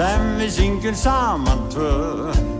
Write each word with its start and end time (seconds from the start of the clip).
sem 0.00 0.22
við 0.38 0.52
syngjum 0.54 0.94
saman 0.96 1.66
tvö 1.72 2.59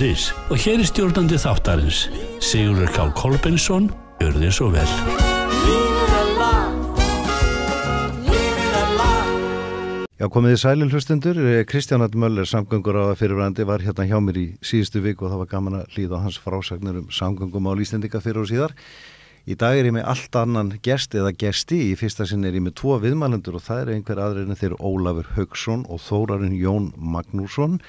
hótelbókunu.is 0.00 0.32
og 0.50 0.56
hér 0.56 0.80
er 0.80 0.88
stjórnandi 0.88 1.36
þáttarins 1.36 2.08
Sigurður 2.40 2.90
K. 2.94 3.04
Kolbensson 3.16 3.90
Gjör 4.20 4.38
þið 4.40 4.52
svo 4.56 4.70
vel 4.72 4.88
Já, 10.20 10.26
komið 10.28 10.52
í 10.52 10.56
sælil 10.60 10.90
hlustendur. 10.92 11.38
Kristján 11.64 12.02
Att 12.04 12.12
Möller, 12.12 12.44
samgöngur 12.44 12.92
á 12.92 13.16
fyrirvændi, 13.16 13.64
var 13.64 13.80
hérna 13.80 14.04
hjá 14.04 14.18
mér 14.20 14.36
í 14.36 14.46
síðustu 14.60 15.00
vik 15.00 15.22
og 15.22 15.30
það 15.30 15.40
var 15.40 15.48
gaman 15.48 15.78
að 15.78 15.94
hlýða 15.94 16.20
á 16.20 16.24
hans 16.26 16.36
frásagnir 16.36 16.98
um 17.00 17.06
samgöngum 17.08 17.64
á 17.64 17.72
Íslendinga 17.80 18.20
fyrir 18.20 18.42
og 18.42 18.50
síðar. 18.50 18.74
Í 19.48 19.56
dag 19.56 19.80
er 19.80 19.88
ég 19.88 19.96
með 19.96 20.04
allt 20.12 20.36
annan 20.36 20.74
gest 20.84 21.16
eða 21.16 21.32
gesti. 21.32 21.88
Í 21.88 21.96
fyrsta 21.96 22.28
sinn 22.28 22.44
er 22.44 22.52
ég 22.52 22.60
með 22.60 22.76
tvo 22.82 22.98
viðmælendur 23.00 23.56
og 23.56 23.64
það 23.64 23.80
er 23.80 23.94
einhver 23.94 24.20
en 24.44 24.60
þeir 24.60 24.76
Ólafur 24.76 25.32
Haugsson 25.38 25.88
og 25.88 26.04
Þórarinn 26.04 26.52
Jón 26.52 26.92
Magnússon. 27.00 27.80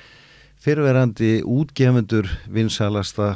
Fyrirverandi 0.62 1.42
útgefundur 1.48 2.28
vinsælasta 2.54 3.32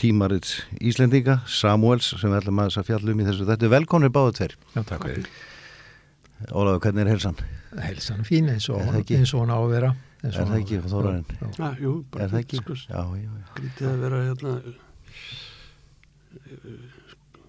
tímarits 0.00 0.56
Íslendinga, 0.82 1.36
Samuels, 1.46 2.08
sem 2.18 2.32
við 2.32 2.40
ætlum 2.40 2.58
að 2.64 2.70
þess 2.72 2.80
að 2.80 2.88
fjallum 2.88 3.20
í 3.22 3.26
þessu. 3.28 3.44
Þetta 3.46 3.68
er 3.68 3.72
velkonir 3.76 4.10
báðu 4.14 4.32
tver. 4.40 4.56
Já, 4.74 4.80
takk 4.88 5.04
fyrir. 5.06 5.28
Ólafur, 6.50 6.80
hvernig 6.82 7.04
er 7.04 7.12
helsan? 7.14 7.38
Heilsan 7.78 8.24
er 8.24 8.26
fín 8.26 8.50
eins 8.50 8.66
og, 8.70 8.80
Er 8.82 8.90
það 8.90 8.98
ekki? 9.04 9.20
eins 9.20 9.34
og 9.36 9.44
hún 9.44 9.54
á 9.54 9.58
að 9.60 9.70
vera. 9.70 9.92
eins 10.24 10.34
og 10.34 10.40
Er 10.42 10.50
það 10.50 10.50
á 10.50 10.58
ekki, 10.64 10.74
að 10.74 10.82
vera. 10.82 10.92
Þórarinn? 10.96 11.28
Já, 11.30 11.38
já. 11.38 11.46
Já, 11.62 11.68
jú, 11.84 11.92
bara 12.10 12.24
Er 12.24 12.28
það 12.34 12.42
ekki? 12.42 12.56
Sko, 12.64 12.74
já. 12.90 13.00
Grítið 13.54 13.88
að 13.92 14.02
vera 14.02 14.20
hérna 14.26 14.52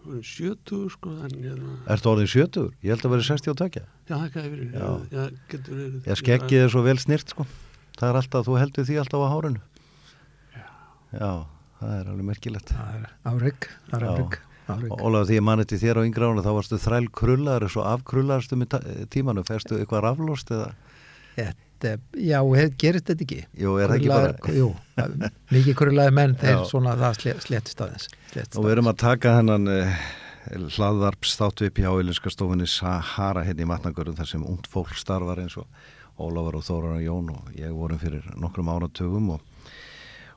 uh, 0.05 0.21
70 0.21 0.89
sko, 0.93 1.17
en 1.25 1.37
hérna, 1.41 1.75
Ertu 1.89 2.13
orðin 2.13 2.29
70? 2.29 2.69
Ég 2.85 2.93
held 2.93 3.05
að 3.09 3.15
vera 3.17 3.25
60 3.33 3.49
á 3.49 3.55
takja. 3.57 3.83
já, 4.05 4.15
það 4.21 4.35
já, 4.45 4.89
já, 5.17 5.23
getur 5.49 5.73
verið. 5.81 6.01
Ég 6.05 6.21
skeggið 6.21 6.61
er 6.61 6.69
svo 6.69 6.85
vel 6.85 6.99
snirt 7.01 7.33
sko. 7.33 7.47
Það 7.95 8.09
er 8.11 8.19
alltaf, 8.21 8.47
þú 8.47 8.57
heldur 8.59 8.87
því 8.89 8.97
alltaf 9.01 9.23
á 9.23 9.27
hárunu. 9.31 9.61
Já, 11.15 11.29
það 11.79 11.93
er 11.99 12.09
alveg 12.11 12.27
merkilegt. 12.31 12.73
Það 12.75 12.97
er 12.97 13.07
afrygg, 13.31 13.69
Já. 13.95 14.41
Og 14.65 14.97
Ólaf, 15.05 15.27
því 15.29 15.35
ég 15.37 15.43
mani 15.45 15.63
til 15.69 15.77
þér 15.77 15.99
á 16.01 16.07
yngra 16.07 16.27
ára, 16.31 16.41
þá 16.41 16.51
varstu 16.57 16.77
þræl 16.81 17.05
krullar, 17.13 17.65
svo 17.69 17.83
afkrullastu 17.85 18.57
með 18.57 18.71
ta- 18.73 18.79
tímanu, 19.13 19.43
færstu 19.45 19.77
eitthvað 19.77 20.01
raflóst 20.07 20.49
eða? 20.55 20.71
Þetta, 21.35 21.91
já, 22.17 22.39
gerist 22.81 23.05
þetta 23.11 23.25
ekki? 23.27 23.39
Jú, 23.61 23.75
er 23.77 23.91
það 23.93 23.99
ekki 23.99 24.09
bara? 24.09 24.55
Jú, 24.57 24.71
mikið 25.53 25.77
kurlaði 25.77 26.15
menn, 26.17 26.33
þeir 26.41 26.55
Já. 26.57 26.63
svona 26.71 26.95
það 26.97 27.19
sle, 27.19 27.35
slettist 27.45 27.83
aðeins. 27.85 28.09
Og 28.57 28.65
við 28.65 28.73
erum 28.73 28.89
að 28.89 28.97
taka 29.05 29.35
hennan 29.37 29.69
uh, 29.69 30.01
hlaðvarp 30.79 31.29
státtvipi 31.29 31.85
á 31.85 31.93
Ílinska 32.01 32.33
stofunni 32.33 32.65
Sahara 32.65 33.45
hérna 33.45 33.67
í 33.67 33.69
Matnagörðum 33.69 34.17
þar 34.17 34.31
sem 34.33 34.49
ungd 34.49 34.65
fólk 34.71 34.97
starfar 34.97 35.43
eins 35.45 35.59
og 35.61 35.69
Ólafur 36.15 36.55
og 36.59 36.63
Þóran 36.63 36.95
og 36.97 37.03
Jón 37.03 37.31
og 37.33 37.49
ég 37.59 37.73
vorum 37.75 37.99
fyrir 37.99 38.23
nokkrum 38.39 38.69
áratugum 38.71 39.33
og, 39.35 39.41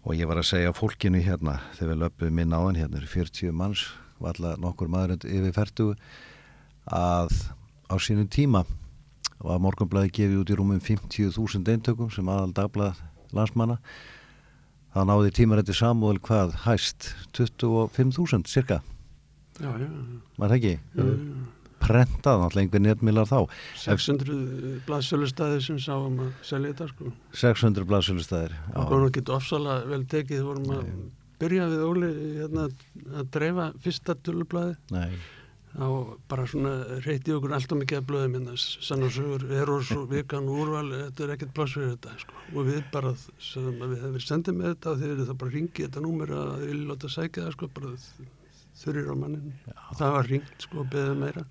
og 0.03 0.17
ég 0.19 0.27
var 0.27 0.41
að 0.41 0.49
segja 0.51 0.73
fólkinu 0.75 1.21
hérna 1.23 1.59
þegar 1.77 1.93
við 1.93 2.01
löpum 2.03 2.35
minn 2.41 2.55
á 2.57 2.61
hann 2.65 2.79
hérna 2.81 2.99
eru 2.99 3.07
40 3.13 3.53
manns, 3.55 3.85
valla 4.19 4.57
nokkur 4.59 4.91
maður 4.91 5.23
yfir 5.23 5.55
færtugu 5.55 5.95
að 6.91 7.31
á 7.87 7.95
sínum 8.03 8.27
tíma 8.27 8.65
var 9.39 9.61
morgunblæði 9.63 10.11
gefið 10.17 10.41
út 10.43 10.51
í 10.51 10.57
rúmum 10.59 10.81
50.000 10.83 11.69
eintökum 11.71 12.11
sem 12.11 12.27
aðal 12.27 12.51
dagblað 12.57 12.99
landsmanna 13.37 13.77
þá 14.95 15.05
náði 15.07 15.31
tímarætti 15.37 15.77
Samuel 15.79 16.19
hvað 16.19 16.57
hæst 16.65 17.13
25.000 17.39 18.49
cirka, 18.51 18.81
Já, 19.59 19.71
já, 19.79 19.87
var 20.39 20.51
það 20.51 20.57
ekki? 20.59 20.75
já, 20.97 21.05
já. 21.07 21.47
Prentað 21.83 22.43
náttúrulega 22.43 22.65
einhver 22.67 22.83
netmilar 22.85 23.29
þá. 23.31 23.39
600 23.85 24.83
blaðsölustæði 24.89 25.63
sem 25.65 25.79
sáum 25.83 26.19
að 26.27 26.35
selja 26.51 26.75
þetta 26.75 26.91
sko. 26.91 27.13
600 27.45 27.89
blaðsölustæðir 27.89 28.59
Og 28.75 28.91
konum 28.91 29.15
getur 29.15 29.39
ofsalega 29.39 29.89
vel 29.89 30.05
tekið, 30.11 30.45
vorum 30.49 30.71
að 30.75 30.93
byrja 31.39 31.67
við 31.71 31.83
Óli 31.87 32.13
hérna, 32.43 32.69
að 33.15 33.29
dreifa 33.37 33.67
fyrsta 33.85 34.17
tölublaði 34.27 34.73
Nei, 34.91 35.13
þá 35.79 35.85
bara 36.33 36.47
svona 36.51 36.73
reyti 37.05 37.35
okkur 37.37 37.55
alltaf 37.55 37.79
mikið 37.79 38.01
að 38.01 38.07
blöðum 38.09 38.35
hérna, 38.39 38.57
sann 38.59 39.05
og 39.07 39.13
sögur, 39.15 39.45
eros 39.61 39.93
og 39.95 40.09
vikan 40.11 40.49
og 40.51 40.63
úrval, 40.65 40.89
þetta 40.97 41.27
er 41.29 41.35
ekkert 41.37 41.55
pláss 41.55 41.77
fyrir 41.77 41.93
þetta 41.95 42.17
sko. 42.25 42.41
og 42.55 42.67
við 42.67 42.81
bara, 42.95 43.13
við 43.15 44.03
hefum 44.03 44.25
sendið 44.25 44.59
með 44.59 44.73
þetta 44.73 44.91
og 44.97 45.07
eru 45.13 45.29
það 45.29 45.39
bara 45.45 45.55
ringið 45.55 45.87
þetta 45.87 46.05
númer 46.09 46.35
að 46.41 46.53
vilja 46.65 46.89
láta 46.91 47.13
sækja 47.15 47.47
það 47.47 47.55
sko, 47.55 47.71
bara 47.79 47.93
þurrir 48.83 49.13
á 49.13 49.15
mannin 49.23 49.55
og 49.69 49.95
það 50.01 50.17
var 50.19 50.33
ringt 50.35 50.67
sko 50.67 50.83
og 50.83 50.91
beðið 50.97 51.23
meira 51.23 51.47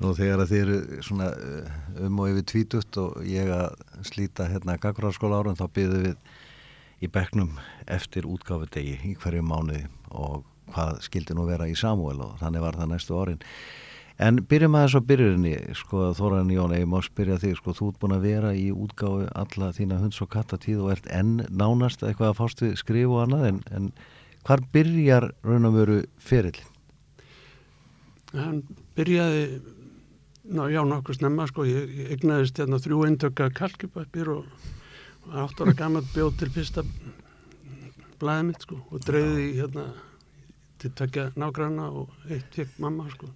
nú 0.00 0.12
þegar 0.16 0.44
að 0.44 0.52
þið 0.52 0.62
eru 0.62 1.02
svona 1.04 1.28
uh, 1.34 1.74
um 2.06 2.22
og 2.22 2.30
yfir 2.32 2.46
tvítutt 2.52 3.00
og 3.02 3.18
ég 3.28 3.50
að 3.54 3.76
slíta 4.08 4.48
hérna 4.50 4.78
gaggrarskóla 4.80 5.42
árum 5.42 5.58
þá 5.58 5.66
byggðum 5.76 6.06
við 6.08 7.04
í 7.04 7.10
bekknum 7.12 7.52
eftir 7.88 8.28
útgáfudegi 8.28 8.98
í 9.08 9.14
hverju 9.20 9.44
mánuði 9.44 9.84
og 10.10 10.42
hvað 10.74 11.00
skildi 11.06 11.36
nú 11.36 11.46
vera 11.48 11.68
í 11.68 11.76
Samuel 11.78 12.20
og 12.24 12.34
þannig 12.40 12.64
var 12.64 12.80
það 12.80 12.92
næstu 12.94 13.20
árin 13.20 13.46
En 14.20 14.36
byrjum 14.44 14.74
aðeins 14.76 14.94
á 15.00 15.08
byrjurinni, 15.08 15.52
sko, 15.78 16.10
Þóran 16.12 16.50
Jón, 16.52 16.74
ég 16.76 16.84
má 16.84 16.98
spyrja 17.00 17.38
þig, 17.40 17.54
sko, 17.56 17.72
þú 17.72 17.86
ert 17.88 18.00
búin 18.02 18.12
að 18.12 18.26
vera 18.26 18.50
í 18.52 18.66
útgáfu 18.68 19.30
alla 19.32 19.70
þína 19.72 19.96
hunds 20.02 20.20
og 20.20 20.28
kattatíð 20.34 20.82
og 20.84 20.90
ert 20.92 21.08
enn 21.08 21.38
nánast 21.48 22.04
eitthvað 22.04 22.34
að 22.34 22.36
fást 22.42 22.60
við 22.60 22.74
skrif 22.82 23.14
og 23.14 23.22
annað, 23.22 23.46
en, 23.48 23.62
en 23.72 23.86
hvar 24.44 24.60
byrjar 24.76 25.30
raun 25.40 25.70
og 25.70 25.78
veru 25.78 25.96
ferillin? 26.20 26.68
hann 28.36 28.60
byrjaði 28.98 29.44
ná, 30.44 30.62
já 30.72 30.80
nokkuð 30.86 31.18
snemma 31.20 31.46
sko 31.50 31.64
ég, 31.68 31.90
egnaðist 32.16 32.58
hérna 32.60 32.78
þrjú 32.80 33.00
eintökka 33.08 33.50
kalkipapir 33.54 34.28
og, 34.32 34.46
og 35.26 35.34
átt 35.44 35.60
ára 35.60 35.74
gammal 35.76 36.04
bjóð 36.14 36.38
til 36.40 36.50
fyrsta 36.54 36.84
blæði 38.20 38.46
mitt 38.50 38.64
sko 38.66 38.78
og 38.90 39.04
dreifði 39.06 39.44
í, 39.50 39.52
hérna 39.60 39.84
til 40.80 40.90
tökja 40.96 41.28
nágranna 41.40 41.90
og 41.92 42.12
eitt 42.32 42.54
fekk 42.56 42.78
mamma 42.80 43.08
sko 43.14 43.28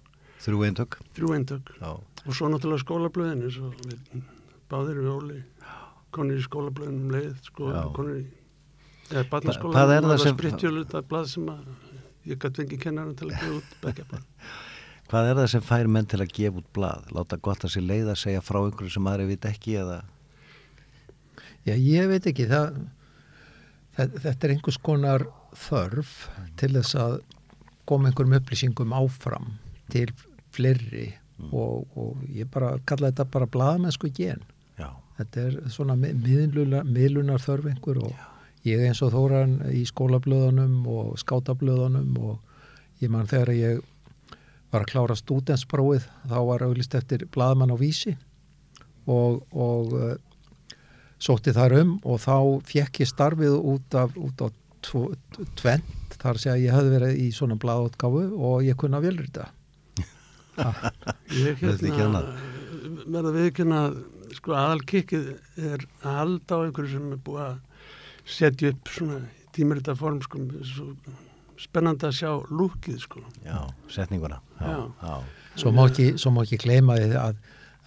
Þrjú 0.45 0.63
eintök? 0.67 0.97
þrjú 1.15 1.29
eintök 1.37 1.69
Já. 1.79 1.91
og 2.25 2.31
svo 2.37 2.49
náttúrulega 2.51 2.83
skólablöðin 2.83 3.45
eins 3.47 3.55
og 3.63 3.73
við 3.85 4.23
báðir 4.69 4.99
við 5.01 5.11
Óli 5.13 5.39
konur 6.13 6.37
í 6.41 6.43
skólablöðin 6.45 6.99
um 7.05 7.13
leið 7.15 7.31
sko 7.47 7.69
Já. 7.73 7.81
konur 7.95 8.19
í 8.19 8.25
eða 9.11 9.23
Hva- 9.23 9.29
barnaskóla 9.31 9.73
hvað 9.77 9.93
er 9.95 10.07
það 10.09 10.21
sem- 10.25 10.37
sprittjölut 10.37 10.93
að 10.99 11.07
blað 11.09 11.27
sem 11.33 11.49
að 11.53 11.65
ég 12.25 12.39
gæti 12.41 12.61
fengið 12.63 12.83
kennaran 12.85 13.15
til 13.17 13.29
að 13.29 13.35
gefa 13.39 13.57
út 13.61 13.75
bekkjablað 13.85 14.23
Hvað 15.05 15.29
er 15.29 15.39
það 15.39 15.47
sem 15.53 15.65
fær 15.65 15.89
menn 15.91 16.07
til 16.09 16.21
að 16.23 16.33
gefa 16.33 16.61
út 16.61 16.69
blað? 16.73 17.09
Láta 17.13 17.37
gott 17.37 17.65
að 17.65 17.75
sér 17.75 17.85
leið 17.85 18.11
að 18.13 18.21
segja 18.23 18.43
frá 18.45 18.57
einhverju 18.63 18.95
sem 18.95 19.09
aðri 19.11 19.27
veit 19.29 19.47
ekki 19.49 19.75
eða? 19.83 19.99
Já, 21.65 21.73
ég 21.73 22.09
veit 22.09 22.25
ekki, 22.29 22.47
það, 22.49 22.79
það, 23.97 24.17
þetta 24.25 24.47
er 24.47 24.55
einhvers 24.55 24.79
konar 24.85 25.27
þörf 25.65 26.15
til 26.59 26.71
þess 26.77 26.97
að 27.01 27.15
koma 27.89 28.09
einhverjum 28.09 28.37
upplýsingum 28.39 28.97
áfram 28.97 29.53
til 29.93 30.09
fleiri 30.55 31.11
og, 31.51 31.85
og 31.93 32.21
ég 32.33 32.49
bara 32.51 32.75
kalla 32.89 33.11
þetta 33.11 33.29
bara 33.33 33.49
blaðamennsku 33.51 34.09
gen. 34.15 34.41
Já. 34.79 34.89
Þetta 35.19 35.47
er 35.47 35.57
svona 35.71 35.95
miðlunar, 35.99 36.85
miðlunar 36.87 37.43
þörf 37.43 37.69
einhver 37.69 38.01
og 38.09 38.23
ég 38.65 38.81
eins 38.87 39.03
og 39.05 39.13
þóran 39.13 39.59
í 39.69 39.85
skólablöðunum 39.85 40.79
og 40.89 41.19
skátablöðunum 41.21 42.15
og 42.25 43.03
ég 43.03 43.11
man 43.13 43.29
þegar 43.29 43.53
ég 43.53 43.83
var 44.73 44.83
að 44.83 44.91
klára 44.91 45.17
stúdensprófið 45.19 46.07
þá 46.29 46.37
var 46.49 46.65
auðlist 46.65 46.95
eftir 46.97 47.25
blaðmann 47.33 47.73
á 47.73 47.77
vísi 47.79 48.15
og, 49.05 49.43
og 49.53 49.93
uh, 49.95 50.15
sótti 51.21 51.53
þar 51.55 51.77
um 51.81 51.93
og 52.03 52.21
þá 52.23 52.37
fekk 52.67 53.03
ég 53.03 53.11
starfið 53.11 53.57
út 53.59 53.97
af, 53.99 54.15
út 54.17 54.45
af 54.45 54.55
tvent 55.57 56.17
þar 56.21 56.41
sé 56.41 56.51
að 56.51 56.65
ég 56.65 56.75
hefði 56.75 56.91
verið 56.93 57.21
í 57.21 57.29
svona 57.33 57.57
blaðótgáfu 57.61 58.25
og 58.33 58.65
ég 58.65 58.77
kunna 58.79 59.01
velrita. 59.03 59.49
Ég 61.35 61.63
er 61.65 61.81
hérna 61.81 62.21
verða 63.11 63.33
viðkynna 63.35 63.79
sko 64.35 64.55
aðalkikkið 64.57 65.31
er 65.59 65.85
að 66.03 66.19
halda 66.19 66.59
á 66.59 66.63
einhverju 66.65 66.91
sem 66.93 67.07
er 67.13 67.21
búið 67.25 67.41
að 67.45 67.55
setja 68.35 68.71
upp 68.73 68.91
svona 68.91 69.19
tímarita 69.55 69.95
form 69.97 70.21
sko 70.23 70.41
svo 70.65 70.91
spennandi 71.61 72.07
að 72.09 72.17
sjá 72.19 72.31
lúkið 72.51 72.99
sko 73.03 73.23
Já, 73.45 73.59
setninguna. 73.91 74.41
Já. 74.59 74.75
Já. 75.01 75.15
Svo 75.55 75.71
má 75.71 75.85
ekki, 75.87 76.13
ekki 76.15 76.59
gleyma 76.59 76.97
því 76.99 77.19
að, 77.19 77.41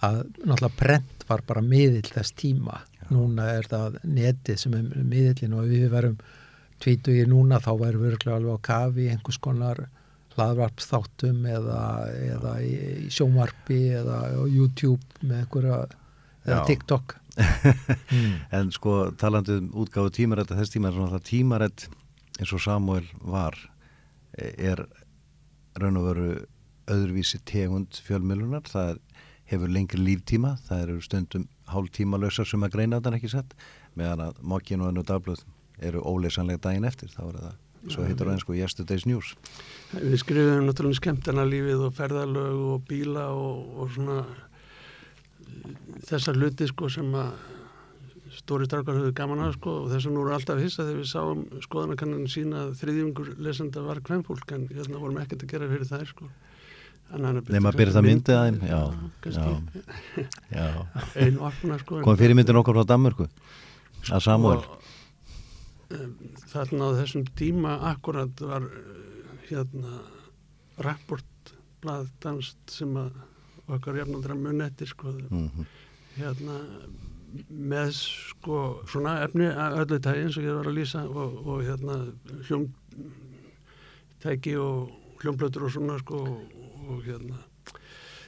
að 0.05 0.19
náttúrulega 0.41 0.75
prent 0.79 1.25
var 1.29 1.45
bara 1.47 1.63
miðill 1.65 2.07
þess 2.09 2.33
tíma 2.39 2.81
Já. 2.81 3.05
núna 3.13 3.51
er 3.57 3.69
það 3.69 3.99
netið 4.03 4.61
sem 4.63 4.77
er 4.79 5.07
miðillin 5.13 5.55
og 5.57 5.67
ef 5.67 5.73
við 5.75 5.87
verum 5.93 6.19
tvítugir 6.79 7.29
núna 7.29 7.59
þá 7.61 7.71
verum 7.83 8.05
við 8.05 8.27
alveg 8.31 8.55
á 8.55 8.67
kafi 8.69 9.07
í 9.07 9.13
einhvers 9.13 9.39
konar 9.43 9.85
hlaðvarpsþáttum 10.39 11.45
eða, 11.49 11.81
eða 12.35 12.53
í, 12.63 12.73
í 13.05 13.13
sjónvarpi 13.13 13.79
eða 13.99 14.21
á 14.31 14.43
YouTube 14.47 15.03
með 15.21 15.43
einhverja 15.43 15.79
eða 16.45 16.59
Já. 16.61 16.65
TikTok 16.69 17.15
mm. 17.39 18.35
En 18.57 18.71
sko 18.75 18.99
talandi 19.19 19.57
um 19.59 19.71
útgáfu 19.83 20.13
tímarætt 20.15 20.53
þess 20.55 20.73
tíma 20.73 20.89
er 20.89 20.97
svona 20.97 21.17
það 21.17 21.25
tímarætt 21.31 21.87
eins 22.39 22.55
og 22.55 22.63
Samuel 22.63 23.05
var 23.19 23.57
e, 24.37 24.53
er 24.71 24.85
raun 25.79 25.99
og 25.99 26.09
veru 26.09 26.31
öðruvísi 26.89 27.41
tegund 27.45 27.99
fjölmiðlunar. 28.05 28.65
Það 28.69 28.99
hefur 29.49 29.71
lengri 29.71 30.01
líftíma 30.01 30.55
það 30.67 30.83
eru 30.83 30.99
stundum 31.01 31.47
hálf 31.69 31.91
tíma 31.93 32.19
lausar 32.21 32.47
sem 32.49 32.63
að 32.65 32.75
greina 32.75 32.99
þetta 32.99 33.17
ekki 33.17 33.31
sett 33.31 33.55
meðan 33.97 34.27
að 34.27 34.43
mokkin 34.51 34.83
og 34.83 34.91
önnu 34.91 35.05
dagblöð 35.05 35.41
eru 35.85 36.03
óleysanlega 36.03 36.61
daginn 36.65 36.87
eftir. 36.87 37.11
Þá 37.13 37.21
er 37.27 37.37
það, 37.39 37.55
svo 37.93 38.05
heitir 38.05 38.25
það 38.25 38.33
einsku 38.35 38.57
Yesterday's 38.57 39.07
News. 39.09 39.31
Við 39.93 40.17
skrifum 40.23 40.67
náttúrulega 40.67 40.99
skemmtana 40.99 41.45
lífið 41.47 41.85
og 41.87 41.95
ferðalög 41.97 42.65
og 42.73 42.83
bíla 42.89 43.29
og, 43.33 43.71
og 43.79 43.93
svona 43.95 44.19
eh, 44.25 45.71
þessar 46.09 46.39
hluti 46.39 46.67
sko 46.69 46.91
sem 46.93 47.15
að 47.17 47.31
stóri 48.37 48.67
strákar 48.67 48.97
höfðu 48.97 49.13
gaman 49.17 49.41
að 49.45 49.55
sko 49.57 49.73
og 49.83 49.87
þess 49.93 50.07
að 50.09 50.13
nú 50.15 50.21
eru 50.25 50.35
alltaf 50.35 50.61
hissa 50.61 50.85
þegar 50.85 50.99
við 50.99 51.09
sáum 51.09 51.41
skoðanakannan 51.65 52.29
sína 52.31 52.61
að 52.65 52.75
þriðjungur 52.81 53.31
lesenda 53.45 53.83
var 53.85 54.01
kvennfólk 54.05 54.53
en 54.55 54.67
hérna 54.69 55.01
vorum 55.01 55.19
ekkert 55.23 55.45
að 55.45 55.53
gera 55.53 55.69
fyrir 55.71 55.89
þær 55.89 56.11
sko. 56.11 56.29
Nefn 57.09 57.65
að 57.65 57.77
byrja 57.79 57.95
það 57.95 58.05
myndið 58.05 58.35
að 58.37 58.43
þeim 58.45 58.57
Já, 58.69 58.81
kannski. 59.23 60.25
já, 60.53 60.67
einu 61.23 61.47
opna 61.47 61.79
sko 61.81 62.03
kom 62.05 62.19
fyrir 62.19 62.37
myndin 62.37 62.59
okkar 62.61 62.77
frá 62.77 62.85
Danmörku 62.91 63.25
að 64.13 64.21
Samuel 64.27 64.61
þarna 66.51 66.91
á 66.93 66.97
þessum 66.99 67.25
tíma 67.39 67.79
akkurat 67.89 68.43
var 68.45 68.61
uh, 68.61 69.33
hérna 69.49 70.03
rapportblað 70.85 72.11
danst 72.21 72.61
sem 72.77 72.93
að 73.01 73.17
okkar 73.73 73.97
jafnaldra 74.03 74.37
mun 74.37 74.61
eftir 74.69 74.93
sko 74.93 75.15
mm 75.17 75.65
hérna 76.19 76.59
með 77.49 77.91
sko 77.95 78.59
svona 78.89 79.13
efni 79.25 79.47
öllu 79.53 79.97
tægi 80.01 80.23
eins 80.25 80.37
og 80.39 80.43
ég 80.47 80.55
var 80.57 80.67
að 80.71 80.77
lýsa 80.79 81.01
og, 81.07 81.29
og 81.45 81.57
hérna 81.67 81.95
hljómtæki 82.47 84.53
og 84.59 84.79
hljómblötur 85.21 85.61
og 85.67 85.71
svona 85.73 85.95
sko 86.01 86.17
og, 86.89 86.99
hérna. 87.05 87.37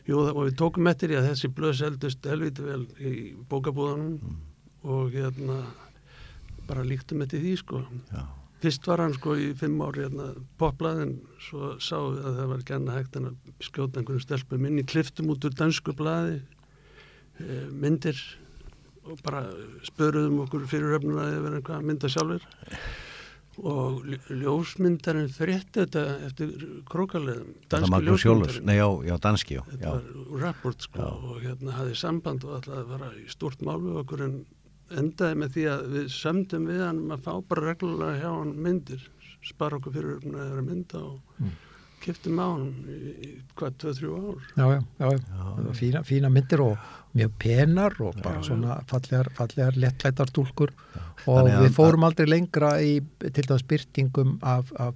Jú, 0.06 0.16
það- 0.26 0.36
og 0.36 0.42
við 0.48 0.56
tókum 0.60 0.88
eftir 0.92 1.10
í 1.14 1.16
að 1.18 1.28
þessi 1.32 1.48
blöð 1.56 1.76
seldust 1.80 2.26
helviti 2.26 2.62
vel 2.66 2.84
í 3.00 3.02
bókabúðanum 3.50 4.16
og 4.84 5.12
hérna 5.14 5.58
bara 6.68 6.84
líktum 6.84 7.22
eftir 7.22 7.40
því 7.42 7.56
sko. 7.58 7.78
Já, 8.12 8.24
fyrst 8.62 8.88
var 8.88 8.98
hann 9.04 9.14
sko 9.14 9.36
í 9.36 9.54
fimm 9.58 9.82
ári 9.82 10.02
hérna 10.06 10.28
poplað 10.58 11.02
en 11.06 11.14
svo 11.40 11.76
sáum 11.80 12.16
við 12.18 12.26
að 12.26 12.36
það 12.40 12.48
var 12.54 12.62
genna 12.70 12.92
hægt 12.98 13.16
en 13.16 13.26
að 13.32 13.36
skjóta 13.62 14.00
einhvern 14.00 14.20
stelpum 14.24 14.66
inn 14.66 14.80
í 14.80 14.84
kliftum 14.86 15.30
út 15.34 15.46
úr 15.46 15.54
dansku 15.58 15.92
blaði 15.98 16.42
e, 17.40 17.42
myndir 17.72 18.18
og 19.12 19.22
bara 19.26 19.44
spöruðum 19.88 20.42
okkur 20.46 20.68
fyrir 20.72 20.98
öfnuna 21.00 21.28
að 21.30 21.40
vera 21.46 21.60
eitthvað 21.62 21.80
að 21.82 21.88
mynda 21.92 22.12
sjálfur 22.14 22.46
og 23.62 24.06
ljó- 24.08 24.38
ljósmyndarinn 24.42 25.28
frétti 25.36 25.84
þetta 25.84 26.04
eftir 26.30 26.54
krókaleðum 26.90 27.90
Magnús 27.92 28.24
Jólfs 28.26 28.62
Nei, 28.64 28.78
já, 28.80 28.88
já, 29.06 29.18
danski, 29.22 29.58
já, 29.60 29.64
þetta 29.74 29.92
var 29.98 30.40
rapport 30.46 30.82
sko 30.88 31.10
og 31.34 31.42
hérna 31.44 31.76
hafði 31.76 31.98
samband 32.00 32.46
og 32.48 32.56
ætlaði 32.62 32.86
að 32.86 32.94
fara 32.96 33.10
í 33.20 33.26
stort 33.30 33.62
mál 33.68 33.82
við 33.84 34.00
okkur 34.06 34.24
en 34.30 34.38
endaði 35.02 35.38
með 35.44 35.52
því 35.58 35.66
að 35.72 35.84
við 35.98 36.08
sömdum 36.16 36.66
við 36.72 36.82
hann 36.86 37.04
um 37.04 37.12
að 37.18 37.22
fá 37.28 37.34
bara 37.52 37.68
reglulega 37.70 38.22
hjá 38.24 38.32
hann 38.40 38.56
myndir 38.66 39.04
spara 39.52 39.78
okkur 39.82 39.94
fyrir 40.00 40.18
að 40.22 40.32
vera 40.32 40.64
að 40.64 40.72
mynda 40.72 41.04
og 41.12 41.20
Mm. 41.42 41.52
kiptum 42.02 42.40
á 42.42 42.48
hann 42.50 42.72
í, 42.90 43.12
í 43.22 43.30
hvað, 43.58 43.76
2-3 43.78 44.10
ár? 44.18 44.40
Já, 44.58 44.66
já, 44.74 44.80
já, 45.00 45.10
já. 45.12 45.74
Fína, 45.78 46.02
fína 46.08 46.30
myndir 46.34 46.62
og 46.66 46.78
mjög 47.18 47.32
penar 47.42 47.96
og 48.00 48.16
bara 48.24 48.40
Já, 48.40 48.48
svona 48.48 48.78
fallegar, 48.88 49.30
fallegar 49.36 49.78
lettklættar 49.80 50.32
túlkur 50.32 50.72
og 51.28 51.50
við 51.50 51.74
fórum 51.76 52.06
aldrei 52.08 52.30
lengra 52.30 52.74
í 52.82 53.02
til 53.20 53.44
dæmis 53.48 53.66
byrtingum 53.68 54.38
af, 54.42 54.72
af, 54.80 54.96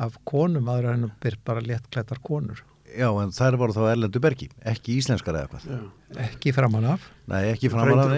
af 0.00 0.16
konum 0.24 0.68
aðra 0.72 0.94
en 0.96 1.10
bara 1.44 1.60
lettklættar 1.64 2.22
konur. 2.24 2.62
Já, 2.90 3.06
en 3.22 3.30
þær 3.30 3.58
voru 3.60 3.76
þá 3.76 3.84
erlendu 3.92 4.18
bergi 4.22 4.48
ekki 4.66 4.96
íslenskar 4.98 5.36
eða 5.38 5.50
hvað 5.52 5.68
Já. 5.68 5.80
ekki 6.26 6.54
framan 6.56 6.88
af. 6.96 7.04
Nei, 7.30 7.44
ekki 7.52 7.70
framar 7.70 8.00
af 8.02 8.14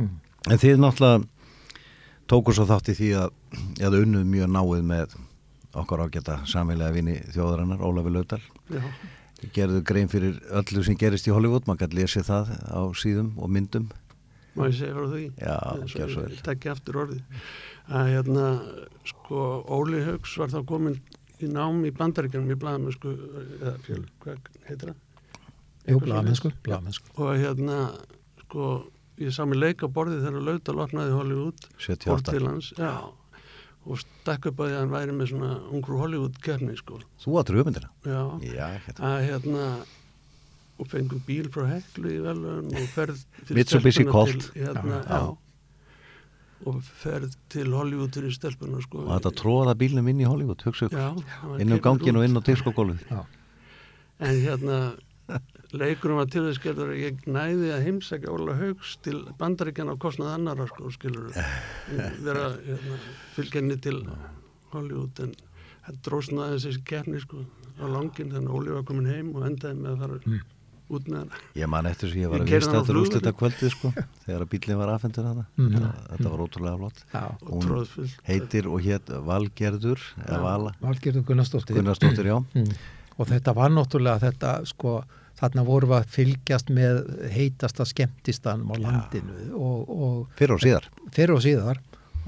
Mm. 0.00 0.16
en 0.50 0.58
þið 0.58 0.80
náttúrulega 0.80 1.26
tóku 2.32 2.54
svo 2.56 2.64
þátt 2.66 2.88
í 2.88 2.96
því 2.96 3.08
að 3.20 3.30
ég 3.78 3.84
hafði 3.86 4.02
unnið 4.06 4.24
mjög 4.32 4.48
náið 4.56 4.86
með 4.88 5.16
okkar 5.82 6.02
ágæta 6.06 6.38
samfélagi 6.48 6.96
vini 6.96 7.16
þjóðarinnar, 7.34 7.80
Ólafi 7.84 8.12
Laudal. 8.12 8.40
Já, 8.72 8.82
gerðu 9.56 9.82
grein 9.88 10.10
fyrir 10.12 10.38
öllu 10.60 10.84
sem 10.86 10.98
gerist 11.00 11.28
í 11.28 11.34
Hollywood 11.34 11.66
maður 11.66 11.86
gæti 11.86 12.00
lesið 12.00 12.28
það 12.28 12.52
á 12.70 12.82
síðum 12.98 13.32
og 13.38 13.52
myndum. 13.52 13.88
Má 14.52 14.66
ég 14.68 14.76
segja 14.76 14.94
frá 14.96 15.06
því? 15.08 15.24
Já, 15.40 15.56
gjör 15.94 16.12
svo 16.12 16.24
ég 16.24 16.28
vel. 16.28 16.40
Takk 16.46 16.66
aftur 16.74 17.00
orðið. 17.06 17.44
Að 17.92 18.10
hérna, 18.12 18.46
sko, 19.08 19.46
Óli 19.72 20.02
Haugs 20.06 20.36
var 20.38 20.52
þá 20.52 20.60
komin 20.68 20.98
í 21.42 21.48
nám 21.50 21.80
í 21.88 21.92
bandaríkjanum 21.96 22.52
í 22.52 22.58
blaðamennsku 22.60 23.12
eða 23.60 23.74
fjöl, 23.86 24.02
hvað 24.22 24.50
heitir 24.68 24.92
það? 24.92 25.00
Jú, 25.90 25.98
blaðmennsku 26.04 26.52
og 27.18 27.32
hérna 27.40 27.78
sko, 28.44 28.68
ég 29.18 29.34
sá 29.34 29.42
mig 29.48 29.58
leika 29.58 29.88
á 29.90 29.94
borðið 29.94 30.28
þegar 30.28 30.46
Laudal 30.46 30.76
opnaði 30.84 31.16
Hollywood 31.16 31.66
fór 31.74 31.88
78 31.96 32.36
til 32.36 32.46
hans 32.46 32.68
já, 32.78 32.92
og 33.86 33.98
stakk 33.98 34.46
upp 34.52 34.60
að 34.62 34.76
hann 34.78 34.92
væri 34.92 35.14
með 35.16 35.32
svona 35.32 35.50
ungur 35.74 35.98
Hollywood 35.98 36.36
kefni 36.44 36.76
sko. 36.78 37.00
Þú 37.22 37.38
áttur 37.40 37.58
hugmyndina 37.58 37.88
já, 38.06 38.20
Já, 38.46 38.66
hérna. 38.86 39.10
að 39.10 39.24
hérna 39.28 39.64
og 40.82 40.88
fengum 40.90 41.22
bíl 41.26 41.48
frá 41.52 41.66
Heklu 41.70 42.10
í 42.10 42.20
velun 42.24 42.70
og 42.72 42.86
ferð 42.94 43.24
Mitsubishi 43.50 44.04
Colt. 44.08 44.48
til, 44.52 44.62
hérna, 44.64 45.02
og 46.66 46.78
ferð 47.02 47.34
til 47.50 47.72
Hollywood 47.74 48.14
fyrir 48.14 48.34
stelpuna 48.34 48.80
sko. 48.82 49.02
og 49.04 49.12
þetta 49.16 49.32
tróða 49.42 49.74
bílnum 49.78 50.08
inn 50.10 50.22
í 50.22 50.28
Hollywood 50.30 50.62
hugsa 50.62 50.86
ykkur, 50.86 50.98
já, 50.98 51.08
hann 51.40 51.50
var 51.50 51.60
inn 51.60 51.72
um 51.72 51.78
keyrður 51.78 51.82
gangin 51.88 52.16
og 52.16 52.22
út. 52.22 52.28
inn 52.28 52.38
á 52.38 52.42
diskogólfið 52.48 53.16
en 54.22 54.36
hérna 54.46 54.78
leikurum 55.72 56.18
var 56.20 56.26
til 56.32 56.42
þess 56.48 56.60
gerður 56.62 56.92
að 56.92 57.00
ég 57.02 57.26
næði 57.32 57.70
að 57.72 57.84
heimsækja 57.86 58.32
Óla 58.34 58.54
Haugs 58.60 58.96
til 59.04 59.18
bandaríkjana 59.40 59.94
á 59.96 60.02
kostnað 60.02 60.34
annara 60.36 60.66
sko 60.70 60.90
skilur 60.92 61.30
vera 62.26 62.48
hérna, 62.66 62.98
fylgjenni 63.36 63.78
til 63.82 64.02
Hollywood 64.72 65.20
en 65.24 65.34
það 65.86 66.00
drósna 66.06 66.46
aðeins 66.48 66.66
þessi 66.68 66.82
kefni 66.92 67.20
sko 67.24 67.44
á 67.80 67.84
langin 67.88 68.32
þannig 68.34 68.48
að 68.50 68.56
Óli 68.58 68.74
var 68.76 68.84
komin 68.88 69.08
heim 69.12 69.30
og 69.36 69.46
endaði 69.48 69.78
með 69.80 69.94
að 69.94 70.02
fara 70.04 70.18
út 70.92 71.06
með 71.08 71.18
hann 71.22 71.30
Ég 71.56 71.70
man 71.72 71.88
eftir 71.88 72.10
að 72.12 72.18
ég 72.20 72.30
var 72.34 72.42
að 72.44 72.50
vista 72.52 72.74
þetta 72.76 72.96
úrslita 73.00 73.32
kvöldið 73.40 73.72
sko 73.72 73.92
þegar 74.26 74.44
að 74.44 74.50
bílinn 74.52 74.80
var 74.82 74.92
afhendur 74.98 75.28
hana 75.30 75.46
Mhm. 75.56 75.86
þetta 76.10 76.32
var 76.34 76.42
ótrúlega 76.44 76.76
flott. 76.82 77.00
Já, 77.12 77.22
og 77.32 77.48
Hún 77.54 77.64
tróðfullt 77.64 78.18
heitir 78.28 78.68
og 78.68 78.80
hétt 78.84 79.08
Valgerður. 79.30 80.04
Vala. 80.28 80.74
Valgerður 80.82 81.24
Gunnarsdóttir. 81.30 81.76
Gunnarsdóttir, 81.80 82.28
já. 82.28 82.36
Mm. 82.54 82.76
og 83.18 83.28
þetta 83.28 83.54
var 83.56 83.70
náttúrulega 83.72 84.20
þetta 84.26 84.52
sko, 84.68 84.92
þarna 85.42 85.64
vorum 85.66 85.92
við 85.92 85.98
að 85.98 86.12
fylgjast 86.16 86.72
með 86.72 87.00
heitasta 87.34 87.86
skemmtistanum 87.88 88.70
á 88.70 88.76
landinu 88.78 89.48
og, 89.58 89.88
og 89.90 90.36
fyrir 90.38 90.56
og 90.56 90.62
síðar. 90.62 90.90
Fyrir 91.14 91.34
og 91.36 91.42
síðar. 91.44 91.80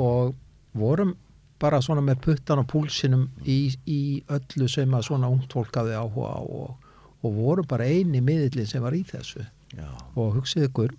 Og 0.03 0.35
vorum 0.75 1.15
bara 1.63 1.81
svona 1.85 2.03
með 2.05 2.25
puttan 2.27 2.61
á 2.61 2.65
púlsinum 2.67 3.29
í, 3.47 3.59
í 3.87 4.01
öllu 4.35 4.69
sem 4.69 4.97
að 4.97 5.07
svona 5.09 5.31
ungt 5.31 5.55
fólk 5.55 5.79
hafði 5.79 5.95
áhuga 5.97 6.35
og, 6.43 6.91
og 7.23 7.39
vorum 7.39 7.69
bara 7.71 7.87
eini 7.87 8.21
miðillin 8.25 8.69
sem 8.69 8.83
var 8.85 8.97
í 8.97 9.05
þessu. 9.09 9.47
Já, 9.75 9.89
og 10.19 10.35
hugsið 10.37 10.69
ykkur 10.69 10.93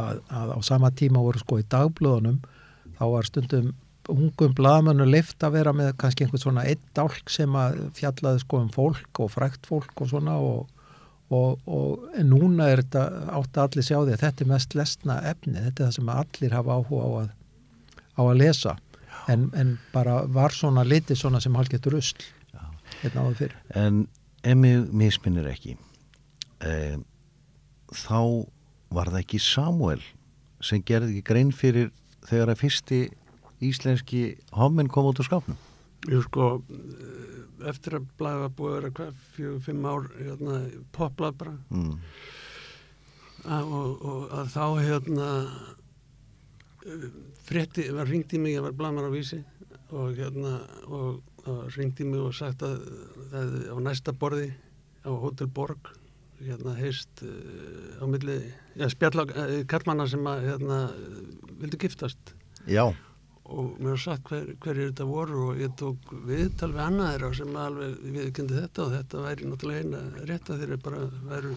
að, 0.00 0.18
að 0.28 0.56
á 0.56 0.58
sama 0.64 0.90
tíma 0.96 1.22
voru 1.22 1.40
sko 1.40 1.60
í 1.60 1.68
dagblöðunum 1.70 2.40
þá 2.98 3.04
var 3.14 3.28
stundum 3.28 3.70
ungum 4.10 4.54
blaðmennu 4.56 5.06
leift 5.06 5.42
að 5.44 5.56
vera 5.58 5.72
með 5.76 5.94
kannski 6.00 6.24
einhvern 6.24 6.42
svona 6.42 6.66
eitt 6.68 6.82
dálk 6.96 7.30
sem 7.30 7.54
að 7.56 7.78
fjallaði 7.98 8.42
sko 8.42 8.60
um 8.64 8.70
fólk 8.74 9.22
og 9.22 9.32
frækt 9.32 9.68
fólk 9.70 10.02
og 10.02 10.10
svona 10.10 10.36
og, 10.42 10.66
og, 11.30 11.60
og 11.66 12.08
en 12.18 12.30
núna 12.32 12.70
er 12.72 12.82
þetta 12.82 13.04
átt 13.38 13.58
að 13.58 13.66
allir 13.66 13.86
sjá 13.86 13.96
því 13.98 14.14
að 14.14 14.22
þetta 14.24 14.44
er 14.44 14.50
mest 14.50 14.76
lesna 14.78 15.18
efni, 15.30 15.58
þetta 15.58 15.84
er 15.84 15.86
það 15.86 15.96
sem 15.98 16.12
allir 16.14 16.56
hafa 16.56 16.78
áhuga 16.78 17.06
á 17.06 17.10
að, 17.20 17.30
á 18.18 18.22
að 18.26 18.38
lesa. 18.40 18.76
En, 19.30 19.50
en 19.54 19.74
bara 19.92 20.22
var 20.26 20.54
svona 20.54 20.82
litið 20.86 21.18
svona 21.20 21.40
sem 21.42 21.54
hálfgett 21.54 21.86
rusl 21.92 22.24
hérna 23.00 23.26
áður 23.26 23.38
fyrir. 23.38 23.56
en 23.76 24.00
ef 24.42 24.56
mig 24.58 24.88
misminnir 24.96 25.48
ekki 25.50 25.76
e, 26.64 26.98
þá 27.94 28.20
var 28.90 29.12
það 29.12 29.20
ekki 29.22 29.40
Samuel 29.44 30.02
sem 30.64 30.82
gerði 30.84 31.14
ekki 31.14 31.28
grein 31.30 31.52
fyrir 31.56 31.90
þegar 32.28 32.54
að 32.54 32.62
fyrsti 32.64 33.00
íslenski 33.64 34.24
hommin 34.56 34.90
kom 34.92 35.08
út 35.10 35.20
úr 35.20 35.28
skápnum? 35.28 35.58
Jú 36.08 36.22
sko, 36.24 36.50
eftir 37.70 37.98
að 37.98 38.08
blæða 38.20 38.50
búið 38.56 38.70
að 38.72 38.78
vera 38.78 38.92
hvað, 38.98 39.24
fjögur, 39.34 39.64
fimm 39.66 39.88
ár, 39.90 40.08
hérna, 40.18 40.60
poplað 40.96 41.36
bara. 41.42 41.56
mm. 41.70 41.94
að, 43.44 43.74
og, 43.80 44.06
og 44.12 44.34
að 44.40 44.52
þá 44.54 44.64
hérna 44.80 45.28
frétti, 47.48 47.88
var 47.92 48.08
ringt 48.08 48.32
í 48.34 48.40
mig, 48.40 48.56
ég 48.56 48.64
var 48.64 48.76
blamar 48.76 49.08
á 49.08 49.12
vísi 49.12 49.42
og 49.90 50.14
hérna 50.16 50.60
og 50.86 51.20
það 51.44 51.78
í 52.00 52.06
mig 52.06 52.20
og 52.22 52.34
sagt 52.36 52.62
að 52.62 52.82
það 53.32 53.56
á 53.74 53.76
næsta 53.82 54.14
borði 54.16 54.50
á 55.02 55.10
Hotel 55.10 55.48
Borg 55.48 55.90
hérna 56.40 56.74
heist 56.78 57.22
uh, 57.24 58.00
á 58.00 58.04
milli, 58.08 58.38
já 58.78 58.88
spjalla 58.92 59.26
uh, 59.28 59.60
kallmanna 59.68 60.06
sem 60.08 60.24
að 60.28 60.46
hérna 60.48 60.78
vildu 61.60 61.80
giftast 61.80 62.34
Já, 62.68 62.92
og 63.50 63.76
mér 63.80 63.94
var 63.94 64.02
sagt 64.04 64.30
hver, 64.30 64.48
hverjir 64.62 64.90
þetta 64.90 65.06
voru 65.10 65.44
og 65.50 65.60
ég 65.60 65.76
tók 65.80 66.14
viðtal 66.28 66.72
við 66.74 66.82
annaðir 66.86 67.36
sem 67.38 67.60
alveg 67.64 68.00
viðkendi 68.16 68.58
þetta 68.62 68.86
og 68.86 68.96
þetta 68.96 69.24
væri 69.26 69.50
náttúrulega 69.50 69.84
eina 69.84 70.26
rétt 70.30 70.50
að 70.50 70.64
þeir 70.64 70.82
bara 70.84 71.06
væru 71.30 71.54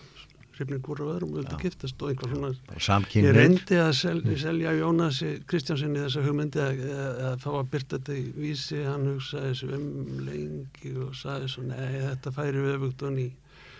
hrifnir 0.54 0.82
hvora 0.86 1.08
öðrum 1.16 1.32
og 1.34 1.40
vildu 1.42 1.60
giftast 1.62 2.04
og 2.04 2.12
einhver 2.12 2.34
svona. 2.34 2.52
bara 2.70 2.84
Ég 3.18 3.36
reyndi 3.36 3.80
að 3.82 3.92
sel, 3.98 4.20
selja 4.40 4.74
Jónasi 4.78 5.32
Kristjánsinni 5.50 6.04
þessa 6.04 6.26
hugmyndi 6.28 6.62
að, 6.62 6.84
að, 6.94 7.38
fá 7.42 7.50
að 7.54 7.72
byrta 7.74 8.00
þetta 8.00 8.18
í 8.18 8.26
vísi, 8.38 8.82
hann 8.86 9.08
hugsaði 9.10 9.54
þessu 9.54 9.72
um 9.80 9.88
lengi 10.28 10.94
og 11.06 11.16
sagði 11.18 11.50
svo, 11.56 11.66
nei, 11.72 11.88
þetta 11.96 12.36
færi 12.36 12.68
öfugt 12.76 13.08
og 13.08 13.16
ný. 13.18 13.28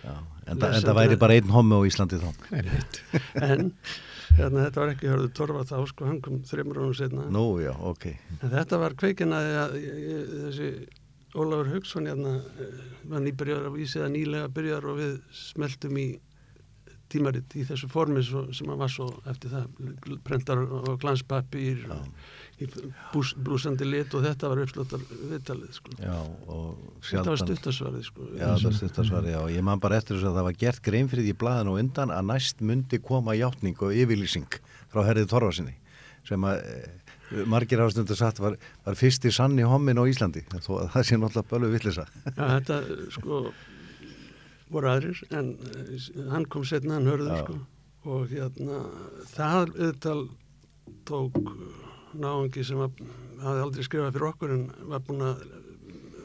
Já, 0.04 0.14
en, 0.44 0.58
það, 0.58 0.66
en 0.68 0.82
það 0.88 0.98
væri 1.00 1.20
bara 1.20 1.38
einn 1.38 1.54
hommi 1.54 1.78
á 1.78 1.82
Íslandi 1.88 2.20
þá. 2.20 2.28
En 3.44 3.70
hérna, 4.34 4.64
þetta 4.66 4.80
var 4.82 4.90
ekki 4.90 5.10
hörðu 5.12 5.30
torfa 5.38 5.62
þá, 5.68 5.76
sko, 5.90 6.08
hann 6.08 6.20
kom 6.24 6.42
þreymur 6.48 6.82
ánum 6.82 6.94
setna. 6.98 7.28
Nú, 7.32 7.46
já, 7.62 7.70
ok. 7.86 8.08
En 8.40 8.52
þetta 8.56 8.80
var 8.82 8.96
kveikin 8.98 9.34
að, 9.36 9.78
þessi 10.48 10.70
Ólafur 11.34 11.70
Haugsson 11.72 12.06
hérna, 12.06 12.36
eh, 12.62 12.74
var 13.10 13.22
nýbyrjar 13.24 13.66
á 13.66 13.70
vísi 13.74 13.98
eða 13.98 14.10
nýlega 14.14 14.50
byrjar 14.54 14.84
og 14.86 15.00
við 15.00 15.14
smeltum 15.34 15.98
í 15.98 16.08
tímarit 17.10 17.56
í 17.58 17.64
þessu 17.66 17.88
formi 17.90 18.22
svo, 18.24 18.46
sem 18.54 18.70
hann 18.70 18.80
var 18.80 18.92
svo 18.92 19.08
eftir 19.30 19.52
það 19.52 20.20
prentar 20.26 20.62
og 20.62 20.96
glanspapir 21.02 21.82
bús, 21.86 22.08
blúsandi 23.44 23.86
lit 23.88 24.14
og 24.14 24.24
þetta 24.24 24.50
var 24.50 24.60
uppslóttar 24.62 25.04
viðtalið 25.10 25.72
sko. 25.74 25.94
Já, 25.98 26.14
og 26.14 26.76
þetta 27.02 27.24
var 27.24 27.38
sjaldan. 27.40 27.40
stuttasvarið 27.42 28.04
sko. 28.08 28.28
Já, 28.34 28.44
það 28.46 28.66
var 28.66 28.76
stuttasvari, 28.78 29.32
já. 29.34 29.40
Ég 29.56 29.66
man 29.66 29.82
bara 29.82 29.98
eftir 29.98 30.18
þess 30.18 30.30
að 30.30 30.38
það 30.38 30.48
var 30.48 30.58
gert 30.64 30.82
grein 30.86 31.10
fyrir 31.10 31.26
því 31.26 31.34
í 31.34 31.38
blaðinu 31.42 31.74
og 31.74 31.80
undan 31.82 32.14
að 32.14 32.28
næst 32.30 32.62
myndi 32.62 33.00
koma 33.02 33.34
játning 33.38 33.80
og 33.82 33.96
yfirlýsing 33.96 34.60
frá 34.92 35.02
herrið 35.08 35.32
Þorvarsinni 35.32 35.74
sem 36.24 36.46
að 36.48 36.62
eh, 36.70 37.44
margir 37.50 37.82
ástundu 37.84 38.16
satt 38.16 38.40
var, 38.40 38.56
var 38.86 38.98
fyrsti 38.98 39.32
sanni 39.34 39.66
hommin 39.66 39.98
á 40.00 40.04
Íslandi 40.08 40.44
þó 40.54 40.84
að 40.84 40.90
það 40.94 41.06
sé 41.08 41.18
náttúrulega 41.20 41.50
bölu 41.50 41.70
villisa 41.74 42.06
Já, 42.06 42.44
þetta 42.56 42.80
sko 43.18 43.40
voru 44.72 44.90
aðrir 44.94 45.20
en 45.34 45.54
eh, 45.74 46.10
hann 46.32 46.48
kom 46.48 46.64
setna, 46.68 46.98
hann 46.98 47.10
hörður 47.10 47.34
Já. 47.34 47.44
sko 47.44 47.60
og 48.14 48.28
hérna 48.32 48.80
það 49.32 49.74
auðvitað 49.74 50.24
tók 51.08 51.38
náungi 52.20 52.64
sem 52.66 52.80
að, 52.84 52.98
hafði 53.42 53.62
aldrei 53.66 53.86
skrifað 53.86 54.16
fyrir 54.16 54.28
okkur 54.30 54.54
en 54.54 54.66
var 54.90 55.06
búin 55.06 55.24
að 55.28 55.46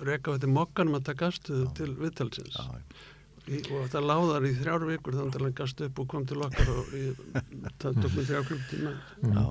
reka 0.08 0.32
á 0.32 0.36
þetta 0.36 0.52
mokkanum 0.56 1.00
að 1.00 1.08
taka 1.10 1.30
afstöðu 1.30 1.70
til 1.78 1.90
viðtalsins. 2.00 2.56
Já, 2.56 2.78
í, 3.50 3.60
og 3.74 3.90
það 3.92 4.08
láðar 4.12 4.48
í 4.48 4.54
þrjár 4.60 4.86
vikur 4.90 5.18
þannig 5.18 5.36
að 5.40 5.46
hann 5.48 5.58
gast 5.58 5.84
upp 5.88 6.00
og 6.04 6.10
kom 6.14 6.30
til 6.30 6.40
okkar 6.46 6.72
og 6.76 6.96
í, 6.96 7.04
það 7.82 8.00
tók 8.04 8.16
með 8.16 8.30
þrjá 8.30 8.42
klukktíma 8.52 8.96
já, 9.34 9.44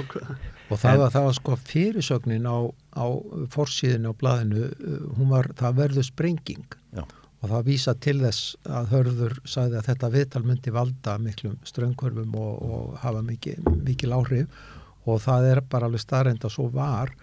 ákveða. 0.00 0.36
Og 0.70 0.82
það 0.82 1.00
var, 1.04 1.14
það 1.14 1.28
var 1.28 1.38
sko 1.38 1.56
fyrirsögnin 1.70 2.50
á, 2.50 2.58
á 2.96 3.06
forsíðinu 3.54 4.14
á 4.14 4.20
blaðinu 4.20 4.68
uh, 4.70 5.00
hún 5.18 5.32
var, 5.34 5.50
það 5.58 5.80
verður 5.84 6.08
sprenging. 6.10 6.78
Já, 6.96 7.04
og 7.40 7.48
það 7.48 7.68
vísa 7.70 7.94
til 7.96 8.18
þess 8.20 8.56
að 8.68 8.90
hörður 8.94 9.38
sagði 9.48 9.78
að 9.80 9.86
þetta 9.88 10.12
viðtal 10.12 10.42
myndi 10.44 10.74
valda 10.74 11.16
miklum 11.22 11.56
ströngkörfum 11.68 12.36
og, 12.36 12.52
og 12.60 12.98
hafa 13.00 13.22
mikil, 13.24 13.56
mikil 13.80 14.12
áhrif 14.16 14.66
og 15.08 15.20
það 15.24 15.50
er 15.54 15.62
bara 15.72 15.88
alveg 15.88 16.02
starrend 16.02 16.44
að 16.44 16.56
svo 16.56 16.70
var 16.74 17.14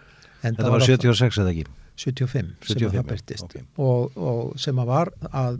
Þetta 0.42 0.70
var 0.70 0.84
76 0.86 1.42
eða 1.42 1.54
ekki? 1.54 1.66
75, 1.98 2.52
75, 2.62 2.68
sem 2.70 2.86
að 2.86 2.94
það 2.94 3.08
byrtist 3.10 3.46
ok. 3.48 3.56
og, 3.82 4.18
og 4.22 4.60
sem 4.62 4.80
að 4.82 4.92
var 4.92 5.12
að 5.32 5.58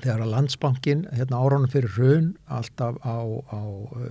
þegar 0.00 0.22
að 0.24 0.32
landsbankin 0.34 1.02
hérna 1.12 1.40
áraunum 1.42 1.72
fyrir 1.72 1.92
hrun 1.96 2.28
alltaf 2.48 3.00
á, 3.02 3.18
á 3.50 3.60
uh, 3.60 4.04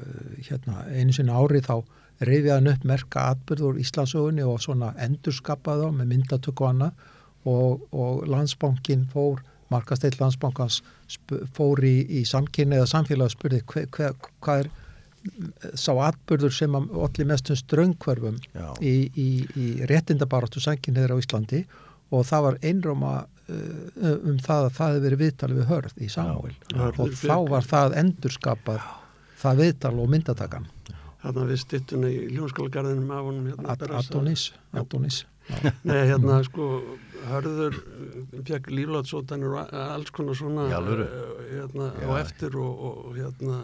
hérna, 0.45 0.83
einu 0.91 1.15
sinni 1.15 1.33
ári 1.33 1.63
þá 1.65 1.79
reyfið 2.27 2.51
hann 2.53 2.71
upp 2.73 2.83
merka 2.87 3.29
atbyrður 3.33 3.79
Íslandsögunni 3.79 4.43
og 4.45 4.59
svona 4.63 4.91
endurskapaði 4.99 5.87
þá 5.87 5.95
með 5.99 6.11
myndatöku 6.13 6.67
annað. 6.67 7.07
Og, 7.47 7.85
og 7.95 8.25
landsbankin 8.27 9.05
fór 9.13 9.39
markasteill 9.71 10.17
landsbankans 10.19 10.81
fór 11.55 11.79
í, 11.87 11.95
í 12.19 12.25
samkynni 12.27 12.75
eða 12.75 12.89
samfélag 12.91 13.29
og 13.29 13.33
spurði 13.33 13.61
hver, 13.71 13.87
hver, 13.95 14.17
hvað 14.43 14.65
er 14.65 14.71
sá 15.77 15.91
atbyrður 16.07 16.53
sem 16.55 16.77
að 16.77 16.89
allir 17.05 17.29
mestum 17.29 17.57
ströngkverfum 17.59 18.39
Já. 18.53 18.69
í, 18.79 18.95
í, 19.13 19.29
í 19.59 19.67
réttindabaráttu 19.89 20.63
sanginniður 20.63 21.17
á 21.17 21.21
Íslandi 21.21 21.63
og 22.15 22.25
það 22.29 22.45
var 22.47 22.59
einróma 22.65 23.13
uh, 23.25 24.15
um 24.25 24.39
það 24.41 24.69
að 24.69 24.73
það 24.77 24.93
hefði 24.93 25.05
verið 25.07 25.23
viðtalið 25.25 25.61
við 25.61 25.69
hörð 25.73 25.99
í 25.99 26.09
Samuel 26.13 26.55
Já. 26.55 26.85
og 26.89 27.15
þá 27.19 27.35
var 27.51 27.69
það 27.69 27.97
endurskapað 28.03 28.89
það 29.39 29.63
viðtal 29.65 29.95
og 29.99 30.13
myndatakan 30.13 30.69
Þarna 31.19 31.49
við 31.49 31.59
styttuna 31.59 32.09
í 32.09 32.19
ljónskólagarðinum 32.31 33.09
af 33.11 33.25
honum 33.27 33.47
hérna, 33.51 33.73
Ad, 33.73 33.81
Berasa. 33.81 34.07
Adonis, 34.13 34.43
Adonis. 34.71 35.17
Nei, 35.83 35.97
hérna 36.07 36.37
sko 36.47 36.67
hörður 37.27 37.75
fekk 38.47 38.69
líflátsótanir 38.71 39.57
og 39.57 39.73
alls 39.73 40.13
konar 40.15 40.37
svona 40.39 40.69
eh, 40.69 41.01
hérna, 41.49 41.89
Já. 41.99 42.07
á 42.07 42.11
eftir 42.21 42.55
og, 42.61 42.85
og 42.87 43.17
hérna 43.17 43.59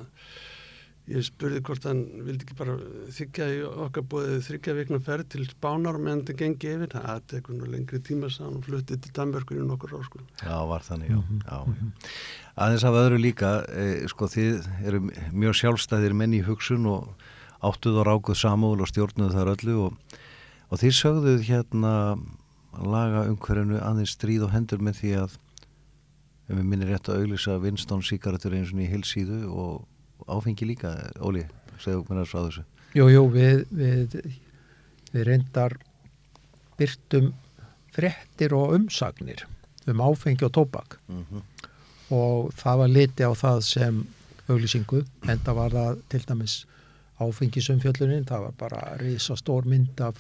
ég 1.06 1.22
spurði 1.26 1.60
hvort 1.66 1.86
hann 1.86 2.02
vildi 2.26 2.48
ekki 2.48 2.56
bara 2.58 2.76
þykja 3.14 3.48
í 3.54 3.60
okkar 3.86 4.06
bóðið 4.10 4.40
þryggja 4.48 4.74
vikna 4.80 5.00
ferð 5.06 5.28
til 5.36 5.44
Spánar 5.46 6.00
meðan 6.02 6.24
þetta 6.24 6.38
gengi 6.40 6.72
yfir 6.72 6.92
það 6.96 7.22
tekur 7.30 7.60
nú 7.60 7.70
lengri 7.70 8.00
tíma 8.08 8.30
sá 8.34 8.42
hann 8.48 8.58
og 8.58 8.66
fluttið 8.66 9.04
til 9.04 9.14
Danmörkur 9.20 9.60
í 9.62 9.68
nokkur 9.68 9.94
ár 10.00 10.08
sko. 10.08 10.24
Já, 10.42 10.56
var 10.72 10.88
þannig, 10.88 11.14
já, 11.14 11.22
já. 11.46 11.86
Aðeins 12.66 12.88
af 12.90 13.00
öðru 13.04 13.22
líka, 13.22 13.54
e, 13.70 13.86
sko, 14.10 14.32
þið 14.34 14.70
eru 14.88 15.04
mjög 15.30 15.60
sjálfstæðir 15.62 16.18
menn 16.18 16.34
í 16.34 16.42
hugsun 16.48 16.90
og 16.90 17.14
áttuð 17.66 18.02
og 18.02 18.10
rákuð 18.10 18.42
samúl 18.42 18.82
og 18.82 18.90
stjórnuð 18.90 19.38
þar 19.38 19.54
öllu 19.54 19.80
og, 19.86 20.20
og 20.72 20.82
þið 20.82 21.00
sögðuð 21.04 21.50
hérna 21.52 21.96
laga 22.82 23.28
umhverjunu 23.30 23.78
aðeins 23.78 24.18
stríð 24.18 24.50
og 24.50 24.56
hendur 24.56 24.82
með 24.84 25.04
því 25.04 25.18
að 25.22 25.42
ef 26.46 26.54
við 26.54 26.66
minnir 26.66 26.92
rétt 26.94 27.10
að 27.10 27.22
auglýsa 27.24 27.62
Winston 27.62 28.04
síkaratur 28.06 28.56
eins 28.58 28.74
og 28.74 28.82
í 28.82 28.90
hilsíðu 28.90 29.46
og 29.50 29.86
áfengi 30.28 30.68
líka, 30.70 30.94
Óli, 31.22 31.46
segðu 31.82 32.06
mér 32.10 32.24
að 32.24 32.30
frá 32.32 32.40
þessu. 32.46 32.66
Jú, 32.96 33.10
jú, 33.12 33.26
við, 33.34 33.66
við, 33.76 34.16
við 35.12 35.28
reyndar 35.28 35.78
byrtum 36.80 37.34
fréttir 37.96 38.56
og 38.56 38.76
umsagnir 38.76 39.46
um 39.88 40.02
áfengi 40.02 40.48
og 40.48 40.56
tóbak 40.56 40.98
Mm 41.08 41.44
og 42.14 42.52
það 42.54 42.78
var 42.78 42.92
liti 42.94 43.26
á 43.26 43.34
það 43.34 43.62
sem 43.66 43.96
auglýsingu, 44.46 45.00
en 45.26 45.40
það 45.42 45.56
var 45.58 45.72
það 45.74 46.02
til 46.14 46.20
dæmis 46.30 46.56
áfengisumfjöllunin, 47.26 48.28
það 48.30 48.44
var 48.44 48.54
bara 48.60 48.82
risastór 49.00 49.66
mynd 49.66 50.02
af 50.06 50.20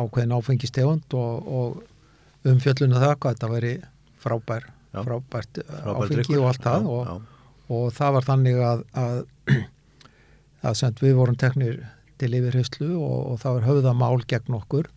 ákveðin 0.00 0.32
áfengistegund 0.36 1.16
og, 1.18 1.50
og 1.58 2.48
umfjöllunum 2.48 3.02
það 3.02 3.16
hvað 3.18 3.36
þetta 3.36 3.50
veri 3.52 3.74
frábær, 4.22 4.68
frábært 4.94 5.60
Frábær 5.66 6.06
áfengi 6.06 6.38
og 6.38 6.48
allt 6.52 6.64
það 6.64 6.90
og. 6.94 7.26
Og 7.72 7.92
það 7.94 8.16
var 8.16 8.26
þannig 8.26 8.60
að, 8.62 8.82
að, 9.02 9.20
að 10.70 10.78
sent, 10.80 11.02
við 11.02 11.16
vorum 11.18 11.38
teknir 11.40 11.80
til 12.20 12.32
yfirheyslu 12.38 12.92
og, 12.94 13.18
og 13.32 13.40
það 13.42 13.58
var 13.58 13.68
höfðamál 13.70 14.20
gegn 14.28 14.58
okkur. 14.60 14.90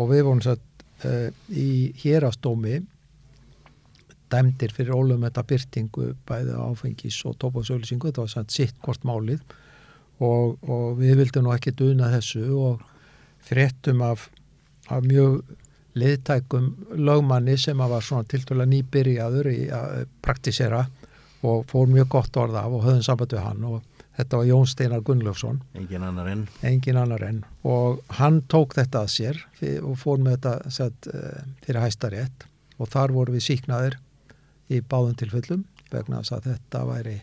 Og 0.00 0.10
við 0.12 0.26
vorum 0.26 0.42
sett 0.44 0.84
uh, 1.06 1.28
í 1.48 1.92
hérastómi 2.02 2.82
dæmdir 4.32 4.72
fyrir 4.72 4.94
ólum 4.96 5.26
þetta 5.26 5.44
byrtingu 5.44 6.12
bæði 6.28 6.54
áfengis 6.56 7.18
og 7.28 7.36
tópasauðlýsingu, 7.42 8.08
þetta 8.08 8.24
var 8.24 8.32
sent 8.32 8.54
sitt 8.54 8.78
hvort 8.84 9.04
málið. 9.08 9.42
Og, 10.22 10.56
og 10.70 11.00
við 11.00 11.18
vildum 11.18 11.48
nú 11.48 11.52
ekki 11.52 11.74
duna 11.76 12.12
þessu 12.12 12.46
og 12.54 12.84
fréttum 13.42 14.04
af, 14.06 14.28
af 14.88 15.02
mjög 15.04 15.42
liðtækum 15.98 16.70
lögmanni 16.96 17.58
sem 17.60 17.76
var 17.76 18.04
svona 18.04 18.28
tiltöla 18.28 18.64
nýbyrjaður 18.68 19.50
í 19.50 19.58
að 19.74 20.06
praktisera 20.24 20.86
og 21.42 21.64
fór 21.70 21.88
mjög 21.90 22.08
gott 22.16 22.36
orð 22.38 22.54
af 22.60 22.76
og 22.76 22.84
höfðum 22.86 23.02
samband 23.06 23.32
við 23.34 23.42
hann 23.46 23.64
og 23.64 23.80
þetta 24.18 24.36
var 24.42 24.46
Jón 24.50 24.68
Steinar 24.68 25.00
Gunnlaugsson 25.06 25.60
Engin 25.74 26.02
annar 26.06 26.28
enn. 26.32 26.44
engin 26.62 26.96
annar 27.00 27.24
enn 27.26 27.42
og 27.64 28.02
hann 28.20 28.42
tók 28.52 28.76
þetta 28.78 29.02
að 29.06 29.12
sér 29.16 29.42
og 29.82 29.96
fór 29.98 30.20
með 30.22 30.36
þetta 30.38 30.70
sett, 30.70 31.08
fyrir 31.64 31.80
hæstarétt 31.86 32.46
og 32.78 32.88
þar 32.92 33.14
voru 33.16 33.32
við 33.38 33.46
síknaðir 33.48 33.98
í 34.72 34.80
báðum 34.80 35.16
tilfellum 35.20 35.64
vegna 35.92 36.20
þess 36.22 36.32
að 36.38 36.50
þetta 36.52 36.84
væri 36.88 37.16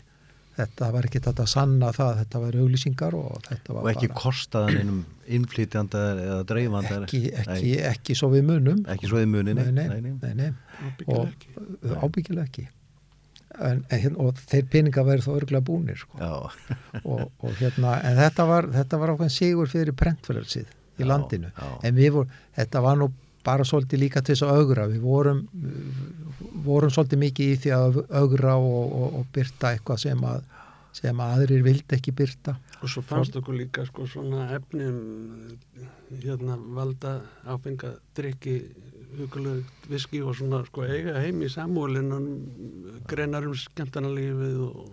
þetta 0.60 0.90
var 0.92 1.06
ekki 1.08 1.22
þetta 1.24 1.44
að 1.46 1.52
sanna 1.54 1.90
það 1.96 2.10
að 2.12 2.18
þetta 2.20 2.40
væri 2.44 2.60
auglýsingar 2.66 3.16
og 3.16 3.38
þetta 3.48 3.74
var 3.78 3.86
Og 3.86 3.92
ekki 3.94 4.10
bara 4.10 4.20
kostaðan 4.26 4.80
einum 4.82 4.98
innflytjanda 5.30 6.02
eða 6.26 6.40
dreifanda. 6.50 6.98
ekki, 7.06 7.22
ekki, 7.46 7.72
ekki 7.94 8.16
svo 8.20 8.28
við 8.34 8.44
munum 8.50 8.82
Ekki 8.92 9.08
svo 9.08 9.22
í 9.24 9.30
muninni. 9.30 9.64
nei, 9.72 9.88
nei, 9.88 10.12
nei, 10.20 10.34
nei. 10.36 10.50
Ábyggilega 10.84 11.96
og 11.96 12.04
ábyggilega 12.10 12.46
ekki 12.50 12.66
en, 13.60 13.82
en, 13.90 14.02
hérna- 14.04 14.26
og 14.26 14.42
þeir 14.50 14.68
peninga 14.74 15.06
verður 15.08 15.26
þá 15.28 15.32
örgulega 15.40 15.68
búnir 15.70 16.00
sko. 16.02 16.20
Já, 16.20 16.36
og, 17.12 17.24
og 17.40 17.56
hérna, 17.62 17.96
en 18.08 18.20
þetta 18.20 18.46
var, 18.50 18.70
þetta 18.76 19.00
var 19.02 19.16
ákveðin 19.16 19.36
sigur 19.38 19.72
fyrir 19.72 19.98
prentfélagsið 20.00 20.68
í 21.00 21.04
Já, 21.06 21.10
landinu 21.14 21.52
já. 21.52 21.68
en 21.88 21.96
við 22.00 22.14
vorum, 22.18 22.38
þetta 22.60 22.84
var 22.84 23.00
nú 23.00 23.10
bara 23.48 23.64
svolítið 23.66 24.02
líka 24.02 24.22
til 24.22 24.36
þess 24.36 24.46
að 24.46 24.58
augra 24.60 24.88
við 24.92 25.04
vorum, 25.04 25.44
vorum 26.66 26.92
svolítið 26.92 27.22
mikið 27.24 27.52
í 27.54 27.60
því 27.64 27.76
að 27.78 28.00
augra 28.20 28.56
og, 28.60 28.96
og, 29.00 29.20
og 29.22 29.30
byrta 29.36 29.74
eitthvað 29.76 30.02
sem 30.04 30.26
að 30.28 30.42
sem 31.00 31.20
að 31.22 31.36
aðrir 31.38 31.62
vildi 31.64 31.96
ekki 31.96 32.12
byrta 32.18 32.56
Og 32.80 32.90
svo 32.90 33.04
fannst 33.06 33.36
okkur 33.38 33.56
líka 33.60 33.84
sko 33.86 34.08
svona 34.10 34.48
efnum 34.56 34.96
hérna 36.24 36.56
valda 36.76 37.20
áfenga 37.46 37.94
drikki 38.18 38.56
hugulegt 39.18 39.90
viski 39.90 40.22
og 40.22 40.38
svona 40.38 40.62
sko 40.68 40.86
eiga 40.86 41.18
heim 41.24 41.42
í 41.42 41.50
samúlinnan 41.52 42.30
greinar 43.10 43.48
um 43.50 43.56
skemmtanalífið 43.58 44.60
og, 44.68 44.84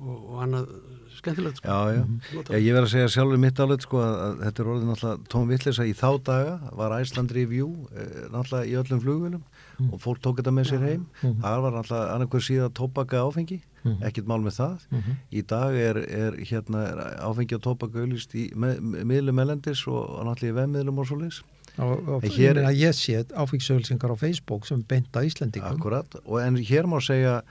og, 0.00 0.16
og 0.16 0.40
annað 0.44 0.72
skemmtilegt 1.16 1.60
sko. 1.60 1.68
já, 1.68 1.94
já. 1.96 2.02
já 2.50 2.58
Ég 2.58 2.74
verð 2.74 2.88
að 2.88 2.92
segja 2.92 3.12
sjálfur 3.14 3.40
mitt 3.40 3.60
álega 3.62 3.86
sko 3.86 4.00
að, 4.02 4.16
að 4.24 4.42
þetta 4.44 4.62
er 4.62 4.72
orðið 4.72 4.90
náttúrulega 4.90 5.30
tóm 5.32 5.46
vittlisa 5.52 5.86
í 5.86 5.94
þá 5.96 6.10
daga 6.26 6.58
var 6.80 6.96
Iceland 7.00 7.32
Review 7.36 7.70
eh, 7.94 8.26
náttúrulega 8.34 8.66
í 8.66 8.76
öllum 8.82 9.02
flugvölum 9.04 9.46
og 9.92 10.00
fólk 10.00 10.20
tók 10.24 10.38
þetta 10.40 10.52
með 10.56 10.70
sér 10.70 10.84
heim. 10.86 11.08
Það 11.22 11.62
var 11.64 11.74
náttúrulega 11.76 12.12
annarkur 12.14 12.44
síðan 12.44 12.76
tóbaka 12.76 13.24
áfengi 13.24 13.60
ekkert 14.02 14.26
mál 14.26 14.40
með 14.42 14.56
það. 14.56 14.86
Í 15.30 15.42
dag 15.46 15.76
er, 15.78 16.00
er 16.08 16.38
hérna 16.48 16.84
er 16.90 17.02
áfengi 17.22 17.58
og 17.58 17.62
tóbaka 17.66 18.02
auðlist 18.02 18.34
í 18.34 18.48
miðlum 18.56 19.44
elendis 19.44 19.84
og, 19.86 20.00
náttúrulega 20.26 20.54
í 20.54 20.56
vefmiðlum 20.60 21.02
og 21.02 21.10
svo 21.10 21.20
og 21.20 21.55
En 21.78 22.20
hér- 22.30 22.56
hér, 22.56 22.60
ég 22.72 22.92
sé 22.96 23.24
áfengisauðlýsingar 23.34 24.10
á 24.12 24.16
Facebook 24.16 24.64
sem 24.66 24.80
beinta 24.88 25.22
Íslendingum. 25.24 25.76
Akkurat, 25.76 26.14
og 26.24 26.40
en 26.40 26.56
hér 26.56 26.86
má 26.88 26.96
segja 27.04 27.42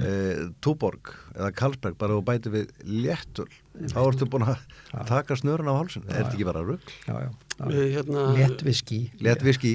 e, 0.00 0.12
Túborg 0.64 1.12
eða 1.34 1.50
Karlsberg 1.56 1.98
bara 2.00 2.16
og 2.18 2.24
bæti 2.28 2.52
við 2.52 2.70
léttul 2.86 3.48
þá 3.92 3.98
ertu 4.02 4.28
búin 4.28 4.44
að 4.46 4.60
taka 5.08 5.36
snörun 5.38 5.70
á 5.72 5.74
hálsun 5.74 6.04
er 6.06 6.22
þetta 6.22 6.34
ekki 6.34 6.46
bara 6.48 6.64
rugg? 6.64 6.92
já, 7.06 7.14
já, 7.14 7.28
já. 7.28 7.64
Við, 7.68 7.84
hérna, 7.96 8.24
léttviski 8.36 9.00
Létt 9.22 9.44
viski 9.46 9.74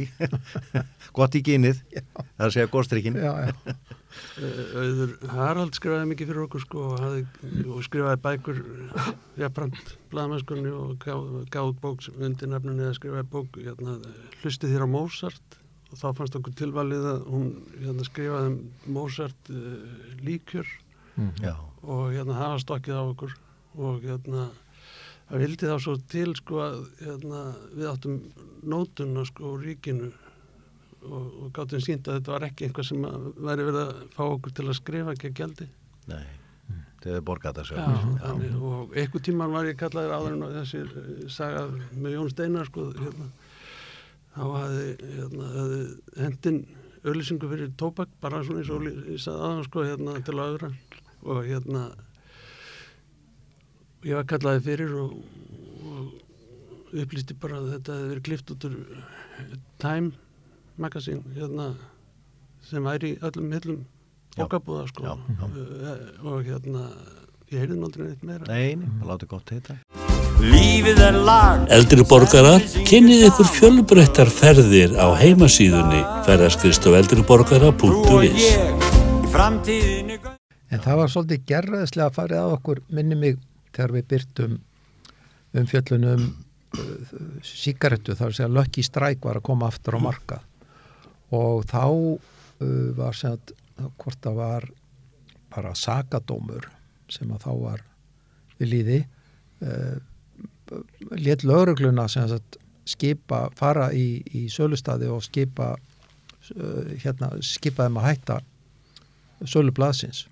gott 1.18 1.38
í 1.38 1.42
gynið 1.46 1.82
það 1.94 2.18
er 2.38 2.48
að 2.48 2.56
segja 2.56 2.72
góðstrykkin 2.74 3.20
já, 3.22 3.32
já, 3.48 3.76
eh, 4.42 4.62
Auður 4.78 5.14
Harald 5.34 5.78
skrifaði 5.78 6.10
mikið 6.12 6.32
fyrir 6.32 6.44
okkur 6.46 6.66
sko 6.66 6.88
og, 6.92 6.98
hafði, 7.04 7.24
og 7.68 7.86
skrifaði 7.86 8.22
bækur 8.26 8.64
jafnframt 9.42 9.94
blaðmennskunni 10.14 10.74
og 10.74 11.08
gáð, 11.54 11.72
bók 11.82 12.06
undir 12.18 12.52
nefnunni 12.54 12.86
eða 12.88 12.98
skrifaði 13.00 13.30
bók 13.34 13.62
hérna, 13.62 13.98
hlustið 14.44 14.76
þér 14.76 14.86
á 14.86 14.90
Mozart 14.98 15.62
þá 15.94 16.08
fannst 16.18 16.38
okkur 16.40 16.56
tilvalið 16.60 17.08
að 17.14 17.26
hún 17.32 17.50
hérna, 17.80 18.06
skrifaði 18.08 18.52
um 18.52 18.94
Mozart 18.96 19.52
uh, 19.54 19.66
líkjör. 20.26 20.70
Já, 21.42 21.56
og 21.82 22.14
hérna 22.14 22.38
hafa 22.38 22.62
stokkið 22.62 23.00
á 23.00 23.04
okkur. 23.08 23.36
Og 23.78 24.06
hérna 24.06 24.48
það 25.28 25.44
vildi 25.44 25.70
þá 25.72 25.78
svo 25.84 25.98
til 26.12 26.30
sko 26.38 26.64
að 26.66 26.80
hérna, 27.02 27.44
við 27.74 27.92
áttum 27.92 28.18
nótuna 28.68 29.26
sko 29.28 29.54
úr 29.56 29.68
ríkinu. 29.68 30.12
Og, 31.08 31.26
og 31.46 31.54
gáttum 31.56 31.84
sínt 31.84 32.08
að 32.10 32.20
þetta 32.20 32.34
var 32.34 32.48
ekki 32.50 32.68
einhvað 32.68 32.90
sem 32.90 33.04
væri 33.06 33.68
verið 33.70 33.82
að 33.84 34.04
fá 34.16 34.24
okkur 34.26 34.56
til 34.58 34.68
að 34.68 34.80
skrifa 34.82 35.14
ekki 35.14 35.32
að 35.32 35.40
gjaldi. 35.42 35.70
Nei. 36.10 36.26
Er 37.08 37.22
borgað 37.24 37.62
það 37.62 37.78
Já, 37.78 37.84
þannig, 38.24 38.56
og 38.68 38.96
einhver 38.98 39.22
tíman 39.24 39.54
var 39.54 39.68
ég 39.70 39.78
kallaður 39.80 40.14
áður 40.18 40.34
en 40.34 40.56
þessi 40.58 40.80
eh, 40.84 41.20
saga 41.32 41.62
með 41.94 42.16
Jón 42.18 42.32
Steinar 42.34 42.68
sko 42.68 42.88
hérna, 42.98 43.28
þá 44.38 44.44
hafði 44.54 44.88
hérna, 45.18 45.48
hendin 46.22 46.60
öllisingu 47.08 47.50
fyrir 47.52 47.72
tóbak 47.80 48.12
bara 48.22 48.44
svona 48.46 48.62
eins 48.62 48.72
og 48.74 48.86
ég 48.88 49.22
sagði 49.24 49.48
aðan 49.48 49.66
sko 49.68 49.86
hérna 49.88 50.16
til 50.28 50.36
að 50.38 50.54
öðra 50.54 50.70
og 51.28 51.42
hérna 51.48 51.84
ég 54.06 54.16
var 54.20 54.28
kallaði 54.30 54.64
fyrir 54.68 54.96
og, 55.02 55.14
og 55.84 56.98
upplýsti 57.04 57.38
bara 57.42 57.60
að 57.62 57.72
þetta 57.76 57.98
hefði 57.98 58.10
verið 58.14 58.26
klift 58.30 58.54
út 58.56 58.68
úr 58.70 58.78
Time 59.82 60.12
Magazine 60.78 61.38
hérna 61.38 61.72
sem 62.68 62.86
væri 62.86 63.16
í 63.16 63.22
öllum 63.26 63.54
hillum 63.58 63.80
Já. 64.38 64.44
bókabúða 64.44 64.88
sko 64.92 65.08
Já, 65.08 65.14
já. 65.40 65.48
Eh, 65.48 66.04
og 66.24 66.44
hérna 66.46 66.84
ég 67.50 67.64
heyrði 67.64 67.80
náttúrulega 67.82 68.14
neitt 68.14 68.28
meira 68.28 68.52
Nei, 68.52 68.76
nei, 68.78 68.92
það 69.00 69.10
láti 69.14 69.32
gott 69.34 69.56
heita 69.56 69.82
Lífið 70.38 71.00
er 71.02 71.16
lag. 71.26 71.64
Eldri 71.74 72.04
borgarar, 72.06 72.62
kynnið 72.86 73.24
ykkur 73.32 73.48
fjölbreyttar 73.56 74.30
ferðir 74.30 74.94
á 74.94 75.10
heimasíðunni. 75.18 76.04
Ferðarskristof 76.28 76.92
Þú 76.92 76.94
og 76.94 76.98
eldriborgara.is 77.00 78.44
ég 78.44 78.84
Í 79.26 79.32
framtíðinu 79.34 80.18
en 80.68 80.84
það 80.84 81.00
var 81.00 81.12
svolítið 81.12 81.46
gerðislega 81.50 82.10
að 82.12 82.18
farið 82.20 82.42
að 82.42 82.54
okkur 82.58 82.82
minni 82.94 83.18
mig 83.18 83.40
þegar 83.76 83.94
við 83.96 84.06
byrtum 84.12 84.58
um 85.58 85.70
fjöllunum 85.72 86.26
uh, 86.28 87.08
síkaretu 87.42 88.16
þar 88.18 88.30
að 88.30 88.38
segja 88.38 88.50
Lucky 88.52 88.84
Strike 88.86 89.26
var 89.26 89.40
að 89.40 89.48
koma 89.48 89.70
aftur 89.72 89.98
á 89.98 90.00
markað. 90.06 90.44
Og 91.34 91.66
þá 91.70 91.86
uh, 91.88 92.20
var 92.98 93.18
sem 93.18 93.34
að 93.34 93.56
hvort 93.98 94.20
það 94.22 94.38
var 94.42 94.68
bara 95.56 95.74
sakadómur 95.78 96.70
sem 97.10 97.32
að 97.34 97.48
þá 97.48 97.52
var 97.64 97.84
við 98.60 98.72
líði 98.76 99.00
uh, 99.66 99.98
let 101.18 101.44
lögregluna 101.44 102.08
að 102.08 102.40
skipa, 102.88 103.48
fara 103.58 103.90
í, 103.94 104.22
í 104.36 104.48
sölustadi 104.52 105.10
og 105.12 105.24
skipa 105.26 105.74
uh, 105.76 106.96
hérna, 107.02 107.34
skipa 107.44 107.88
þeim 107.88 108.00
að 108.02 108.08
hætta 108.08 108.40
sölu 109.46 109.74
blaðsins. 109.76 110.26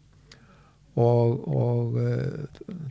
Og, 0.96 1.42
og 1.52 1.98
uh, 2.00 2.46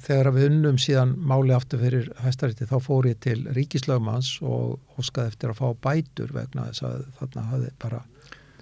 þegar 0.05 0.35
við 0.37 0.49
unnum 0.51 0.79
síðan 0.81 1.15
máli 1.17 1.55
aftur 1.57 1.81
fyrir 1.81 2.11
hæstaríti 2.21 2.69
þá 2.69 2.77
fór 2.85 3.09
ég 3.09 3.21
til 3.25 3.39
ríkislögmanns 3.57 4.37
og 4.45 5.01
óskaði 5.01 5.33
eftir 5.33 5.55
að 5.55 5.63
fá 5.63 5.87
bætur 5.89 6.35
vegna 6.37 6.69
þess 6.69 6.85
að 6.91 7.07
þarna 7.21 7.47
hafði 7.55 7.73
bara 7.87 8.03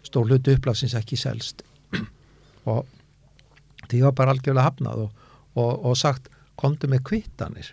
stór 0.07 0.31
hlutu 0.31 0.55
upplafsins 0.55 0.95
ekki 0.99 1.19
selst. 1.19 1.67
Og 2.71 2.87
því 3.91 4.05
var 4.07 4.15
bara 4.19 4.35
algjörlega 4.37 4.69
hafnað 4.69 5.07
og, 5.09 5.23
og, 5.59 5.73
og 5.91 5.97
sagt 5.99 6.31
komdu 6.59 6.87
með 6.91 7.03
kvittanir 7.11 7.73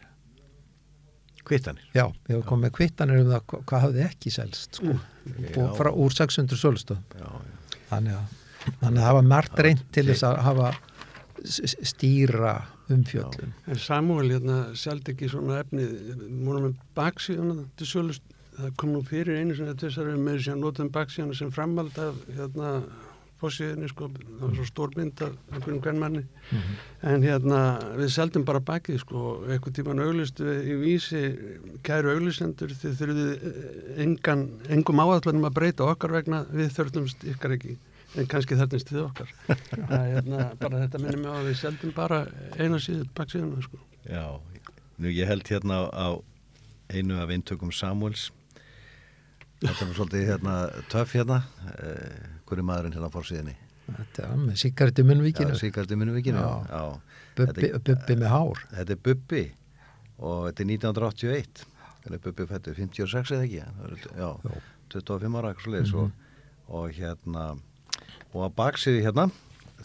Kvittanir. 1.50 1.86
Já, 1.98 2.06
ég 2.30 2.36
hef 2.36 2.44
komið 2.46 2.66
með 2.68 2.74
kvittanir 2.78 3.22
um 3.24 3.32
það 3.34 3.42
hva- 3.50 3.62
hvað 3.72 3.84
hafði 3.88 4.04
ekki 4.06 4.32
selst 4.36 4.78
sko, 4.80 4.94
og 5.64 5.72
frá, 5.80 5.90
úr 5.92 6.14
600 6.14 6.60
sölustöð 6.62 7.00
Já, 7.18 7.26
já. 7.26 7.80
Þannig 7.90 8.14
að, 8.20 8.38
þannig 8.84 9.00
að 9.02 9.08
það 9.08 9.18
var 9.20 9.28
margt 9.34 9.60
reynd 9.66 9.84
til 9.96 10.06
þess 10.12 10.24
að 10.30 10.38
hafa 10.46 10.70
stýra 11.90 12.54
umfjöllun. 12.92 13.54
En 13.70 13.80
Samuel 13.80 14.30
hérna 14.34 14.58
sjálf 14.78 15.10
ekki 15.14 15.30
svona 15.32 15.62
efni 15.64 15.86
múnum 16.30 16.70
með 16.70 16.76
baksíðuna 16.98 17.64
til 17.80 17.88
sölust? 17.90 18.26
Það 18.60 18.74
kom 18.82 18.90
nú 18.92 19.02
fyrir 19.08 19.38
einu 19.40 19.56
sem 19.56 19.70
þetta 19.70 19.86
þessari 19.88 20.18
með 20.20 20.34
þess 20.42 20.50
að 20.52 20.58
notum 20.66 20.90
baksíðuna 20.92 21.38
sem 21.40 21.52
framhald 21.56 22.00
af 22.04 22.18
hérna 22.36 22.72
fórsíðinni 23.39 23.89
sko, 23.91 24.10
það 24.13 24.43
var 24.43 24.56
svo 24.58 24.65
stór 24.67 24.95
mynd 24.97 25.21
af 25.25 25.36
einhvern 25.54 25.82
hvern 25.84 26.02
manni 26.02 26.23
en 27.08 27.25
hérna 27.25 27.60
við 27.97 28.12
seldum 28.15 28.45
bara 28.47 28.62
bakið 28.63 28.99
sko. 29.04 29.25
Eitthvað 29.47 29.75
tíman 29.80 30.02
auglistu 30.04 30.47
í 30.47 30.78
vísi 30.82 31.21
kæru 31.86 32.13
auglisendur 32.15 32.73
þið 32.82 32.97
þurfið 33.02 33.30
eh, 33.36 34.02
engan, 34.06 34.47
engum 34.71 35.04
áallanum 35.04 35.47
að 35.49 35.60
breyta 35.60 35.88
okkar 35.88 36.15
vegna 36.17 36.43
við 36.52 36.73
þurftumst 36.78 37.28
ykkar 37.36 37.56
ekki. 37.58 37.78
En 38.17 38.25
kannski 38.30 38.58
þarnist 38.58 38.89
þið 38.89 39.04
okkar. 39.06 39.36
Það 39.89 39.99
er 39.99 40.10
hérna 40.15 40.49
bara 40.60 40.84
þetta 40.86 41.04
minnum 41.04 41.23
mig 41.28 41.30
á 41.30 41.38
að 41.38 41.52
við 41.52 41.60
seldum 41.62 41.93
bara 41.95 42.23
eina 42.58 42.82
síðu 42.82 43.06
baksíðuna 43.17 43.63
sko. 43.67 43.80
Já, 44.10 44.25
nú 44.97 45.13
ég 45.13 45.30
held 45.30 45.52
hérna 45.52 45.86
á 45.93 46.10
einu 46.89 47.19
af 47.21 47.30
eintökum 47.30 47.71
Samuels 47.75 48.32
Þetta 49.60 49.86
nú 49.89 49.95
svolítið 49.97 50.30
hérna 50.30 50.54
töff 50.88 51.13
hérna 51.17 51.41
eh, 51.84 52.28
hverju 52.50 52.66
maðurinn 52.68 52.96
hérna 52.98 53.12
fór 53.14 53.28
er 54.30 54.42
með 54.46 54.58
sigaretti 54.62 55.06
munnvíkinu 55.08 55.50
Já, 55.50 55.56
í 55.56 55.62
Já. 56.44 56.52
Já, 56.70 56.84
bubbi, 57.40 57.70
bubbi 57.88 58.18
með 58.22 58.34
hár. 58.36 58.64
Þetta 58.76 58.96
er 58.96 59.02
Bubbi. 59.08 59.44
Og 60.20 60.40
þetta 60.50 60.64
er 60.66 60.70
1981 60.76 61.64
þannig 62.04 62.20
að 62.20 62.26
Bubbi 62.28 62.46
fættu 62.50 62.76
56 62.78 63.34
eða 63.36 63.48
ekki? 63.48 63.64
Er- 63.64 64.12
já, 64.20 64.30
Jú. 64.46 64.60
25 64.94 65.40
ára 65.40 65.50
eitthvað 65.54 65.66
svoleiðis. 65.66 65.94
Og, 65.96 66.12
og 66.70 66.92
hérna 67.00 67.46
og 68.34 68.44
að 68.46 68.54
baksiði 68.60 69.02
hérna 69.06 69.30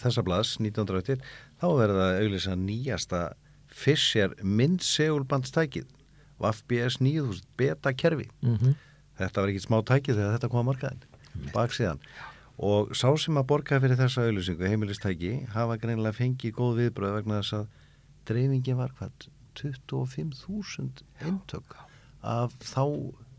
þessa 0.03 0.25
blaðs 0.27 0.57
1981 0.61 1.25
þá 1.63 1.67
verður 1.79 2.01
það 2.03 2.19
auðvitað 2.21 2.61
nýjasta 2.65 3.23
Fischer 3.75 4.35
myndsegulbandstækið 4.43 5.87
VFBS 6.43 7.01
9000 7.01 7.47
beta 7.59 7.93
kerfi 7.95 8.29
mm 8.43 8.75
þetta 9.19 9.41
var 9.45 9.51
ekki 9.53 9.63
smá 9.63 9.77
tækið 9.87 10.17
þegar 10.19 10.33
þetta 10.35 10.49
kom 10.51 10.61
að 10.61 10.69
markaðin 10.71 11.51
baksíðan 11.55 12.01
og 12.59 12.93
sá 12.95 13.09
sem 13.19 13.39
að 13.41 13.49
borga 13.51 13.81
fyrir 13.83 13.99
þessa 13.99 14.27
auðlýsingu 14.29 14.69
heimilistæki 14.71 15.33
hafa 15.55 15.79
greinilega 15.83 16.19
fengið 16.21 16.55
góð 16.59 16.77
viðbröð 16.83 17.17
vegna 17.19 17.41
þess 17.41 17.57
að 17.59 17.67
dreifingin 18.29 18.79
var 18.79 18.95
hvað 18.99 19.29
25.000 19.59 21.05
eintök 21.25 21.77
af 22.25 22.55
þá 22.63 22.85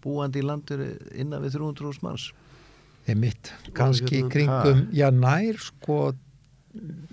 búandi 0.04 0.43
í 0.43 0.45
landur 0.45 0.84
innan 1.15 1.43
við 1.43 1.58
300.000 1.58 2.06
manns. 2.06 2.30
Er 3.06 3.17
mitt, 3.19 3.51
kannski 3.78 4.23
hérna, 4.23 4.32
kringum 4.34 4.86
já 4.95 5.08
nær 5.13 5.60
sko 5.62 5.97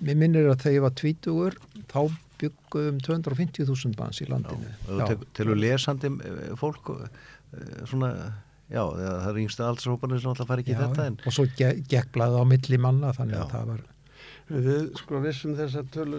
mér 0.03 0.17
minnir 0.19 0.49
að 0.49 0.63
þegar 0.65 0.75
ég 0.75 0.85
var 0.85 0.95
tvítugur 0.99 1.57
þá 1.91 1.99
byggum 2.41 2.97
250.000 3.05 3.99
manns 3.99 4.21
í 4.23 4.27
landinu. 4.29 4.71
Já, 4.89 5.05
til 5.37 5.47
að 5.47 5.61
lesandi 5.61 6.11
eh, 6.11 6.41
fólk 6.59 6.91
eh, 6.95 7.05
svona, 7.89 8.09
já, 8.71 8.83
það 8.83 9.31
er 9.31 9.41
yngstu 9.43 9.65
aldurshópanir 9.67 10.21
sem 10.21 10.33
alltaf 10.33 10.51
fari 10.51 10.63
ekki 10.65 10.75
Já, 10.75 10.83
þetta 10.83 11.07
en 11.09 11.17
og 11.23 11.35
svo 11.35 11.47
ge 11.57 11.73
gekk 11.89 12.13
blaðið 12.15 12.43
á 12.43 12.45
milli 12.53 12.79
manna 12.85 13.11
þannig 13.15 13.39
Já. 13.39 13.43
að 13.43 13.51
það 13.55 13.73
var 13.73 13.89
Við 14.53 14.89
sko 14.99 15.19
vissum 15.23 15.53
þess 15.55 15.77
að 15.79 15.91
tölu 15.95 16.17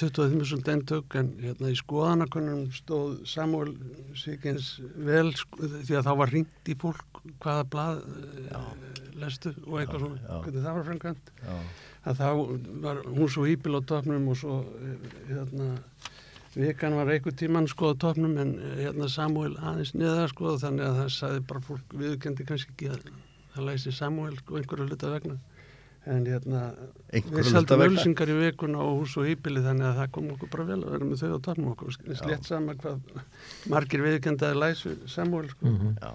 25.000 0.00 0.70
eintök 0.72 1.16
en 1.20 1.28
hérna 1.42 1.68
í 1.70 1.76
skoðanakonum 1.76 2.62
stóð 2.72 3.18
Samuel 3.28 3.74
Svíkins 4.16 4.70
vel 4.96 5.28
sko, 5.36 5.68
því 5.68 5.98
að 5.98 6.08
þá 6.08 6.12
var 6.22 6.32
ringt 6.32 6.70
í 6.72 6.76
fólk 6.80 7.20
hvaða 7.44 7.66
blað 7.74 8.00
uh, 8.56 8.70
lestu 9.20 9.52
og 9.66 9.76
eitthvað 9.82 10.06
svona, 10.06 10.22
já. 10.24 10.38
hvernig 10.46 10.64
það 10.64 10.78
var 10.78 10.88
framkvæmt 10.88 11.32
já, 11.36 11.58
að 12.08 12.22
þá 12.22 12.28
var 12.86 13.02
hún 13.10 13.32
svo 13.36 13.44
hýpil 13.44 13.76
á 13.76 13.80
topnum 13.92 14.30
og 14.32 14.40
svo 14.40 14.56
eh, 14.80 15.12
hérna 15.28 15.68
vikan 16.56 16.96
var 16.98 17.10
einhver 17.12 17.34
tíman 17.36 17.68
sko 17.70 17.92
á 17.92 18.00
topnum 18.00 18.36
en 18.42 18.56
eh, 18.58 18.84
hérna 18.84 19.08
Samuel 19.08 19.54
aðeins 19.58 19.94
niðar 19.94 20.32
sko 20.32 20.56
þannig 20.58 20.88
að 20.88 20.98
það 21.02 21.12
sagði 21.16 21.44
bara 21.52 21.66
fólk 21.68 21.94
viðkendi 22.00 22.46
kannski 22.48 22.74
ekki 22.74 22.90
að 22.94 23.06
það 23.54 23.68
læsi 23.68 23.94
Samuel 23.94 24.36
sko 24.40 24.58
einhverju 24.58 24.90
hluta 24.90 25.14
vegna. 25.14 25.38
En 26.08 26.24
hérna 26.24 26.60
Einhverra 27.12 27.42
við 27.42 27.48
seldum 27.52 27.82
ölsingar 27.84 28.30
í 28.32 28.36
vikuna 28.38 28.80
og 28.80 29.02
hús 29.02 29.18
og 29.20 29.26
hýpili 29.28 29.60
þannig 29.60 29.84
að 29.84 29.98
það 29.98 30.12
kom 30.14 30.30
okkur 30.32 30.50
bara 30.54 30.64
vel 30.70 30.78
að 30.78 30.94
vera 30.94 31.08
með 31.10 31.20
þau 31.20 31.34
á 31.36 31.40
topnum 31.44 31.72
okkur. 31.74 31.98
Slett 32.16 32.48
sama 32.48 32.74
hvað 32.80 33.18
margir 33.68 34.04
viðkendaði 34.06 34.60
læsu 34.62 34.94
Samuel 35.12 35.50
sko. 35.52 35.68
Mm 35.68 35.98
já. 36.00 36.10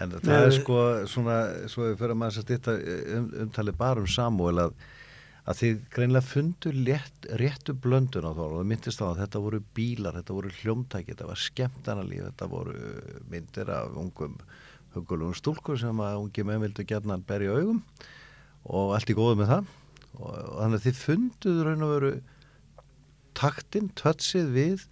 en 0.00 0.14
það 0.14 0.30
Nei, 0.30 0.38
er 0.38 0.54
sko 0.56 0.78
svona, 1.12 1.36
svo 1.68 1.90
við 1.90 1.98
fyrir 2.00 2.18
maður 2.22 2.40
að 2.40 2.46
stýtta 2.46 2.78
um, 3.18 3.28
umtalið 3.44 3.78
bara 3.84 4.02
um 4.02 4.08
Samuel 4.08 4.64
að, 4.64 4.88
að 5.48 5.60
þið 5.62 5.76
greinlega 5.94 6.28
fundu 6.28 6.70
létt, 6.76 7.28
réttu 7.40 7.72
blöndun 7.72 8.26
á 8.28 8.32
þá 8.36 8.42
og 8.44 8.56
það 8.58 8.70
myndist 8.72 9.00
á 9.00 9.06
að 9.08 9.20
þetta 9.22 9.42
voru 9.44 9.60
bílar, 9.76 10.18
þetta 10.18 10.36
voru 10.36 10.50
hljómtæki, 10.58 11.12
þetta 11.14 11.28
var 11.30 11.40
skemmtanalíf, 11.40 12.24
þetta 12.26 12.48
voru 12.52 12.74
myndir 13.32 13.72
af 13.72 13.96
ungum 13.96 14.34
hugulugum 14.94 15.36
stúlkur 15.36 15.80
sem 15.80 16.02
að 16.04 16.18
ungi 16.24 16.44
menn 16.44 16.64
vildu 16.64 16.84
gerna 16.88 17.16
berja 17.28 17.56
augum 17.56 17.80
og 18.68 18.94
allt 18.96 19.12
í 19.12 19.16
góðu 19.16 19.38
með 19.40 19.52
það. 19.54 19.72
Og, 20.18 20.28
og 20.28 20.58
þannig 20.58 20.78
að 20.78 20.86
þið 20.86 21.00
funduð 21.04 21.62
raun 21.64 21.86
og 21.86 21.94
veru 21.94 22.12
taktinn, 23.38 23.90
tötsið 23.96 24.52
við 24.52 24.86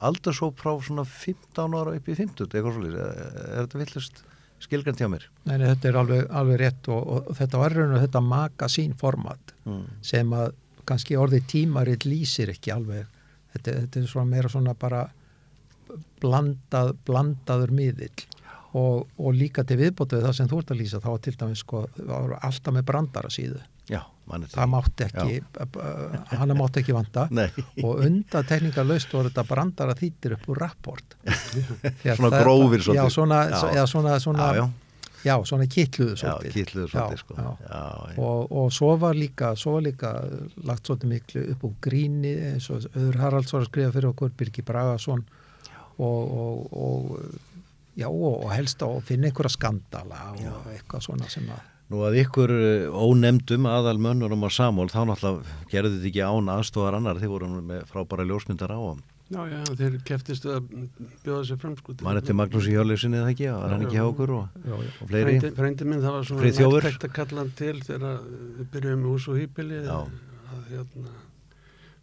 aldarsóp 0.00 0.58
frá 0.58 0.72
svona 0.80 1.04
15 1.04 1.76
ára 1.76 1.94
upp 1.98 2.08
í 2.08 2.16
50, 2.16 2.48
eitthvað 2.48 2.76
svolítið 2.78 3.00
er 3.04 3.56
þetta 3.60 3.82
villust 3.82 4.22
skilgrænt 4.60 5.00
hjá 5.00 5.08
mér. 5.10 5.26
Nei, 5.46 5.56
nei, 5.56 5.68
þetta 5.72 5.88
er 5.90 6.00
alveg, 6.00 6.26
alveg 6.40 6.60
rétt 6.60 6.90
og, 6.92 7.00
og, 7.00 7.30
og 7.30 7.38
þetta 7.38 7.62
var 7.62 7.76
raun 7.76 7.94
og 7.96 8.04
þetta 8.04 8.24
magasín 8.24 8.96
format 9.00 9.54
mm. 9.64 9.86
sem 10.12 10.34
að 10.36 10.52
kannski 10.88 11.18
orðið 11.20 11.46
tímaritt 11.50 12.06
lýsir 12.08 12.52
ekki 12.52 12.74
alveg. 12.74 13.08
Þetta, 13.54 13.76
þetta 13.84 14.00
er 14.00 14.10
svona 14.10 14.30
meira 14.30 14.50
svona 14.52 14.74
bara 14.78 15.04
blandað, 16.22 16.94
blandaður 17.06 17.74
miðill. 17.74 18.26
Og, 18.78 19.08
og 19.18 19.34
líka 19.34 19.64
til 19.66 19.80
viðbótu 19.80 20.18
við 20.18 20.28
það 20.28 20.36
sem 20.38 20.50
þú 20.50 20.60
ert 20.62 20.68
að 20.70 20.78
lýsa 20.78 21.02
þá 21.02 21.10
til 21.24 21.32
dæmis 21.40 21.62
sko, 21.64 21.84
alltaf 22.38 22.74
með 22.76 22.84
brandara 22.86 23.32
síðu 23.34 23.58
það 24.30 24.68
mátti 24.74 25.06
ekki, 25.06 25.38
hana 26.40 26.54
mátti 26.58 26.80
ekki 26.82 26.94
vanta. 26.96 27.26
Nei, 27.38 27.48
og 27.84 28.02
undan 28.06 28.46
tekníkalaust 28.50 29.12
voru 29.16 29.30
þetta 29.32 29.44
brandara 29.48 29.94
þýttir 29.98 30.36
upp 30.38 30.48
úr 30.54 30.60
rapport. 30.64 31.16
Svona 32.04 32.30
það- 32.30 32.44
grófir 32.44 32.86
já, 32.94 33.04
svona, 33.10 33.40
Já. 33.50 33.86
svona, 33.86 34.14
svona, 34.20 34.46
já, 34.54 34.62
já, 34.62 34.68
já, 35.24 35.34
svona 35.44 35.66
kitluðu 35.68 36.14
já, 36.16 36.22
svolítið. 36.22 37.18
sko. 37.18 37.34
og, 38.16 38.52
og 38.62 38.72
svo 38.72 38.94
var 39.02 39.14
líka 39.18 39.50
svo 39.56 39.74
var 39.78 39.82
líka 39.84 40.12
lagt 40.64 40.86
svolítið 40.88 41.12
miklu 41.12 41.42
upp 41.52 41.64
úr 41.68 41.74
gríni 41.84 42.34
eins 42.54 42.70
og 42.72 42.86
Öður 42.94 43.18
Haralds 43.20 43.52
var 43.52 43.62
að 43.66 43.68
skrifa 43.72 43.92
fyrir 43.98 44.08
okkur 44.14 44.30
Birgi 44.38 44.62
Bragason. 44.64 45.24
Og, 46.00 46.30
og, 46.32 46.72
og 46.72 47.18
já 48.00 48.06
og, 48.08 48.44
og 48.46 48.52
helst 48.54 48.80
að 48.86 49.00
finna 49.04 49.28
einhverja 49.28 49.52
skandala 49.52 50.30
og 50.32 50.70
eitthvað 50.72 51.02
svona 51.04 51.28
sem 51.28 51.44
að 51.52 51.66
Nú 51.90 52.04
að 52.06 52.20
ykkur 52.22 52.52
eh, 52.54 52.84
ónefndum 52.86 53.66
aðal 53.66 53.98
mönnurum 54.02 54.46
á 54.46 54.50
Samól 54.54 54.90
þá 54.92 55.00
náttúrulega 55.10 55.70
gerðu 55.72 55.96
þið 55.96 56.10
ekki 56.12 56.26
án 56.26 56.52
aðstofar 56.54 56.98
annar 57.00 57.18
þið 57.18 57.32
voru 57.32 57.48
með 57.58 57.88
frábæra 57.90 58.28
ljósmyndar 58.28 58.74
á 58.74 58.78
og 58.78 59.00
Já, 59.30 59.44
já, 59.46 59.58
þeir 59.78 59.96
keftist 60.02 60.46
að 60.50 60.64
bjóða 61.22 61.44
sér 61.46 61.58
fram 61.62 61.76
sko 61.78 61.94
mann 62.02 62.18
eftir 62.18 62.34
Magnús 62.34 62.66
í 62.66 62.72
Hjörleysinni 62.74 63.20
eða 63.20 63.30
ekki, 63.30 63.46
var 63.54 63.74
hann 63.76 63.84
ekki 63.86 64.00
hjá 64.00 64.06
okkur 64.08 64.32
og, 64.34 64.56
já, 64.66 64.72
já. 64.74 64.88
og 64.90 65.10
fleiri? 65.12 65.34
Frændi 65.54 65.86
minn 65.86 66.02
það 66.02 66.16
var 66.16 66.26
svona 66.26 66.50
nærtækt 66.50 67.06
að 67.06 67.12
kalla 67.14 67.44
hann 67.44 67.52
til 67.60 67.76
þegar 67.86 68.24
við 68.56 68.72
byrjuðum 68.72 69.04
með 69.04 69.12
hús 69.12 69.28
og 69.30 69.38
hýpili 69.38 69.78
að 69.86 70.64
hérna 70.72 71.14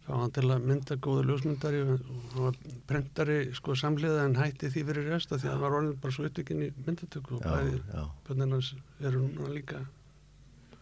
fá 0.08 0.14
hann 0.16 0.32
til 0.32 0.46
að 0.48 0.64
mynda 0.70 0.96
góða 1.04 1.26
ljósmyndari 1.28 1.82
og 1.84 2.08
var 2.38 2.58
prentari 2.88 3.38
sko 3.56 3.76
samliða 3.76 4.24
en 4.24 4.38
hætti 4.40 4.72
því 4.72 4.84
fyrir 4.88 5.10
resta 5.12 5.36
því 5.36 5.50
að 5.50 5.54
hann 5.54 5.64
var 5.66 5.78
orðin 5.78 6.00
bara 6.02 6.16
svo 6.16 6.28
upptökinn 6.28 6.64
í 6.64 6.72
myndatöku 6.86 7.36
og 7.36 7.44
bæði 7.44 8.48
hans 8.56 8.72
eru 9.04 9.26
núna 9.26 9.52
líka 9.52 9.84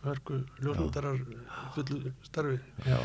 hörku 0.07 0.39
ljósmyndarar 0.65 1.19
fullu 1.75 2.13
starfi. 2.27 2.57
Já, 2.87 2.99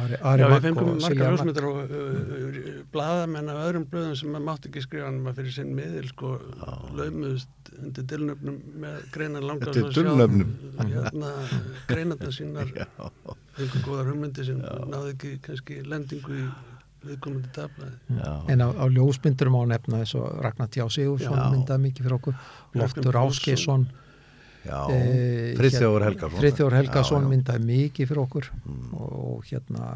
Ari, 0.00 0.18
Ari 0.32 0.42
Já, 0.44 0.48
við 0.52 0.66
fengum 0.68 0.90
Magg. 1.02 1.20
ljósmyndar 1.22 1.66
og 1.68 1.78
uh, 1.98 2.70
blaðamenn 2.94 3.50
af 3.52 3.60
öðrum 3.66 3.86
blöðum 3.92 4.16
sem 4.20 4.32
maður 4.34 4.46
mátti 4.50 4.70
ekki 4.72 4.84
skrifa 4.86 5.08
hann 5.08 5.20
maður 5.24 5.40
fyrir 5.42 5.56
sinn 5.58 5.74
miðil 5.78 6.08
sko 6.12 6.32
laumuðust 6.98 7.72
undir 7.78 8.08
dylnöfnum 8.14 8.56
með 8.84 8.96
greinar 9.14 9.46
langar 9.48 9.70
Undir 9.74 9.92
dulnefnum? 9.98 10.56
hérna, 10.80 11.32
greinarna 11.90 12.32
sínar. 12.34 12.72
Fengur 13.58 13.84
góðar 13.86 14.10
hugmyndi 14.12 14.44
sem 14.48 14.58
náði 14.62 15.14
ekki 15.14 15.32
kannski 15.46 15.80
lendingu 15.86 16.42
í 16.42 16.48
viðkomandi 17.08 17.50
tablaði 17.54 18.18
já, 18.18 18.30
en 18.50 18.62
á, 18.64 18.68
á 18.74 18.84
ljósmyndurum 18.90 19.54
á 19.54 19.62
nefna 19.70 20.00
eins 20.02 20.16
og 20.18 20.40
Ragnar 20.42 20.66
Tjá 20.74 20.82
Sigursson 20.90 21.36
Já. 21.38 21.44
myndaði 21.54 21.84
mikið 21.84 22.08
fyrir 22.08 22.16
okkur 22.16 22.34
Loftur. 22.80 23.18
Áskeisson 23.22 23.84
já. 24.64 24.78
Eh, 24.94 25.52
Friðþjófur 25.58 26.06
Helgason 26.78 27.22
Já, 27.22 27.26
já. 27.26 27.28
myndaði 27.34 27.64
mikið 27.68 28.08
fyrir 28.10 28.22
okkur 28.24 28.48
og, 28.92 29.12
og 29.34 29.44
hérna 29.50 29.92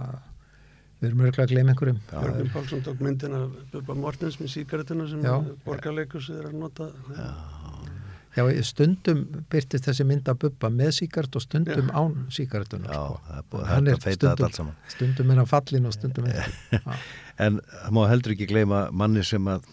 við 1.03 1.09
erum 1.11 1.25
örgulega 1.27 1.47
að 1.49 1.53
gleyma 1.55 1.73
einhverjum 1.75 1.99
Jörgur 2.13 2.53
Pálsson 2.55 2.85
tók 2.87 3.01
myndin 3.03 3.35
af 3.35 3.57
Bubba 3.73 3.95
Mortens 3.99 4.37
með 4.39 4.53
síkaretuna 4.55 5.09
sem 5.11 5.25
Já. 5.27 5.35
borgarleikus 5.67 6.29
er 6.31 6.47
að 6.51 6.55
nota 6.61 6.87
já, 8.33 8.45
stundum 8.65 9.25
byrtist 9.53 9.85
þessi 9.91 10.07
mynd 10.09 10.29
að 10.31 10.39
bubba 10.47 10.71
með 10.73 10.93
síkart 11.03 11.35
og 11.37 11.43
stundum 11.45 11.91
Já. 11.91 11.97
án 11.99 12.15
síkartunar 12.33 12.89
já, 12.95 13.03
sko. 13.03 13.21
það 13.27 13.37
er 13.43 13.49
búið 13.53 13.67
Hann 13.73 13.91
hægt 13.91 13.99
að 13.99 14.07
feita 14.07 14.13
þetta 14.13 14.33
stundum- 14.33 14.47
allt 14.47 14.61
saman 14.61 14.77
stundum 14.95 15.31
er 15.35 15.41
hann 15.43 15.51
fallin 15.51 15.87
og 15.91 15.97
stundum 15.99 16.31
ekki 16.31 16.55
Já. 16.79 16.97
En 17.43 17.59
það 17.61 17.93
má 17.99 18.03
heldur 18.13 18.33
ekki 18.37 18.49
gleyma 18.49 18.81
manni 18.93 19.25
sem 19.27 19.51
að 19.53 19.67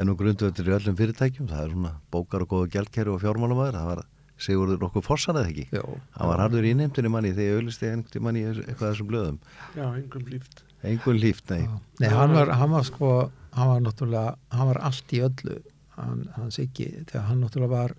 er 0.00 0.06
nú 0.08 0.14
grundvöldur 0.16 0.68
í 0.68 0.72
öllum 0.72 0.96
fyrirtækjum, 0.98 1.48
það 1.52 1.62
er 1.66 1.72
svona 1.76 1.90
bókar 2.10 2.42
og 2.46 2.48
góða 2.52 2.70
gjaldkerri 2.72 3.12
og 3.12 3.20
fjármálumæður, 3.22 3.76
það 3.76 3.88
var 3.90 4.00
Sigurður 4.42 4.80
nokkuð 4.82 5.06
fossan 5.06 5.38
eða 5.38 5.52
ekki? 5.52 5.68
Já. 5.70 5.84
Hann 6.18 6.30
var 6.32 6.42
harður 6.42 6.66
í 6.66 6.74
nefndinni 6.78 7.12
manni 7.14 7.30
þegar 7.36 7.48
ég 7.48 7.60
auðlisti 7.60 7.90
einhvern 7.92 8.26
manni 8.26 8.44
eitthvað 8.50 8.88
af 8.88 8.94
þessum 8.94 9.10
blöðum. 9.12 9.40
Já, 9.78 9.86
engum 9.86 10.28
líft 10.32 10.64
Engun 10.82 11.18
líft, 11.22 11.46
nei. 11.52 11.68
Nei, 12.02 12.08
hann 12.10 12.32
var, 12.34 12.50
hann 12.58 12.72
var 12.74 12.86
sko 12.86 13.10
hann 13.54 13.68
var 13.68 13.82
náttúrulega, 13.84 14.34
hann 14.50 14.70
var 14.72 14.80
allt 14.88 15.12
í 15.14 15.20
öllu 15.22 15.58
hann, 15.96 16.24
hann 16.36 16.50
Siggi, 16.54 16.88
þegar 17.10 17.28
hann 17.28 17.42
náttúrulega 17.44 17.74
var 17.76 17.94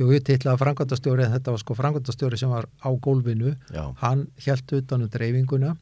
jú, 0.00 0.08
ég 0.12 0.24
titlaði 0.26 0.60
frangvöndastjóri 0.62 1.26
en 1.26 1.34
þetta 1.36 1.54
var 1.54 1.62
sko 1.62 1.76
frangvöndastjóri 1.78 2.38
sem 2.40 2.52
var 2.52 2.68
á 2.80 2.88
gólfinu. 3.04 3.54
Já. 3.72 3.84
hann 4.02 4.26
held 4.44 4.76
utan 4.78 5.06
um 5.06 5.10
dreifinguna. 5.12 5.76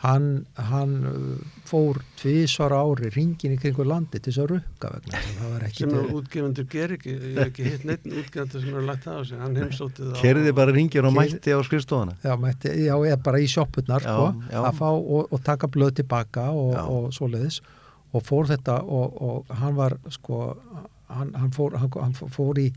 Hann, 0.00 0.46
hann 0.54 0.92
uh, 1.04 1.40
fór 1.68 1.98
tvísvara 2.16 2.78
ári 2.80 3.10
ringin 3.12 3.56
í 3.56 3.58
kringu 3.60 3.84
landi 3.84 4.20
til 4.22 4.30
þess 4.30 4.42
að 4.44 4.52
rukka 4.54 4.92
vegna 4.94 5.18
þess 5.18 5.32
að 5.32 5.40
það 5.40 5.50
var 5.52 5.64
ekki 5.66 5.82
sem 5.82 5.96
að 5.98 6.12
útgefundur 6.20 6.68
ger 6.70 6.94
ekki 6.94 7.10
ég 7.10 7.24
hef 7.26 7.40
ekki 7.44 7.66
hitt 7.66 7.84
neitt 7.90 8.06
útgefundur 8.06 8.64
sem 8.64 8.78
er 8.78 8.86
lagt 8.86 9.08
það 9.08 9.18
á 9.18 9.22
sig. 9.28 9.42
Hann 9.42 9.58
heimsótti 9.60 10.06
það 10.06 10.22
Kerði 10.22 10.54
bara 10.60 10.76
ringir 10.76 11.08
og 11.10 11.16
mætti 11.18 11.52
á 11.52 11.60
skrifstofana. 11.66 12.16
Já, 12.22 12.32
mætti, 12.40 12.72
já, 12.86 12.94
eða 12.94 13.18
bara 13.26 13.42
í 13.42 13.50
sjoppurnar 13.50 14.06
Já, 14.06 14.14
sko, 14.14 14.62
að 14.62 14.78
fá 14.78 14.88
og, 14.94 15.26
og 15.26 15.44
taka 15.50 15.68
blöð 15.74 15.98
tilbaka 16.00 16.46
og, 16.54 16.72
og 16.80 17.10
svoleiðis. 17.18 17.60
Og 18.14 18.24
fór 18.26 18.48
þetta 18.50 18.80
og, 18.86 19.20
og 19.22 19.52
hann 19.60 19.76
var 19.76 19.98
sko 20.14 20.46
hann, 21.10 21.34
hann, 21.34 21.50
fór, 21.54 21.76
hann, 21.78 21.92
hann 21.98 22.14
fór 22.14 22.58
í 22.62 22.70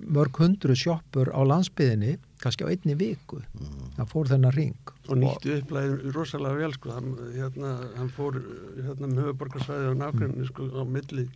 mörg 0.00 0.38
hundru 0.40 0.74
sjoppur 0.76 1.28
á 1.30 1.40
landsbyðinni 1.46 2.16
kannski 2.42 2.64
á 2.66 2.72
einni 2.72 2.94
viku 2.98 3.38
Mm. 3.42 3.92
hann 3.98 4.06
fór 4.10 4.26
þennan 4.26 4.54
ring 4.56 4.74
og 5.08 5.16
nýtti 5.20 5.60
upplæðin 5.60 6.12
rosalega 6.14 6.56
vel 6.58 6.72
sko. 6.72 6.90
hann, 6.90 7.12
hérna, 7.36 7.70
hann 7.96 8.08
fór 8.10 8.40
hérna, 8.82 9.06
með 9.06 9.22
höfuborgarsvæði 9.26 9.90
og 9.92 9.96
nákvæmni 10.00 10.46
sko, 10.48 10.66
á 10.74 10.82
milli 10.84 11.28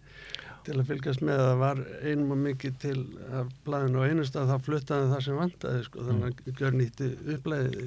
til 0.66 0.74
að 0.80 0.86
fylgjast 0.88 1.22
með 1.22 1.38
að 1.38 1.46
það 1.46 1.58
var 1.60 1.82
einum 2.02 2.30
og 2.34 2.38
mikið 2.42 2.78
til 2.82 2.96
af 3.38 3.46
blæðinu 3.64 4.00
og 4.02 4.08
einu 4.10 4.24
stað 4.26 4.50
þá 4.50 4.56
fluttaði 4.66 5.12
það 5.12 5.22
sem 5.28 5.36
vantaði 5.38 5.84
sko, 5.86 6.06
þannig 6.08 6.26
að 6.26 6.58
gjör 6.58 6.74
nýtti 6.80 7.10
upplæði 7.36 7.84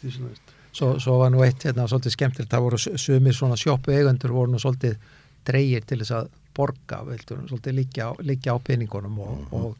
því 0.00 0.10
sem 0.16 0.26
veist 0.26 0.52
svo, 0.72 0.88
svo 0.98 1.18
var 1.20 1.30
nú 1.30 1.42
eitt 1.44 1.62
hérna 1.62 1.84
svolítið 1.86 2.14
skemmtilegt. 2.16 2.50
Það 2.50 2.62
voru 2.64 2.78
su- 2.80 2.96
sumir 2.98 3.34
svona 3.36 3.56
sjoppu 3.60 3.92
eigendur 3.92 4.32
voru 4.32 4.50
nú 4.50 4.58
svolítið 4.58 4.96
dreigir 5.44 5.84
til 5.86 5.98
þess 6.00 6.10
að 6.16 6.28
borga 6.56 7.02
vildur, 7.08 7.44
svolítið 7.48 7.78
á- 8.12 8.20
liggja 8.22 8.54
á 8.54 8.58
peningunum 8.64 9.18
og, 9.24 9.52
og, 9.52 9.76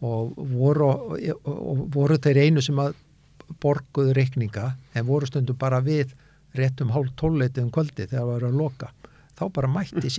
og, 0.00 0.32
voru, 0.50 0.88
og, 1.44 1.84
voru 1.94 2.18
þeir 2.18 2.42
einu 2.46 2.62
sem 2.64 2.78
að 2.82 2.94
borguðu 3.62 4.14
reikninga 4.16 4.72
en 4.94 5.06
voru 5.08 5.26
stundum 5.26 5.58
bara 5.58 5.80
við 5.84 6.14
réttum 6.58 6.90
hálf 6.94 7.12
tólleiti 7.18 7.62
um 7.62 7.70
kvöldi 7.74 8.06
þegar 8.06 8.20
það 8.24 8.32
var 8.32 8.48
að 8.48 8.58
loka. 8.58 8.90
Þá 9.40 9.44
bara 9.56 9.68
mætti 9.72 10.10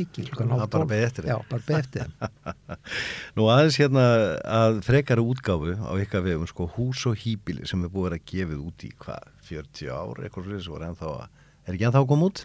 hálf 1.38 1.50
bara 1.52 1.68
beð 1.68 1.78
eftir 1.82 2.02
Nú 3.38 3.48
aðeins 3.54 3.78
hérna 3.80 4.06
að 4.50 4.80
frekari 4.88 5.22
útgáfu 5.24 5.76
á 5.78 5.92
ykkar 6.02 6.24
vegum 6.26 6.50
sko 6.50 6.68
hús 6.78 7.04
og 7.12 7.20
hýbili 7.22 7.68
sem 7.70 7.84
er 7.86 7.92
búið 7.94 8.16
að 8.18 8.26
gefið 8.32 8.64
út 8.66 8.86
í 8.88 8.92
hvað, 9.04 9.28
40 9.52 9.92
ár 9.94 10.24
eitthvað 10.26 10.50
að 11.20 11.28
er 11.68 11.76
ekki 11.76 11.88
ennþá 11.90 12.02
að 12.02 12.10
koma 12.10 12.32
út? 12.32 12.44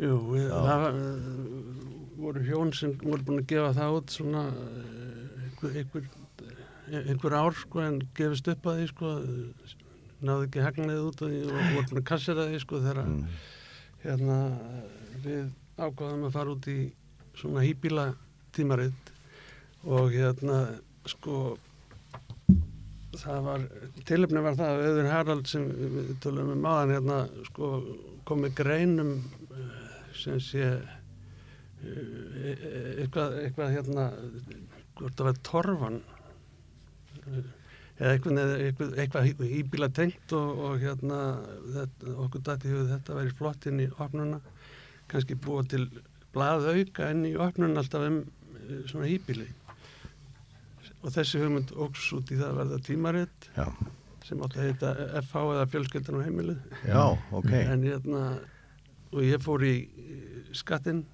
Jú, 0.00 0.14
við, 0.32 0.46
það 0.48 0.82
var, 0.84 0.96
uh, 0.96 1.84
voru 2.20 2.42
hjón 2.46 2.70
sem 2.76 2.94
voru 3.02 3.26
búin 3.26 3.42
að 3.42 3.50
gefa 3.52 3.72
það 3.76 3.96
út 3.98 4.14
svona 4.14 4.44
uh, 4.48 5.44
einhver, 5.44 5.74
einhver, 5.82 6.06
einhver 7.02 7.36
ár 7.36 7.56
sko 7.60 7.82
en 7.84 7.98
gefist 8.16 8.48
upp 8.52 8.68
að 8.70 8.80
því 8.80 8.86
sko 8.94 9.12
náðu 10.20 10.46
ekki 10.48 10.64
hagnið 10.64 11.02
út 11.10 11.24
og, 11.26 11.34
voru 11.50 11.84
búin 11.90 12.00
að 12.02 12.08
kassera 12.12 12.48
því 12.50 12.62
sko 12.64 12.80
þegar 12.84 13.02
Mm. 13.10 13.24
hérna 14.04 14.36
við 15.24 15.50
ákvaðum 15.80 16.26
að 16.28 16.34
fara 16.38 16.52
út 16.54 16.66
í 16.72 16.78
svona 17.36 17.64
hýbíla 17.64 18.06
tímaritt 18.56 19.10
og 19.84 20.12
hérna 20.16 20.62
sko 21.08 21.58
það 23.20 23.42
var, 23.44 23.64
tilöfni 24.08 24.42
var 24.44 24.56
það 24.56 24.70
að 24.72 24.86
Auður 24.88 25.10
Harald 25.12 25.50
sem 25.50 25.66
við 25.68 26.10
tölum 26.24 26.52
um 26.54 26.62
maðan 26.64 26.94
hérna 26.96 27.18
sko 27.50 27.70
kom 28.28 28.40
með 28.44 28.56
greinum 28.60 29.12
sem 30.16 30.40
sé 30.42 30.64
eh, 30.70 30.82
eitthvað, 33.02 33.38
eitthvað 33.44 33.74
hérna 33.76 34.04
hvort 34.98 35.16
það 35.16 35.28
var 35.28 35.40
torfan 35.46 35.98
eh, 37.20 37.48
eða 38.00 38.12
eitthvað, 38.14 38.38
eitthvað, 38.56 39.24
eitthvað 39.28 39.54
íbíla 39.60 39.88
tengt 39.96 40.34
og, 40.36 40.48
og 40.66 40.74
hérna 40.80 41.20
þetta, 41.76 42.14
okkur 42.24 42.44
dætti 42.48 42.72
hefur 42.72 42.90
þetta 42.94 43.16
verið 43.18 43.38
flott 43.40 43.68
inn 43.68 43.82
í 43.84 43.88
opnuna. 44.00 44.38
Kannski 45.10 45.36
búa 45.36 45.64
til 45.68 45.84
blaðauka 46.34 47.10
inn 47.12 47.26
í 47.28 47.34
opnuna 47.36 47.82
alltaf 47.82 48.06
um 48.08 48.20
eh, 48.22 48.84
svona 48.90 49.10
íbíli. 49.10 49.48
Og 51.00 51.12
þessi 51.14 51.40
hugmynd 51.40 51.72
óks 51.80 52.10
út 52.16 52.30
í 52.32 52.36
það 52.36 52.50
að 52.50 52.58
verða 52.60 52.78
tímaritt 52.84 53.50
sem 54.26 54.42
átti 54.44 54.60
að 54.60 54.66
heita 54.68 54.88
FH 55.22 55.44
eða 55.54 55.68
fjölskyldan 55.72 56.18
á 56.20 56.26
heimilið. 56.26 56.58
Já, 56.84 57.04
ok. 57.36 57.52
En 57.56 57.86
hérna 57.88 58.24
og 59.10 59.24
ég 59.26 59.42
fór 59.42 59.64
í 59.66 59.74
skattin 60.56 61.04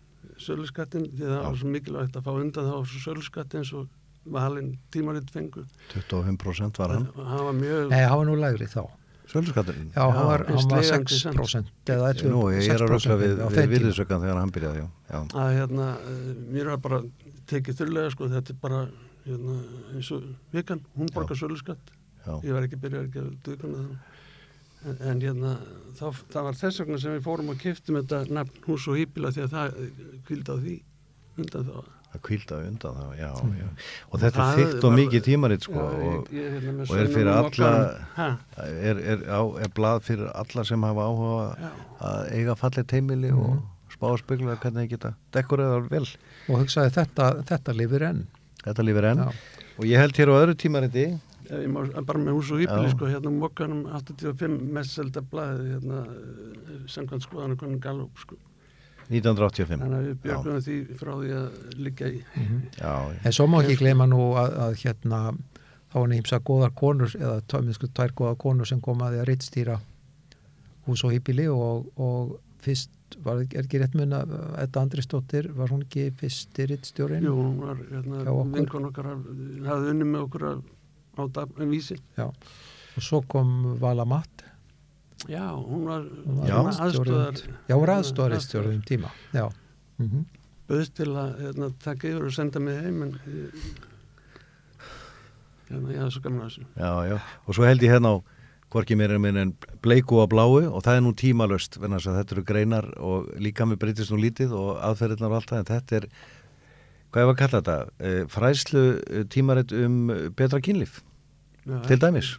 söluskattin 0.41 1.09
því 1.13 1.25
það 1.25 1.39
Já. 1.39 1.47
var 1.47 1.57
svo 1.61 1.71
mikilvægt 1.73 2.19
að 2.19 2.27
fá 2.27 2.33
undan 2.35 2.69
þá 2.69 2.77
svo 2.91 3.03
söluskattin 3.07 3.65
svo 3.65 3.87
valinn 4.27 4.77
tímaritt 4.93 5.31
fengu 5.33 5.65
25% 5.95 6.81
var 6.83 6.95
hann 6.97 7.11
og 7.15 7.27
hann 7.31 7.45
var 7.49 7.57
mjög 7.57 7.91
Nei, 7.93 8.03
hann 8.05 8.19
var 8.21 8.29
nú 8.29 8.39
lægri 8.41 8.69
þá 8.71 8.85
Sölskatturinn 9.27 9.91
Já, 9.91 10.05
hann 10.07 10.27
var, 10.29 10.45
hann 10.47 10.69
var 10.71 10.83
slegandi 10.85 11.19
samt. 11.19 11.41
6% 11.51 11.93
eða 11.95 12.11
11%. 12.15 12.29
Nú, 12.31 12.43
ég 12.55 12.69
er 12.71 12.85
að 12.85 12.93
rögla 12.93 13.17
við, 13.19 13.41
við 13.57 13.73
virðisökan 13.73 14.23
þegar 14.23 14.39
hann 14.39 14.53
byrjaði 14.55 14.83
já, 14.83 14.87
já. 15.11 15.19
að 15.43 15.55
hérna 15.57 15.87
eh, 15.99 16.29
mér 16.55 16.71
var 16.73 16.83
bara 16.85 17.01
tekið 17.51 17.81
þurrlega 17.81 18.13
sko 18.15 18.29
þetta 18.31 18.55
er 18.55 18.61
bara 18.63 18.83
hérna, 19.27 19.57
eins 19.95 20.13
og 20.15 20.29
vikan, 20.55 20.85
hún 20.95 21.11
borgar 21.15 21.41
söluskatt 21.41 21.91
já. 22.23 22.37
ég 22.37 22.53
var 22.55 22.69
ekki 22.69 22.79
byrjað 22.85 23.09
ekki 23.09 23.25
að 23.25 23.33
duguna 23.49 23.81
þannig 23.81 24.15
en, 24.87 25.21
hérna 25.25 25.53
þá, 25.99 26.07
það 26.33 26.47
var 26.49 26.59
þess 26.63 26.81
vegna 26.83 26.99
sem 27.03 27.17
við 27.17 27.25
fórum 27.27 27.53
og 27.53 27.59
kiftum 27.63 27.99
þetta 28.01 28.23
nafn 28.39 28.65
hús 28.69 28.87
og 28.93 28.99
hýpila 29.01 29.33
því 29.35 29.45
að 29.47 29.55
það 29.57 29.77
kvildi 30.29 30.51
á 30.53 30.57
því 30.63 30.77
undan 31.43 31.69
þá 31.71 31.77
Það 32.17 32.21
kvildaði 32.23 32.67
undan 32.71 32.95
það, 32.97 33.09
já, 33.19 33.31
já. 33.61 33.65
Og 34.09 34.21
þetta 34.23 34.29
er 34.29 34.37
Það 34.47 34.59
þygt 34.61 34.77
og 34.77 34.85
var- 34.87 34.99
mikið 35.01 35.23
tímaritt 35.27 35.65
sko 35.67 35.75
Já, 35.77 35.87
og 35.87 36.05
ég, 36.07 36.31
ég, 36.39 36.53
hérna, 36.55 36.85
og 36.87 37.01
er 37.03 37.11
fyrir 37.13 37.31
alla- 37.35 38.39
er, 38.91 39.01
er, 39.13 39.25
á, 39.29 39.41
er 39.67 39.73
blað 39.77 40.01
fyrir 40.07 40.31
alla 40.33 40.65
sem 40.65 40.87
hafa 40.87 41.09
áhuga 41.11 41.73
að 42.01 42.31
eiga 42.39 42.55
fallið 42.57 42.87
teimili 42.95 43.33
og 43.37 43.59
spá 43.93 44.07
að 44.15 44.23
spegla 44.23 44.57
hvernig 44.63 44.87
þið 44.87 44.95
geta 44.95 45.13
dekkur 45.37 45.65
eða 45.67 45.83
vel. 45.91 46.07
og 46.49 46.63
hugsaði 46.63 46.95
þetta, 46.97 47.29
þetta 47.53 47.77
lifir 47.83 48.07
enn 48.09 48.25
Þetta 48.67 48.83
lífur 48.83 49.05
enn. 49.13 49.19
Já. 49.19 49.31
Og 49.79 49.85
ég 49.87 50.01
held 50.01 50.17
hér 50.19 50.33
á 50.33 50.35
öðru 50.41 50.57
ég 50.59 51.21
má, 51.71 51.81
bara 52.07 52.19
með 52.23 52.37
hús 52.39 52.51
og 52.53 52.61
hýpili 52.63 52.91
sko, 52.93 53.07
hérna 53.11 53.31
um 53.31 53.39
mokkanum 53.43 53.85
85 53.93 54.57
mest 54.77 54.97
selda 54.99 55.23
blaðið 55.23 55.69
hérna, 55.77 56.01
eh, 56.07 56.79
samkvæmt 56.91 57.27
skoðan 57.29 57.55
og 57.57 57.59
konin 57.63 57.81
Gallup 57.81 58.19
sko. 58.19 58.37
1985. 59.07 59.79
þannig 59.79 59.99
að 60.01 60.07
við 60.09 60.17
björgum 60.25 60.57
því 60.67 60.77
frá 60.99 61.13
því 61.21 61.29
að 61.37 61.77
liggja 61.87 62.09
í 62.11 62.23
Já, 62.81 62.95
já. 63.07 63.21
en 63.25 63.33
svo 63.37 63.47
má 63.47 63.61
ekki 63.63 63.77
gleyma 63.79 64.07
nú 64.11 64.23
að, 64.35 64.57
að 64.65 64.73
hérna 64.83 65.21
þá 65.93 65.95
var 66.01 66.09
nýmsa 66.11 66.41
góðar 66.43 66.73
konur 66.75 67.13
eða 67.15 67.37
tæmisku 67.47 67.87
tvær 67.95 68.11
góðar 68.19 68.37
konur 68.43 68.67
sem 68.67 68.81
kom 68.83 69.05
að 69.07 69.15
því 69.15 69.21
að 69.23 69.29
rittstýra 69.31 69.77
hús 70.89 71.05
og 71.07 71.15
hýpili 71.15 71.47
og, 71.53 71.87
og 72.03 72.35
fyrst 72.67 72.91
var 73.23 73.39
er 73.45 73.63
ekki 73.63 73.79
rétt 73.79 73.95
mun 73.95 74.11
að 74.19 74.33
Edda 74.65 74.83
Andrisdóttir 74.83 75.53
var 75.55 75.71
hún 75.71 75.85
ekki 75.87 76.09
fyrsti 76.19 76.67
rittstjórin 76.73 77.23
Jú, 77.23 77.37
hún 77.39 77.61
var 77.63 77.79
hérna, 77.79 78.25
Hjá 78.27 78.33
okkur. 78.35 78.55
vinkon 78.59 78.89
okkar 78.91 79.07
af- 79.13 79.29
hafði 79.71 79.93
unni 79.95 80.09
með 80.11 80.25
okkur 80.27 80.47
af, 80.51 80.65
á 81.17 81.25
dag, 81.33 81.49
um 81.59 81.71
vísi 81.71 81.99
Já. 82.17 82.29
og 82.29 83.03
svo 83.03 83.23
kom 83.29 83.77
Vala 83.81 84.05
Matt 84.05 84.45
Já, 85.27 85.49
hún 85.57 85.87
var, 85.89 86.05
var 86.27 86.49
Já. 86.49 86.57
svona 86.61 86.87
aðstoðar 86.87 87.43
já, 87.67 87.75
hún 87.75 87.85
var 87.87 87.95
aðstóðarittstjórin 87.97 88.79
um 88.81 88.83
tíma 88.87 89.13
já, 89.33 89.49
mm 89.99 90.25
Böðst 90.67 90.97
til 90.99 91.13
að 91.15 91.37
hérna, 91.39 91.69
taka 91.79 92.09
yfir 92.11 92.25
og 92.27 92.33
senda 92.35 92.59
mig 92.59 92.81
heim 92.83 93.03
en 93.05 93.13
ég, 93.31 93.67
hérna, 95.69 95.93
ég 95.95 96.01
hafði 96.03 96.15
svo 96.17 96.23
gaman 96.25 96.41
að 96.43 96.49
þessu 96.49 96.65
Já, 96.75 96.91
já. 97.07 97.19
Og 97.47 97.55
svo 97.55 97.69
held 97.69 97.85
ég 97.87 97.93
hérna 97.95 98.11
á 98.11 98.17
hvorki 98.75 98.97
mér 98.99 99.15
er 99.15 99.21
minn 99.23 99.39
en 99.39 99.53
bleiku 99.85 100.19
og 100.19 100.33
bláu 100.33 100.59
og 100.59 100.81
það 100.83 100.99
er 100.99 101.05
nú 101.05 101.13
tímalöst, 101.15 101.79
venna 101.79 102.01
þess 102.01 102.11
að 102.11 102.19
þetta 102.19 102.35
eru 102.35 102.45
greinar 102.49 102.89
og 102.99 103.29
líka 103.39 103.67
með 103.69 103.79
breytist 103.85 104.11
nú 104.11 104.19
lítið 104.19 104.57
og 104.59 104.81
aðferðirnar 104.89 105.31
og 105.31 105.39
allt 105.39 105.53
það, 105.53 105.63
en 105.63 105.69
þetta 105.71 106.01
er 106.01 106.09
hvað 107.17 107.31
var 107.31 107.35
að 107.35 107.39
kalla 107.41 107.61
þetta, 107.61 107.77
Eh, 108.07 108.23
fræðslu 108.29 108.83
eh, 109.01 109.25
tímarit 109.33 109.73
um 109.73 109.95
betra 110.37 110.61
kynlíf? 110.61 111.01
Já, 111.65 111.81
til 111.89 111.99
dæmis. 112.03 112.37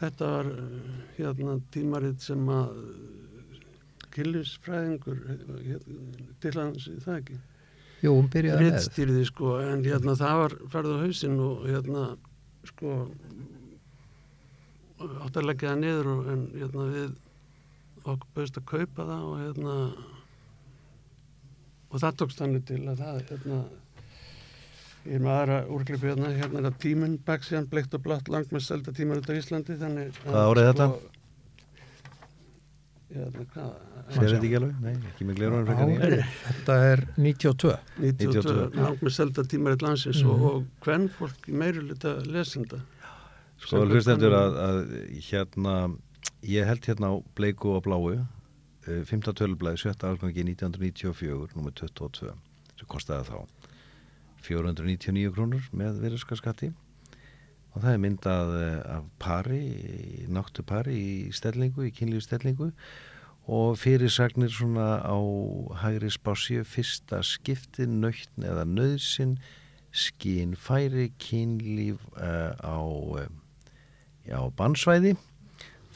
Þetta 0.00 0.30
var 0.32 0.48
hérna 1.18 1.60
tímarit 1.74 2.22
sem 2.24 2.48
að 2.48 2.72
kynlífsfræðingur 4.14 5.20
til 6.40 6.52
hans, 6.56 6.88
það 7.04 7.18
ekki? 7.18 7.38
Jú, 7.98 8.14
hún 8.14 8.28
byrjaði 8.30 8.62
með. 8.62 8.72
Rittstýrði 8.72 9.24
sko, 9.28 9.56
en 9.60 9.84
hérna 9.84 10.14
það 10.18 10.42
var 10.42 10.54
ferð 10.72 10.94
á 10.94 11.02
hausinn 11.02 11.40
og 11.42 11.66
hérna 11.66 12.04
sko 12.70 12.94
átt 14.98 15.38
að 15.38 15.48
leggja 15.50 15.72
það 15.74 15.82
niður 15.82 16.10
og, 16.14 16.30
en 16.32 16.44
hérna 16.54 16.86
við 16.94 17.10
okkur 18.08 18.30
bauðist 18.34 18.60
að 18.62 18.68
kaupa 18.72 19.06
það 19.10 19.26
og 19.28 19.36
hérna 19.42 19.74
og 21.88 22.02
það 22.02 22.16
tókst 22.22 22.42
þannig 22.42 22.64
til 22.68 22.80
að 22.86 23.02
það 23.02 23.20
hérna 23.32 23.60
ég 25.08 25.14
er 25.16 25.22
með 25.24 25.34
aðra 25.38 25.58
úrklippi 25.72 26.10
hérna 26.10 26.32
hérna 26.36 26.60
er 26.60 26.66
það 26.68 26.78
tíminn 26.84 27.14
baksíðan 27.28 27.68
bleikt 27.72 27.94
og 27.96 28.02
blatt 28.04 28.28
langt 28.32 28.50
með 28.52 28.66
selda 28.66 28.92
tímar 28.96 29.22
út 29.22 29.30
á 29.32 29.34
Íslandi 29.38 29.78
þannig 29.80 30.10
að, 30.10 30.18
Hvaða 30.26 30.42
árið 30.50 30.66
er 30.66 30.74
þetta? 30.74 30.88
Hérna, 33.08 33.44
hvað? 33.54 33.68
Sér 34.12 34.32
þetta 34.34 34.46
ekki 34.48 34.56
alveg? 34.58 34.74
Nei, 34.84 34.92
ekki 35.10 35.26
með 35.28 35.38
glirunum 35.38 35.66
frekar 35.68 35.86
en 35.86 35.92
ég. 35.94 36.02
Árið, 36.04 36.32
þetta 36.44 36.74
er 36.90 37.02
92 37.16 37.70
92, 38.04 38.26
92. 38.36 38.82
langt 38.84 39.04
með 39.06 39.14
selda 39.16 39.44
tímar 39.48 39.76
í 39.78 39.80
landsins 39.84 40.20
Mhm. 40.22 40.30
og, 40.34 40.44
og 40.50 40.84
hvern 40.84 41.06
fólk 41.16 41.48
í 41.48 41.56
meiri 41.62 41.84
lita 41.88 42.12
lesenda 42.28 42.82
Sko 43.58 43.80
hlustendur 43.88 44.36
að, 44.38 44.58
að 44.62 44.76
hérna, 45.30 45.72
ég 46.46 46.68
held 46.68 46.84
hérna 46.86 47.08
á 47.10 47.14
bleiku 47.34 47.72
og 47.74 47.82
bláu, 47.88 48.12
uh, 48.12 49.02
5. 49.08 49.32
tölublaði, 49.34 49.80
7. 49.82 50.04
algangi 50.06 50.44
1994, 50.44 51.48
nummer 51.56 51.72
22, 51.74 52.30
sem 52.78 52.86
kostaði 52.86 53.24
þá 53.32 53.40
499 54.46 55.32
krónur 55.34 55.64
með 55.76 56.02
virðuskaskatti 56.04 56.72
og 57.78 57.84
það 57.84 57.92
er 57.94 58.00
myndað 58.02 58.54
eh, 58.58 58.78
af 58.96 59.04
pari, 59.22 59.60
náttu 60.32 60.64
pari 60.66 60.96
í 60.98 61.12
stellingu, 61.36 61.86
í 61.86 61.94
kynlífi 61.94 62.26
stellingu. 62.26 62.72
Og 63.48 63.78
fyrirsagnir 63.80 64.50
svona 64.52 64.98
á 65.00 65.16
hægri 65.80 66.10
spásju 66.12 66.66
fyrsta 66.68 67.22
skipti, 67.24 67.86
nöytn 67.88 68.44
eða 68.44 68.66
nöðsin, 68.68 69.38
skín 69.94 70.52
færi, 70.58 71.08
kynlíf 71.22 72.02
uh, 72.18 72.52
á 72.60 72.76
uh, 72.82 73.24
já, 74.28 74.36
bannsvæði 74.58 75.14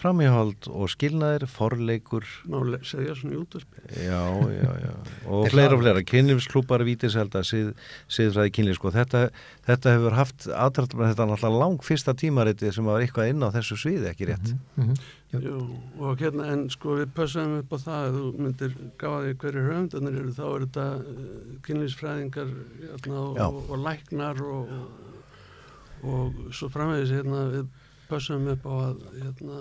framíhald 0.03 0.69
og 0.69 0.91
skilnaðir 0.93 1.47
forleikur, 1.51 2.27
má 2.51 2.59
segja 2.85 3.15
svona 3.19 3.37
í 3.37 3.41
útvarpi. 3.41 3.87
Já, 4.03 4.23
já, 4.51 4.71
já. 4.83 4.93
Og 5.33 5.47
Er 5.47 5.55
fleira 5.55 5.77
og 5.79 5.83
fleira, 5.85 6.03
kynlífsklúpar 6.07 6.85
vítiselda, 6.87 7.45
sið, 7.47 7.73
siðfræði 8.11 8.55
kynlíf 8.59 8.79
sko. 8.81 8.93
þetta, 8.95 9.25
þetta 9.69 9.97
hefur 9.97 10.19
haft 10.19 10.47
aðtrætt 10.51 10.97
þetta 10.99 11.25
er 11.25 11.33
náttúrulega 11.33 11.63
lang 11.63 11.83
fyrsta 11.87 12.15
tímariti 12.19 12.73
sem 12.75 12.87
var 12.87 13.03
eitthvað 13.05 13.33
inn 13.33 13.47
á 13.47 13.55
þessu 13.55 13.79
sviði, 13.79 14.11
ekki 14.11 14.31
rétt? 14.33 14.55
Mm 14.77 14.89
-hmm. 14.89 15.03
Jú, 15.33 15.61
og 15.97 16.21
hérna 16.21 16.51
en 16.53 16.67
sko 16.69 16.99
við 16.99 17.13
pössaðum 17.17 17.63
upp 17.63 17.71
á 17.73 17.79
það 17.81 18.03
að 18.07 18.17
þú 18.17 18.25
myndir 18.45 18.75
gáða 19.01 19.21
því 19.23 19.37
hverju 19.41 19.63
höfundarnir 19.65 20.19
eru 20.21 20.33
þá 20.37 20.43
eru 20.49 20.67
þetta 20.67 20.85
uh, 20.99 21.55
kynlýsfræðingar 21.69 22.51
hérna, 22.83 23.23
og, 23.23 23.41
og, 23.47 23.71
og 23.71 23.81
læknar 23.87 24.43
og, 24.45 24.75
og, 24.77 26.11
og 26.13 26.43
svo 26.53 26.69
framvegis 26.75 27.15
hérna 27.17 27.47
við 27.55 27.71
pössum 28.13 28.49
upp 28.53 28.69
á 28.69 28.73
að 28.77 29.03
hérna, 29.17 29.59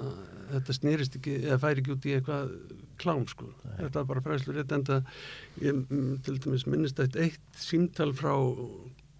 þetta 0.52 0.78
snýrist 0.78 1.18
ekki 1.20 1.38
eða 1.42 1.60
færi 1.64 1.84
ekki 1.84 1.96
út 1.96 2.08
í 2.08 2.16
eitthvað 2.18 2.56
klám 3.02 3.26
sko. 3.30 3.50
þetta 3.80 4.02
var 4.02 4.10
bara 4.12 4.26
fræslu 4.28 4.56
rétt 4.56 4.76
en 4.76 4.88
það 4.88 5.14
ég 5.64 5.80
mm, 5.80 6.12
til 6.26 6.38
dæmis 6.44 6.68
minnist 6.70 7.00
eitt 7.02 7.18
eitt 7.20 7.62
símtal 7.64 8.12
frá 8.18 8.34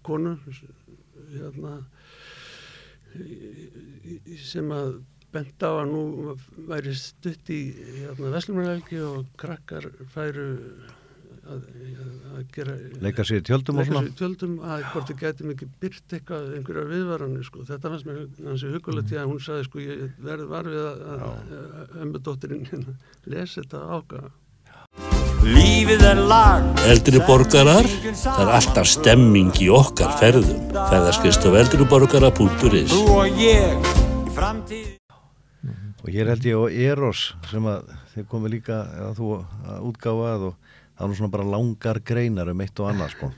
konu 0.06 0.36
hérna 1.32 1.78
sem 4.42 4.70
að 4.74 5.00
bent 5.32 5.64
á 5.64 5.70
að 5.80 5.92
nú 5.92 6.34
væri 6.68 6.92
stutt 6.96 7.48
í 7.52 7.60
hérna, 7.72 8.32
Veslumarhelgi 8.34 9.00
og 9.04 9.30
krakkar 9.40 9.88
færu 10.12 10.48
að, 11.52 11.62
að 12.32 12.44
gera 12.56 12.76
leika 13.04 13.26
sér 13.28 13.40
í 13.42 13.46
tjöldum 13.48 13.78
og 13.78 13.82
leika 13.82 13.92
svona? 13.92 14.04
sér 14.04 14.12
í 14.12 14.18
tjöldum 14.20 14.54
að 14.66 14.84
hvort 14.92 15.10
þið 15.10 15.22
gætum 15.22 15.54
ekki 15.54 15.70
byrt 15.82 16.16
eitthvað 16.18 16.52
einhverjar 16.58 16.92
viðvaranir 16.92 17.48
sko. 17.48 17.64
þetta 17.70 17.94
fannst 17.94 18.08
mér 18.10 18.22
hansi 18.50 18.74
hugulegt 18.74 19.10
því 19.12 19.20
að 19.22 19.32
hún 19.32 19.42
sagði 19.46 19.66
sko 19.68 19.82
ég 19.86 20.06
verði 20.28 20.48
var 20.52 20.70
við 20.70 20.86
að, 20.86 21.02
að, 21.16 21.98
ömbudóttirinn 22.06 22.70
hérna 22.70 22.96
lesi 23.34 23.60
þetta 23.62 23.84
ákvæða 23.98 24.32
Lífið 25.42 26.02
er 26.06 26.18
lag. 26.30 26.66
Eldri 26.86 27.18
borgarar, 27.26 27.86
það 28.12 28.42
er 28.44 28.50
alltaf 28.58 28.86
stemming 28.86 29.56
í 29.58 29.66
okkar 29.74 30.12
ferðum. 30.20 30.68
Ferðarskist 30.70 31.46
á 31.48 31.50
eldriborgara.is 31.62 32.92
Þú 32.92 33.00
og 33.16 33.40
ég 33.40 33.88
í 33.88 34.34
framtíð. 34.36 34.92
Og 36.02 36.10
hér 36.10 36.30
held 36.32 36.46
ég 36.46 36.58
á 36.58 36.64
Eros 36.92 37.24
sem 37.50 37.66
að 37.72 37.90
þeir 38.12 38.28
komi 38.30 38.52
líka 38.52 38.78
að 39.08 39.18
þú 39.18 39.32
að 39.40 39.88
útgáfa 39.88 40.30
að 40.36 40.46
og 40.50 40.71
það 41.02 41.08
er 41.08 41.12
nú 41.12 41.18
svona 41.18 41.34
bara 41.34 41.50
langar 41.50 41.98
greinar 42.06 42.52
um 42.52 42.60
eitt 42.62 42.78
og 42.78 42.92
annað 42.92 43.16
sko. 43.16 43.28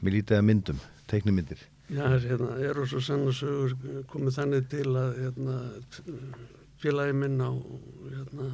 Mér 0.00 0.14
lítið 0.14 0.38
að 0.38 0.44
myndum, 0.46 0.82
teiknumyndir 1.10 1.64
Já, 1.90 2.04
hérna, 2.22 2.52
er 2.62 2.78
og 2.78 2.86
svo 2.86 3.00
sann 3.02 3.26
og 3.26 3.34
sögur 3.34 3.72
komið 4.12 4.36
þannig 4.36 4.66
til 4.70 4.86
að 4.94 5.16
hérna, 5.24 5.56
félagi 6.78 7.16
minn 7.18 7.40
á 7.42 7.50
hérna, 7.50 8.46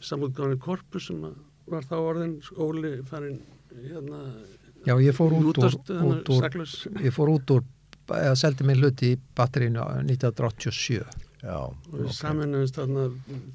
samútgáðinni 0.00 0.60
Korpus 0.64 1.10
sem 1.10 1.20
var 1.68 1.84
þá 1.90 1.94
orðin 1.98 2.38
skóli 2.46 2.94
farin 3.10 3.42
hérna, 3.76 4.22
Já, 4.88 4.96
ég 5.04 5.12
fór 5.14 5.36
út 5.36 5.60
úr, 5.60 5.76
út 5.76 6.32
úr 6.32 6.48
ég 7.04 7.12
fór 7.14 7.34
út 7.36 7.52
úr 7.54 7.68
eða 8.08 8.34
seldi 8.40 8.64
mig 8.66 8.80
hluti 8.80 9.12
í 9.12 9.20
batterínu 9.36 9.84
1987 10.00 11.04
Við 11.42 12.12
saminumst 12.14 12.76
þarna 12.78 13.08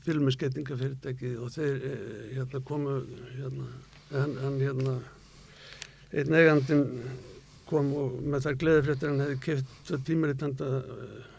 filmiskettingafyrirtæki 0.03 1.37
og 1.39 1.53
þeir 1.53 1.85
eh, 1.87 2.25
hérna 2.35 2.59
komu 2.67 2.97
hérna, 3.37 3.67
hann, 4.11 4.33
hann 4.43 4.57
hérna 4.59 4.95
einn 6.11 6.35
eigandin 6.35 6.83
kom 7.67 7.93
og 7.95 8.17
með 8.23 8.47
þær 8.47 8.59
gleðifréttir 8.63 9.11
hann 9.11 9.23
hefði 9.23 9.39
keft 9.45 9.93
tímaritt 10.07 10.43
handa 10.43 10.67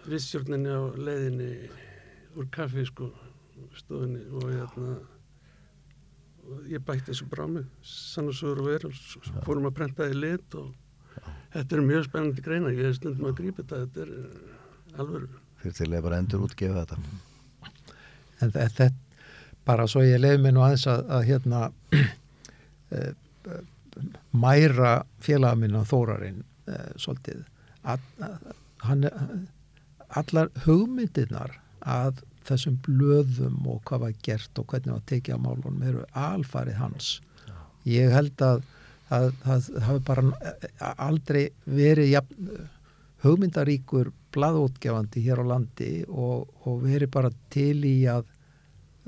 vissjórninni 0.09 0.73
á 0.73 0.83
leiðinni 0.97 1.51
úr 2.39 2.49
kaffi 2.53 2.85
sko 2.89 3.11
stofunni 3.77 4.25
og 4.33 4.49
hérna 4.49 4.97
og 6.49 6.69
ég 6.73 6.85
bætti 6.85 7.11
þessu 7.11 7.29
brá 7.29 7.45
mig 7.49 7.67
sann 7.85 8.31
og 8.31 8.37
sögur 8.39 8.63
og 8.63 8.71
verið 8.71 8.89
og 8.93 9.43
fórum 9.45 9.69
að 9.69 9.77
prenta 9.81 10.09
í 10.09 10.17
lit 10.17 10.57
og 10.57 10.73
þetta 11.53 11.77
er 11.77 11.85
mjög 11.91 12.09
spennandi 12.09 12.45
greina 12.45 12.73
ég 12.73 12.89
hef 12.89 12.97
stundum 13.03 13.29
að 13.29 13.37
grípa 13.43 13.65
þetta 13.65 13.83
þetta 13.85 14.07
er 14.07 14.15
eh, 14.17 14.97
alveg 15.05 15.29
fyrir 15.63 15.77
til 15.79 15.91
að 15.93 16.05
bara 16.07 16.21
endur 16.23 16.45
útgefa 16.47 16.85
þetta. 16.85 16.99
En 18.43 18.53
þe- 18.55 18.69
þetta 18.79 18.89
bara 19.69 19.87
svo 19.91 20.01
ég 20.07 20.21
leiði 20.23 20.43
mig 20.45 20.55
nú 20.57 20.63
aðeins 20.65 20.87
að, 20.89 21.03
að 21.17 21.27
hérna 21.29 21.63
eh, 22.95 23.13
mæra 24.33 24.93
félaga 25.25 25.59
minna 25.59 25.85
Þórarinn 25.89 26.43
eh, 26.71 26.91
svolítið. 27.01 27.43
Að, 27.89 28.05
að, 28.23 28.49
hann, 28.87 29.07
allar 30.21 30.51
hugmyndirnar 30.65 31.57
að 31.89 32.23
þessum 32.49 32.79
blöðum 32.87 33.59
og 33.69 33.83
hvað 33.89 34.07
var 34.07 34.15
gert 34.25 34.61
og 34.61 34.69
hvernig 34.73 34.95
var 34.95 35.05
tekið 35.11 35.37
á 35.37 35.45
málunum 35.45 35.83
eru 35.85 36.05
alfarið 36.17 36.79
hans. 36.81 37.11
Ég 37.89 38.13
held 38.15 38.41
að 38.45 38.65
að 39.09 39.31
það 39.41 39.67
hafi 39.87 40.01
bara 40.05 40.23
eh, 40.45 40.65
aldrei 41.01 41.45
verið 41.65 42.11
jafn, 42.11 42.49
hugmyndaríkur 43.25 44.13
blaðútgefandi 44.35 45.23
hér 45.25 45.43
á 45.43 45.51
landi 45.55 45.93
og, 46.09 46.49
og 46.69 46.83
verið 46.85 47.11
bara 47.15 47.33
til 47.53 47.81
í 47.89 47.97
að 48.11 48.27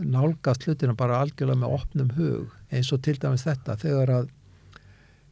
nálgast 0.01 0.65
hlutina 0.65 0.97
bara 0.97 1.21
algjörlega 1.21 1.61
með 1.61 1.75
opnum 1.77 2.13
hug 2.17 2.55
eins 2.73 2.91
og 2.95 3.03
til 3.05 3.19
dæmis 3.21 3.45
þetta 3.47 3.77
þegar 3.81 4.15
að 4.17 4.29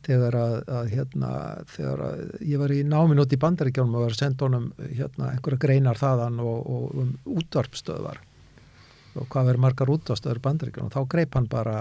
þegar 0.07 0.37
að, 0.39 0.57
að 0.79 0.91
hérna 0.93 1.31
þegar 1.73 2.03
að 2.05 2.21
ég 2.47 2.61
var 2.61 2.73
í 2.75 2.81
námin 2.87 3.23
út 3.23 3.35
í 3.35 3.41
bandaríkjónum 3.41 3.97
og 3.99 4.07
var 4.07 4.15
að 4.15 4.23
senda 4.23 4.47
honum 4.47 4.69
hérna 4.79 5.33
einhverja 5.33 5.63
greinar 5.65 6.01
þaðan 6.01 6.41
og, 6.45 6.59
og 6.75 6.99
um 7.03 7.15
útvarpstöðvar 7.39 8.21
og 9.19 9.27
hvað 9.27 9.49
verður 9.51 9.65
margar 9.65 9.93
útvarpstöður 9.97 10.43
bandaríkjónum 10.45 10.95
þá 10.95 11.01
greip 11.11 11.35
hann 11.35 11.49
bara 11.51 11.79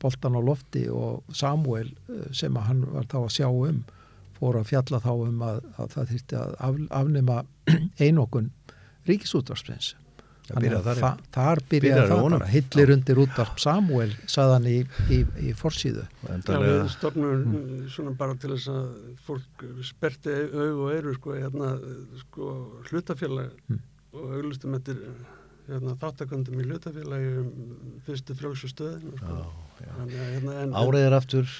boltan 0.00 0.36
á 0.36 0.40
lofti 0.44 0.84
og 0.92 1.24
Samuel 1.34 1.88
eh, 1.88 2.28
sem 2.36 2.56
að 2.56 2.68
hann 2.68 2.84
var 2.92 3.08
þá 3.10 3.18
að 3.24 3.32
sjá 3.38 3.48
um 3.48 3.80
fór 4.40 4.60
að 4.60 4.68
fjalla 4.72 5.00
þá 5.04 5.10
um 5.14 5.42
að, 5.46 5.64
að 5.76 5.96
það 5.96 6.12
þýrti 6.14 6.38
að 6.40 6.54
af, 6.66 6.78
afnema 7.00 7.40
einokun 8.06 8.52
ríkisútvarpsins. 9.08 9.94
Það 10.50 10.64
byrjaði 10.64 10.84
þar, 10.86 10.98
já. 10.98 11.02
þa 11.04 11.32
þar 11.36 11.60
Byrjaði 11.70 12.06
það 12.10 12.20
honum. 12.24 12.40
bara. 12.40 12.50
Hillir 12.50 12.92
undir 12.96 13.20
útvarp 13.22 13.60
Samuel 13.62 14.14
saðan 14.30 14.66
í, 14.66 14.76
í, 15.14 15.18
í 15.46 15.52
forsíðu. 15.58 16.06
Já, 16.10 16.30
Endalega, 16.34 16.78
við 16.80 16.94
stofnum 16.96 17.44
svona 17.94 18.14
bara 18.18 18.38
til 18.40 18.50
þess 18.56 18.72
að 18.72 18.88
fólk 19.28 19.66
sperti 19.86 20.34
aug 20.50 20.80
og 20.86 20.94
eyru 20.96 21.14
sko, 21.18 21.36
hérna, 21.38 21.70
sko, 22.24 22.54
hlutafélag 22.90 23.76
og 24.10 24.24
auglustum 24.26 24.74
eftir 24.80 24.98
hérna, 25.68 25.94
þáttakundum 26.02 26.58
í 26.58 26.66
hlutafélagi 26.66 27.34
um 27.44 27.52
fyrstu 28.08 28.38
frjálsu 28.38 28.72
stöðin 28.72 29.18
sko. 29.20 29.42
Þannig 29.80 30.16
að, 30.18 30.32
hérna, 30.34 30.56
en, 30.64 30.74
árið 30.82 31.06
er 31.06 31.18
aftur 31.20 31.54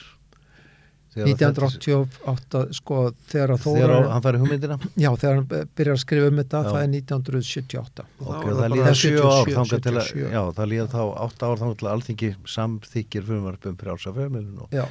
1988 1.11 2.61
sko 2.79 2.99
þegar 3.31 3.53
að 3.57 3.63
þegar 3.65 3.91
Þóra 3.91 4.13
hann 4.15 4.23
færi 4.27 4.41
hugmyndina 4.43 4.77
já 5.01 5.11
þegar 5.19 5.35
hann 5.41 5.49
byrjar 5.51 5.97
að 5.97 6.03
skrifa 6.05 6.29
um 6.31 6.41
þetta 6.41 6.61
Já. 6.63 6.69
það 6.71 6.81
er 6.83 6.91
1978 6.95 8.05
og 8.21 8.27
þá 8.27 8.37
Ok, 8.37 8.49
það 8.61 8.75
líða 8.77 8.95
sjö 9.01 9.15
ár 9.21 9.51
77, 9.51 9.55
þangað 9.59 9.85
til 9.87 9.95
að, 9.97 10.03
77. 10.11 10.33
já, 10.37 10.43
það 10.61 10.71
líða 10.75 10.89
þá 10.95 11.01
átt 11.27 11.43
ár 11.51 11.61
þangað 11.65 11.79
til 11.83 11.89
að 11.91 11.95
alþingi 11.97 12.31
samþykir 12.55 13.27
frumvarpum 13.31 13.79
frjálsa 13.81 14.15
fjölmjölun 14.17 14.63
og, 14.67 14.75
já, 14.79 14.85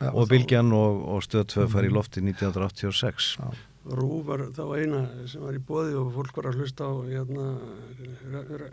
já, 0.00 0.10
og 0.12 0.28
Bylgjan 0.32 0.72
og, 0.72 1.02
og 1.16 1.24
stöð 1.28 1.46
2 1.54 1.68
fær 1.76 1.88
í 1.88 1.92
lofti 1.92 2.24
1986 2.24 3.32
já. 3.38 3.48
Rú 3.88 4.18
var 4.26 4.42
þá 4.52 4.64
eina 4.76 4.98
sem 5.30 5.40
var 5.40 5.54
í 5.56 5.60
bóði 5.64 5.94
og 5.96 6.10
fólk 6.12 6.36
var 6.36 6.50
að 6.50 6.58
hlusta 6.60 6.84
á 6.84 6.92
hérna, 7.08 7.44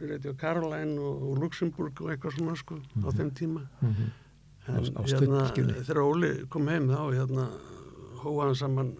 Radio 0.09 0.33
Caroline 0.35 0.97
og, 0.99 1.21
og 1.29 1.37
Luxemburg 1.43 2.01
og 2.03 2.11
eitthvað 2.11 2.35
svona 2.35 2.55
sko 2.59 2.79
á 2.99 3.07
þeim 3.15 3.31
tíma 3.37 3.61
Mhm. 3.79 4.09
En 4.67 4.79
Á- 4.79 4.81
hérna, 4.81 5.05
stuttbylgjunni. 5.07 5.75
þegar 5.85 6.01
Óli 6.03 6.31
kom 6.49 6.67
heim 6.71 6.87
þá 6.89 7.01
hérna, 7.13 7.49
hóa 8.23 8.47
hann 8.47 8.55
saman 8.55 8.93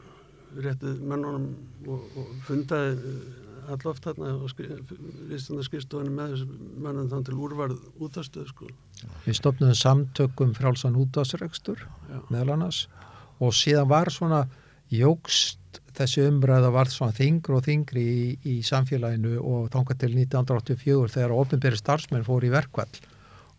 réttið 0.56 1.02
mönnunum 1.04 1.48
og, 1.88 2.04
og 2.22 2.30
fundaði 2.48 2.94
eh, 2.96 3.72
alloft 3.74 4.06
þarna 4.06 4.36
og 4.46 4.52
viðstandarskristofunni 5.30 6.12
með 6.14 6.44
mönnum 6.86 7.10
þann 7.12 7.26
til 7.28 7.38
úrvarð 7.42 7.80
útastöð 8.06 8.52
sko 8.52 8.68
við 9.26 9.38
stopnum 9.40 9.74
samtökum 9.76 10.54
frálsan 10.58 10.96
útásrekstur 11.02 11.82
Já. 11.82 12.20
meðal 12.30 12.54
annars 12.60 12.84
og 13.42 13.56
síðan 13.58 13.90
var 13.90 14.12
svona 14.14 14.44
jógst 14.94 15.82
þessi 15.98 16.28
umræða 16.30 16.70
var 16.76 16.92
svona 16.94 17.16
þingri 17.16 17.56
og 17.58 17.66
þingri 17.66 18.04
í, 18.06 18.26
í 18.46 18.56
samfélaginu 18.68 19.40
og 19.42 19.70
þangað 19.74 20.02
til 20.04 20.12
1984 20.14 21.14
þegar 21.18 21.36
ofinberi 21.36 21.80
starfsmenn 21.80 22.26
fór 22.28 22.46
í 22.46 22.54
verkvall 22.54 22.92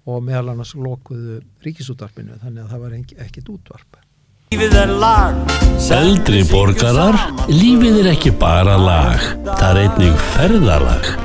og 0.06 0.24
meðal 0.24 0.54
annars 0.54 0.74
lokuðu 0.78 1.40
ríkisútvarpinu 1.66 2.38
þannig 2.42 2.64
að 2.64 2.74
það 2.74 2.84
var 2.84 2.98
ekki, 3.00 3.20
ekkit 3.26 3.52
útvarp. 3.54 4.02
Lífið 4.54 4.76
er 4.78 4.92
lag. 5.02 5.38
Eldri 5.96 6.42
borgarar, 6.46 7.18
lífið 7.50 8.02
er 8.04 8.12
ekki 8.12 8.30
bara 8.38 8.76
lag, 8.78 9.24
það 9.56 9.70
er 9.72 9.80
einnig 9.86 10.20
ferðalag. 10.36 11.16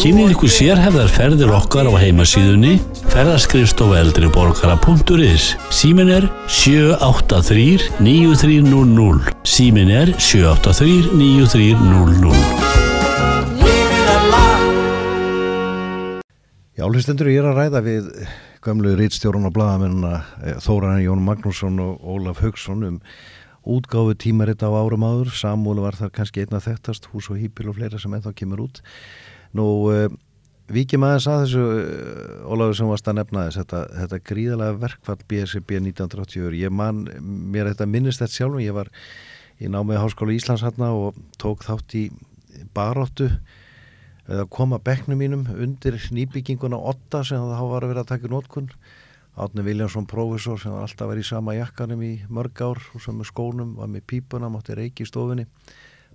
Kynnið 0.00 0.30
ykkur 0.32 0.52
sérhefðar 0.54 1.10
ferðir 1.12 1.50
okkar 1.52 1.90
á 1.90 1.94
heimasíðunni 2.00 2.78
ferðarskristof 3.10 3.92
eldriborgara.is 3.98 5.50
Símin 5.74 6.12
er 6.14 6.28
783 6.48 7.90
9300 8.00 9.34
Símin 9.44 9.92
er 9.92 10.14
783 10.16 11.10
9300 11.20 12.89
Já, 16.80 16.86
hlustendur, 16.88 17.28
ég 17.28 17.42
er 17.42 17.46
að 17.50 17.58
ræða 17.58 17.80
við 17.84 18.06
gömlu 18.64 18.94
rítstjórun 18.96 19.44
og 19.44 19.52
blaðamennina 19.52 20.54
Þóran 20.64 21.02
Jón 21.02 21.20
Magnússon 21.26 21.76
og 21.84 21.98
Ólaf 22.08 22.40
Haugsson 22.40 22.86
um 22.86 22.96
útgáfu 23.68 24.14
tímaritt 24.16 24.64
á 24.64 24.72
árum 24.72 25.04
áður, 25.04 25.28
Samúli 25.36 25.84
var 25.84 25.98
þar 25.98 26.14
kannski 26.16 26.46
einna 26.46 26.62
þekktast, 26.64 27.10
hús 27.12 27.28
og 27.28 27.36
hýpil 27.36 27.68
og 27.68 27.76
fleira 27.76 28.00
sem 28.00 28.16
ennþá 28.16 28.32
kemur 28.32 28.64
út. 28.64 28.80
Nú, 29.52 29.66
vikið 30.72 31.04
maður 31.04 31.28
að 31.34 31.44
þessu, 31.44 31.68
uh, 31.68 32.48
Ólafur 32.48 32.80
sem 32.80 32.92
varst 32.94 33.12
að 33.12 33.20
nefna 33.20 33.46
þess, 33.50 33.60
þetta, 33.60 33.84
þetta 34.00 34.24
gríðalega 34.32 34.80
verkfall 34.88 35.20
BSB 35.28 35.84
1980, 35.84 36.60
ég 36.64 36.76
man, 36.80 37.04
mér 37.20 37.74
þetta 37.74 37.92
minnist 37.92 38.24
þetta 38.24 38.38
sjálfum, 38.38 38.64
ég 38.64 38.80
var 38.80 38.88
í 39.60 39.68
námið 39.68 40.06
Háskóla 40.06 40.32
Íslands 40.32 40.64
hérna 40.64 40.94
og 40.96 41.20
tók 41.36 41.68
þátt 41.68 42.00
í 42.00 42.08
baróttu 42.72 43.34
eða 44.30 44.46
koma 44.50 44.78
bekknum 44.78 45.18
mínum 45.18 45.46
undir 45.50 45.98
nýbygginguna 46.14 46.78
8 46.94 47.24
sem 47.32 47.46
þá 47.50 47.62
var 47.66 47.84
að 47.84 47.94
vera 47.94 48.04
að 48.04 48.12
taka 48.12 48.28
í 48.28 48.32
nótkun 48.32 48.70
Átni 49.40 49.62
Viljánsson 49.64 50.06
prófessor 50.10 50.58
sem 50.60 50.72
var 50.74 50.82
alltaf 50.84 51.08
verið 51.08 51.24
í 51.24 51.28
sama 51.30 51.54
jakkanum 51.54 52.00
í 52.02 52.12
mörg 52.28 52.60
ár 52.60 52.80
og 52.94 53.00
sem 53.00 53.14
með 53.16 53.30
skónum 53.30 53.76
var 53.78 53.88
með 53.88 54.02
pípuna, 54.10 54.50
mátti 54.52 54.74
reiki 54.76 55.06
í 55.06 55.08
stofunni. 55.08 55.46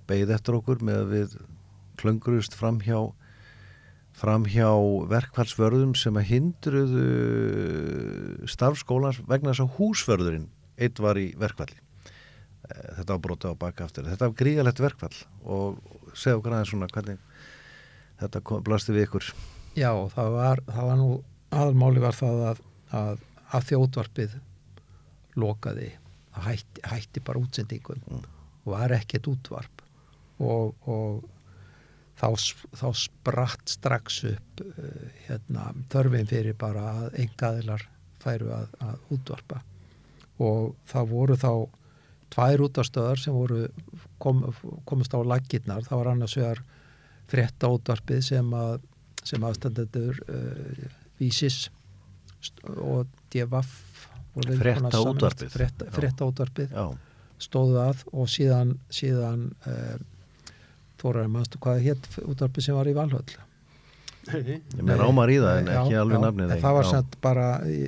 Beigð 0.06 0.34
eftir 0.36 0.58
okkur 0.60 0.84
með 0.86 0.98
að 1.00 1.14
við 1.14 1.30
klöngruðust 2.02 2.58
fram 2.60 2.82
hjá 2.84 3.00
fram 4.16 4.46
hjá 4.48 4.70
verkfallsvörðum 5.12 5.96
sem 6.00 6.16
að 6.20 6.30
hindruðu 6.30 7.08
starfskólans 8.52 9.20
vegna 9.28 9.52
þess 9.52 9.66
að 9.66 9.74
húsvörðurinn 9.80 10.50
eitt 10.78 11.02
var 11.04 11.20
í 11.20 11.34
verkfalli. 11.40 11.80
Eh, 12.70 12.92
þetta 13.00 13.12
var 13.16 13.24
brotið 13.26 13.56
á 13.56 13.62
baka 13.66 13.88
aftur 13.88 14.08
þetta 14.12 14.30
var 14.30 14.38
gríðalegt 14.40 14.84
verkfall 14.84 15.18
og 15.44 15.82
segja 16.14 16.38
okkur 16.40 16.56
aðeins 16.56 16.72
svona 16.72 16.92
hvernig 16.94 17.25
þetta 18.22 18.42
blasti 18.66 18.96
við 18.96 19.08
ykkur. 19.10 19.30
Já, 19.76 19.92
það 20.16 20.34
var, 20.38 20.64
það 20.72 20.90
var 20.90 21.00
nú 21.02 21.10
aðalmáli 21.56 22.04
var 22.04 22.16
það 22.16 22.42
að, 22.50 22.60
að, 22.96 23.24
að 23.56 23.70
þjóðvarpið 23.70 24.36
lokaði 25.36 25.92
það 26.36 26.50
hætti, 26.50 26.84
hætti 26.92 27.24
bara 27.28 27.42
útsendingum 27.44 28.04
Mm. 28.06 28.26
og 28.66 28.74
var 28.74 28.96
ekkert 28.96 29.28
útvarp. 29.32 29.84
Og, 30.40 30.74
og 30.88 31.24
þá, 32.20 32.28
þá 32.76 32.88
spratt 33.00 33.72
strax 33.72 34.24
upp 34.32 34.64
uh, 34.64 35.06
hérna, 35.28 35.70
þörfin 35.92 36.28
fyrir 36.28 36.58
bara 36.60 36.88
að 37.06 37.20
engaðilar 37.24 37.88
færu 38.20 38.52
að, 38.56 38.68
að 38.84 39.16
útvarpa. 39.16 39.62
Og 40.44 40.76
það 40.90 41.12
voru 41.12 41.38
þá 41.40 41.52
tvær 42.36 42.66
útastöðar 42.66 43.22
sem 43.22 43.36
voru 43.36 43.68
kom, 44.20 44.42
komist 44.90 45.14
á 45.16 45.20
laggirnar, 45.24 45.86
það 45.88 46.02
var 46.02 46.12
annars 46.12 46.36
vegar 46.40 46.64
frétta 47.32 47.70
útvarpið 47.74 48.22
sem 48.32 48.52
að 48.58 48.76
sem 49.26 49.46
aðstandendur 49.48 50.20
uh, 50.30 50.90
vísis 51.20 51.64
og 52.78 53.08
voru 54.36 54.58
Frétta 54.60 55.00
útvarpið. 55.02 55.50
frétta, 55.56 55.88
Já. 55.88 55.94
frétta 55.96 56.28
útvarpið 56.30 56.76
Já, 56.76 56.86
stóðu 57.42 57.80
að 57.82 58.04
og 58.14 58.30
síðan, 58.30 58.76
síðan 58.94 59.48
uh, 59.66 59.96
Þóraður 61.02 61.32
mannstu 61.34 61.60
hvað 61.62 61.82
hétt 61.86 62.06
útvarpið 62.24 62.66
sem 62.70 62.78
var 62.78 62.88
í 62.90 62.94
Valhöll? 62.96 63.34
Nei, 64.26 64.40
ég 64.58 64.80
með 64.82 65.02
rámar 65.04 65.30
í 65.30 65.36
það 65.38 65.58
en 65.60 65.68
Já, 65.70 65.76
ekki 65.84 65.98
alveg 66.02 66.16
já, 66.18 66.22
nafnið 66.24 66.54
það 66.64 66.78
var 66.80 66.88
sett 66.90 67.18
bara 67.22 67.48
í, 67.70 67.82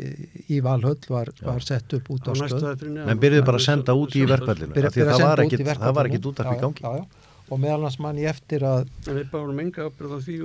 í 0.54 0.60
Valhöll 0.66 1.00
var, 1.10 1.32
Já. 1.34 1.46
var 1.48 1.66
sett 1.66 1.96
upp 1.98 2.10
á 2.10 2.14
næstu 2.14 2.34
útvarstöð 2.34 2.68
aðfyrinni 2.74 3.06
En 3.14 3.22
byrjuðu 3.24 3.46
bara 3.48 3.62
að 3.62 3.66
senda 3.70 3.96
út 3.98 4.14
í 4.18 4.26
að 5.78 5.82
það 5.86 5.96
var 5.98 6.10
út 6.12 6.12
ekkit, 6.12 6.30
útarp 6.32 6.52
í 6.52 6.58
Já, 6.58 6.62
gangi. 6.66 6.84
já, 6.84 6.92
já. 7.02 7.27
Og 7.48 7.62
meðal 7.64 7.86
hans 7.86 7.98
mann 8.04 8.20
ég 8.20 8.32
eftir 8.32 8.64
að 8.68 8.90
við 9.06 9.28
bárum 9.32 9.60
enga 9.64 9.88
ábyrð 9.88 10.16
á 10.16 10.20
því 10.26 10.38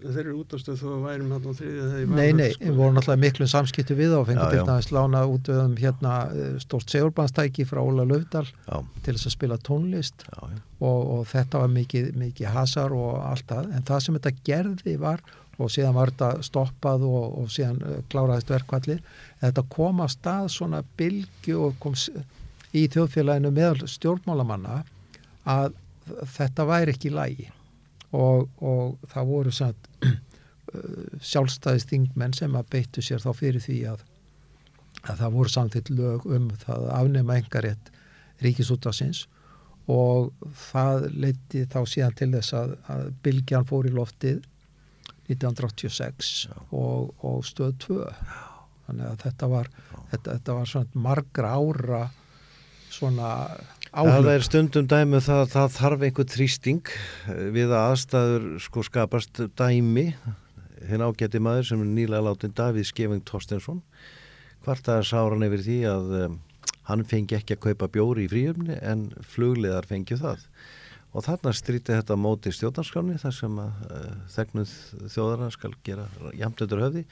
þeir 0.00 0.22
eru 0.22 0.36
útastöð 0.42 0.80
þó 0.82 0.88
að 0.92 1.04
værum 1.06 1.34
hann 1.34 1.48
á 1.48 1.52
þriðja 1.60 1.88
þegar 1.94 2.16
Nei, 2.20 2.32
nei, 2.36 2.48
sko. 2.54 2.64
við 2.66 2.80
vorum 2.80 2.96
náttúrulega 2.98 3.22
miklum 3.24 3.50
samskiptu 3.54 3.96
við 3.98 4.16
og 4.18 4.26
fengum 4.28 4.44
Já, 4.44 4.52
til 4.54 4.64
dæmis 4.68 4.90
lána 4.94 5.22
út 5.30 5.52
um 5.54 5.76
hérna 5.80 6.14
stórt 6.62 6.92
segurbanstæki 6.92 7.66
frá 7.68 7.80
Óla 7.82 8.04
Löfdal 8.08 8.46
Já, 8.50 8.76
til 9.04 9.14
þess 9.14 9.30
að 9.30 9.36
spila 9.36 9.60
tónlist. 9.70 10.26
Já, 10.28 10.40
já, 10.44 10.60
og, 10.80 11.00
og 11.14 11.28
þetta 11.30 11.62
var 11.64 11.72
mikið, 11.74 12.10
mikið 12.20 12.52
hasar 12.54 12.96
og 12.96 13.20
allt 13.24 13.46
það, 13.48 13.70
en 13.76 13.86
það 13.88 14.04
sem 14.04 14.18
þetta 14.18 14.34
gerði 14.48 14.96
var, 15.00 15.24
og 15.60 15.72
síðan 15.72 15.96
var 15.96 16.12
þetta 16.12 16.46
stoppað 16.46 17.04
og, 17.08 17.26
og 17.42 17.50
síðan 17.52 17.82
uh, 17.84 17.98
kláraðist 18.12 18.52
verkvalli, 18.52 18.96
en 19.40 19.44
þetta 19.48 19.66
kom 19.72 20.00
að 20.04 20.14
stað 20.16 20.48
svona 20.56 20.82
bylgu 21.00 21.58
og 21.66 21.76
kom 21.82 21.96
í 22.76 22.86
þjóðfélaginu 22.92 23.52
meðal 23.54 23.90
stjórnmálamanna 23.90 24.82
að 25.50 25.72
þetta 26.36 26.66
væri 26.68 26.94
ekki 26.94 27.12
lægi 27.14 27.48
og, 28.16 28.48
og 28.62 29.10
það 29.10 29.30
voru 29.30 29.54
samt 29.54 29.88
sjálfstæðist 31.30 31.90
þingmenn 31.90 32.36
sem 32.36 32.54
að 32.58 32.70
beittu 32.74 33.02
sér 33.02 33.22
þá 33.22 33.30
fyrir 33.36 33.62
því 33.64 33.78
að, 33.90 34.04
að 35.02 35.22
það 35.22 35.36
voru 35.38 35.54
samþitt 35.54 35.90
lög 35.94 36.26
um 36.30 36.48
það 36.62 36.86
að 36.86 36.94
afnema 36.98 37.38
engarétt 37.40 37.90
ríkisútasins 38.44 39.24
og 39.90 40.30
það 40.70 41.08
leiti 41.24 41.64
þá 41.70 41.80
síðan 41.88 42.16
til 42.18 42.30
þess 42.36 42.54
að, 42.56 42.76
að 42.92 43.10
bylgjan 43.24 43.66
fór 43.66 43.88
í 43.90 43.94
loftið 43.94 44.44
1986 45.30 46.48
og, 46.74 47.10
og 47.26 47.42
stöð 47.46 47.74
2 47.86 47.98
þannig 48.86 49.06
að 49.06 49.20
þetta 49.24 49.50
var 49.50 49.70
þetta, 50.10 50.36
þetta 50.36 50.56
var 50.58 50.96
margra 51.06 51.52
ára 51.58 52.00
svona 52.90 53.30
Það 53.90 54.06
áhlaup 54.06 54.28
er 54.30 54.44
stundum 54.46 54.86
dæmi 54.86 55.18
um 55.18 55.22
það 55.24 55.40
að 55.42 55.48
það 55.50 55.72
þarf 55.74 56.02
einhver 56.06 56.26
þrýsting 56.30 56.90
eh, 56.92 57.38
við 57.50 57.72
að 57.74 57.86
aðstæður 57.88 58.44
sko 58.62 58.84
skapast 58.86 59.40
dæmi. 59.58 60.04
Hinn 60.86 61.02
ágæti 61.02 61.40
maður 61.42 61.66
sem 61.66 61.82
er 61.82 61.88
nýlega 61.90 62.22
látin 62.28 62.54
Davíð 62.54 62.86
Skeving 62.86 63.24
Torstensson 63.26 63.80
hvartaði 64.62 65.08
sáran 65.08 65.42
yfir 65.42 65.64
því 65.66 65.78
að 65.90 66.14
um, 66.20 66.36
hann 66.86 67.02
fengi 67.08 67.34
ekki 67.40 67.56
að 67.56 67.64
kaupa 67.66 67.88
bjóri 67.90 68.28
í 68.28 68.30
fríumni 68.30 68.78
en 68.78 69.08
flugliðar 69.26 69.88
fengi 69.90 70.20
það. 70.20 70.46
Og 71.10 71.26
þarna 71.26 71.50
stríti 71.56 71.90
þetta 71.90 72.14
móti 72.20 72.54
stjórnarskráni 72.54 73.18
þar 73.18 73.34
sem 73.34 73.58
að 73.58 73.84
uh, 73.90 74.08
þegnuð 74.36 74.76
þjóðara 75.16 75.50
skal 75.56 75.72
gera 75.82 76.06
undir 76.30 76.86
höfði. 76.86 77.04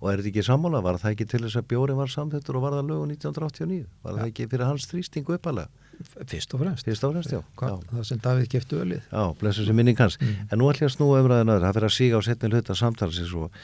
Og 0.00 0.08
er 0.08 0.22
þetta 0.22 0.32
ekki 0.32 0.48
sammála, 0.48 0.80
var 0.80 1.02
það 1.02 1.12
ekki 1.12 1.28
til 1.28 1.44
þess 1.44 1.60
að 1.60 1.70
bjóri 1.74 2.00
var 2.00 2.16
samþettur 2.16 2.56
og 2.56 2.66
var 2.70 2.80
það 2.80 2.88
lögu 2.94 3.08
1989 3.12 3.84
var 4.00 4.16
það 4.22 4.32
ekki 4.32 4.50
fyrir 4.54 4.70
hans 4.70 4.88
þrýstingu 4.88 5.36
uppalega 5.36 5.82
fyrst 6.30 6.54
og 6.54 6.62
fremst 6.62 6.86
fyrst 6.88 7.04
áfremst, 7.06 7.32
já, 7.34 7.40
Hva, 7.58 7.72
já. 7.72 7.90
það 7.92 8.06
sem 8.08 8.20
Davíð 8.24 8.48
keftu 8.52 8.78
ölið 8.82 9.02
Já, 9.08 9.24
blessu 9.40 9.66
sem 9.66 9.76
minning 9.76 9.98
hans. 9.98 10.18
En 10.22 10.60
nú 10.60 10.70
ætlum 10.70 10.86
ég 10.86 10.92
að 10.92 10.96
snúa 10.96 11.20
umræðin 11.22 11.52
öðru, 11.54 11.66
það 11.66 11.76
fyrir 11.78 11.88
að 11.88 11.96
síga 11.96 12.20
á 12.20 12.22
setni 12.26 12.50
hluta 12.52 12.76
samtalsins 12.78 13.34
og 13.38 13.60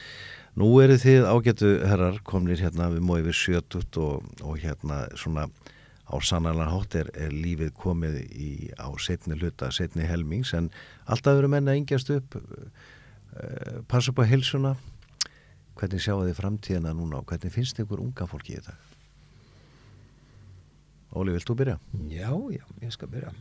nú 0.59 0.69
eru 0.83 0.97
þið 0.99 1.27
ágætu 1.29 1.73
herrar 1.87 2.21
komnir 2.27 2.61
hérna 2.63 2.89
við 2.93 3.05
mói 3.05 3.19
við 3.25 3.37
sjötut 3.39 3.99
og, 4.01 4.25
og 4.43 4.57
hérna 4.61 5.03
svona 5.19 5.47
á 6.09 6.15
sannarlega 6.25 6.73
hátt 6.73 6.95
er, 6.97 7.11
er 7.13 7.33
lífið 7.33 7.73
komið 7.77 8.19
í, 8.33 8.51
á 8.81 8.89
setni 8.97 9.37
hluta, 9.37 9.69
setni 9.71 10.07
helmings 10.09 10.55
en 10.57 10.71
alltaf 11.05 11.37
eru 11.37 11.51
menna 11.51 11.77
yngjast 11.77 12.09
upp, 12.15 12.39
uh, 12.39 13.81
passa 13.87 14.09
upp 14.11 14.23
á 14.25 14.29
heilsuna. 14.29 14.75
Hvernig 15.79 16.01
sjáu 16.03 16.25
þið 16.25 16.35
framtíðina 16.41 16.91
núna 16.97 17.21
og 17.21 17.29
hvernig 17.29 17.53
finnst 17.53 17.77
ykkur 17.79 18.01
unga 18.03 18.25
fólki 18.27 18.57
í 18.57 18.59
þetta? 18.59 18.88
Óli, 21.17 21.33
vilt 21.33 21.47
þú 21.49 21.55
byrja? 21.57 21.77
Já, 22.11 22.29
já, 22.53 22.63
ég 22.83 22.91
skal 22.93 23.09
byrja. 23.09 23.31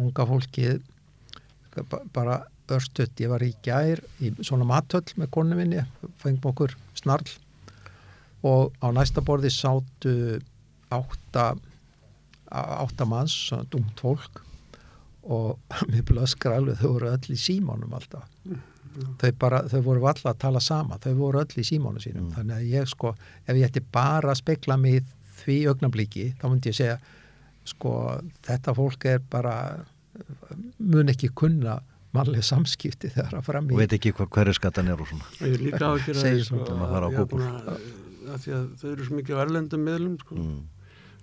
Unga 0.00 0.24
fólkið, 0.26 0.80
ba- 1.90 2.02
bara 2.14 2.38
örstutt, 2.70 3.18
ég 3.20 3.30
var 3.30 3.42
í 3.42 3.52
gær 3.66 4.00
í 4.22 4.30
svona 4.46 4.66
matöll 4.66 5.06
með 5.18 5.30
konu 5.34 5.56
minni, 5.58 5.82
fengum 6.22 6.52
okkur 6.52 6.74
snarl 6.98 7.26
og 8.46 8.72
á 8.80 8.88
næsta 8.94 9.20
borði 9.26 9.50
sátu 9.52 10.12
átta, 10.94 11.48
átta 12.50 13.06
manns, 13.06 13.34
svona 13.50 13.66
dumt 13.70 13.98
fólk 14.00 14.40
og 15.22 15.58
mér 15.90 16.02
blöskar 16.08 16.56
alveg, 16.56 16.78
þau 16.80 16.94
voru 16.96 17.10
öll 17.12 17.34
í 17.34 17.38
símánum 17.38 17.92
alltaf. 17.94 18.26
Þau, 19.20 19.30
bara, 19.38 19.60
þau 19.70 19.82
voru 19.86 20.06
alltaf 20.08 20.32
að 20.32 20.40
tala 20.46 20.60
sama, 20.64 20.96
þau 21.02 21.12
voru 21.18 21.42
öll 21.44 21.60
í 21.60 21.66
símánu 21.66 22.00
sínum. 22.02 22.30
Þannig 22.34 22.56
að 22.56 22.70
ég 22.72 22.88
sko, 22.90 23.12
ef 23.46 23.54
ég 23.58 23.68
ætti 23.68 23.82
bara 23.94 24.32
að 24.32 24.40
spekla 24.40 24.78
mig 24.80 25.04
því 25.44 25.56
augnablíki, 25.72 26.26
þá 26.40 26.44
myndi 26.50 26.70
ég 26.72 26.76
segja, 26.80 26.98
sko, 27.70 27.94
þetta 28.46 28.74
fólk 28.76 29.06
er 29.10 29.22
bara, 29.30 29.54
mun 30.78 31.12
ekki 31.12 31.30
kunna 31.36 31.78
mannlega 32.16 32.42
samskipti 32.42 33.12
þegar 33.14 33.36
að 33.38 33.46
fram 33.46 33.68
í. 33.70 33.74
Og 33.76 33.82
veit 33.84 33.92
ekki 33.94 34.10
hvað 34.18 34.30
hverju 34.34 34.54
skatan 34.58 34.88
er 34.90 34.98
og 35.04 35.06
svona. 35.12 35.28
Ég 35.40 35.54
er 35.54 35.64
líka 35.68 35.86
á 35.86 35.90
að 35.94 36.04
sko, 36.44 36.58
að 38.30 38.44
því 38.44 38.52
að 38.56 38.64
þau 38.80 38.88
eru 38.92 39.06
svo 39.08 39.18
mikið 39.20 39.38
á 39.38 39.42
erlendum 39.46 39.84
miðlum 39.86 40.16
sko, 40.22 40.34
Mm. 40.40 40.60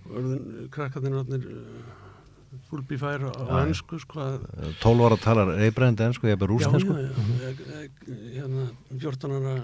og 0.07 0.13
orðin, 0.21 0.69
krakkarnir 0.71 1.17
orðinir 1.19 1.47
fúlbífær 2.69 3.25
á, 3.27 3.31
ennsku 3.65 3.99
sko, 3.99 4.23
að 4.23 4.77
12 4.79 5.03
ára 5.03 5.17
talar 5.19 5.49
reybrend 5.59 5.99
ensku, 6.05 6.29
ég 6.29 6.37
er 6.37 6.39
bara 6.39 6.53
rúsnesku. 6.53 6.95
já, 6.95 7.09
já, 7.11 7.49
ég, 7.49 7.59
ég, 7.75 7.91
hérna, 8.37 8.69
14 8.95 9.35
ára 9.35 9.55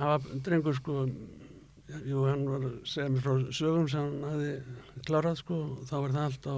hafa 0.00 0.38
drengur 0.46 0.74
sko 0.78 1.04
jú, 2.08 2.24
hann 2.24 2.46
var 2.48 2.64
að 2.70 2.80
segja 2.88 3.10
mér 3.12 3.24
frá 3.26 3.52
sögum 3.52 3.86
sem 3.92 4.08
hann 4.08 4.26
hafi 4.30 5.04
klárað 5.06 5.38
sko 5.42 5.60
og 5.66 5.86
þá 5.90 5.94
var 5.98 6.14
það 6.16 6.26
allt 6.28 6.48
á 6.48 6.56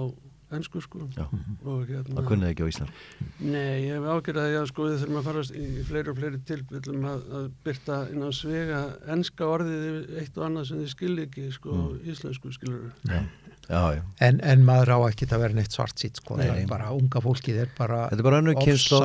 ennsku 0.55 0.79
sko 0.79 1.01
Já. 1.11 1.25
og 1.67 1.89
hérna 1.89 2.21
Það 2.21 2.27
kunnið 2.29 2.51
ekki 2.53 2.63
á 2.63 2.71
Ísland. 2.71 2.99
Nei, 3.43 3.73
ég 3.83 3.97
hef 3.97 4.05
ágjörðað 4.07 4.53
að 4.61 4.67
sko 4.69 4.85
við 4.85 5.01
þurfum 5.01 5.19
að 5.19 5.25
farast 5.27 5.57
í 5.59 5.65
fleiri 5.89 6.13
og 6.13 6.21
fleiri 6.21 6.39
tilfellum 6.47 7.09
að, 7.11 7.25
að 7.39 7.49
byrta 7.65 7.97
inn 8.13 8.23
á 8.23 8.29
svega 8.37 8.79
enska 9.17 9.49
orðið 9.57 10.15
eitt 10.21 10.39
og 10.39 10.47
annað 10.47 10.69
sem 10.69 10.79
þið 10.83 10.93
skilji 10.93 11.27
ekki 11.27 11.49
sko 11.57 11.81
íslensku 12.13 12.53
skilur 12.55 12.87
Já, 13.11 13.19
já. 13.67 13.81
já. 13.97 14.01
En, 14.23 14.39
en 14.39 14.63
maður 14.69 14.93
á 14.95 14.99
ekki 15.09 15.27
að 15.27 15.43
vera 15.43 15.59
neitt 15.59 15.75
svart 15.75 15.99
sýtt, 15.99 16.23
sko, 16.23 16.39
Nei, 16.39 16.47
það 16.47 16.63
er 16.63 16.71
bara 16.71 16.93
unga 16.95 17.23
fólkið 17.27 17.61
er 17.65 17.75
bara... 17.75 18.05
Þetta 18.13 18.23
er 18.23 18.29
bara 18.29 18.39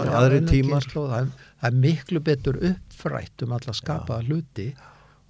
já, 0.06 0.14
aðrir 0.20 0.38
önnur 0.38 0.54
tímar. 0.54 0.86
er, 0.86 1.34
það 1.58 1.68
er 1.72 1.82
miklu 1.88 2.22
betur 2.22 2.62
uppfrætt 2.70 3.46
um 3.48 3.58
alla 3.58 3.74
skapaða 3.74 4.30
hluti 4.30 4.70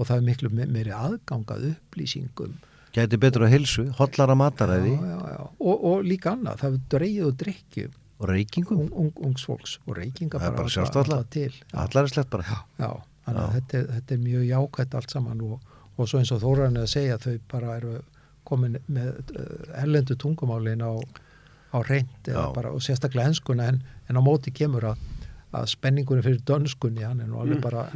og 0.03 0.09
það 0.11 0.20
er 0.20 0.26
miklu 0.28 0.50
me- 0.53 0.68
meiri 0.74 0.92
aðgangað 0.98 1.70
upplýsingum 1.72 2.59
Gæti 2.92 3.16
betur 3.16 3.46
að 3.46 3.55
hilsu, 3.55 3.86
hotlara 3.96 4.34
mataræði 4.36 4.90
já, 4.98 5.05
já, 5.09 5.20
já. 5.32 5.44
Og, 5.64 5.84
og 5.88 6.03
líka 6.05 6.34
annað, 6.34 6.59
það 6.61 6.74
er 6.76 6.82
dreigið 6.92 7.28
og 7.30 7.36
drikkjum 7.40 7.94
og 8.22 8.28
reykingum. 8.28 8.82
ung, 8.92 9.12
ungs 9.26 9.46
fólks 9.48 9.78
og 9.86 9.96
reykinga 9.96 10.36
er 10.38 10.53
bara, 10.53 10.66
bara 10.68 10.84
alltaf 10.84 11.30
til 11.32 11.48
já, 11.50 11.78
Allarislegt 11.86 12.28
bara. 12.30 12.59
já, 12.78 12.90
að 13.26 13.38
Já. 13.38 13.46
þetta, 13.57 13.78
er- 13.80 13.88
þetta 13.96 14.14
er 14.14 14.20
mjög 14.26 14.44
jákvætt 14.50 14.94
allt 15.00 15.11
saman 15.16 15.40
og, 15.46 15.61
og 15.96 16.09
svo 16.11 16.20
eins 16.20 16.32
og 16.36 16.42
Þóran 16.44 16.76
er 16.76 16.84
að 16.84 16.92
segja 16.92 17.16
þau 17.22 17.38
bara 17.50 17.76
eru 17.80 17.94
komin 18.44 18.76
með 18.92 19.09
uh, 19.38 19.82
erlendu 19.82 20.16
tungumálin 20.18 20.82
á, 20.84 20.92
á 21.72 21.78
reynd 21.88 22.28
Já. 22.28 22.53
bara, 22.53 22.74
og 22.76 22.82
sérstaklega 22.84 23.30
enskuna 23.32 23.70
en, 23.72 23.80
en 24.11 24.18
á 24.18 24.22
móti 24.22 24.53
kemur 24.53 24.84
að, 24.92 24.98
að 25.53 25.68
spenningunni 25.72 26.24
fyrir 26.24 26.40
dönskunni 26.48 27.05
hann 27.05 27.20
er 27.20 27.28
nú 27.28 27.40
alveg 27.42 27.61
bara 27.64 27.86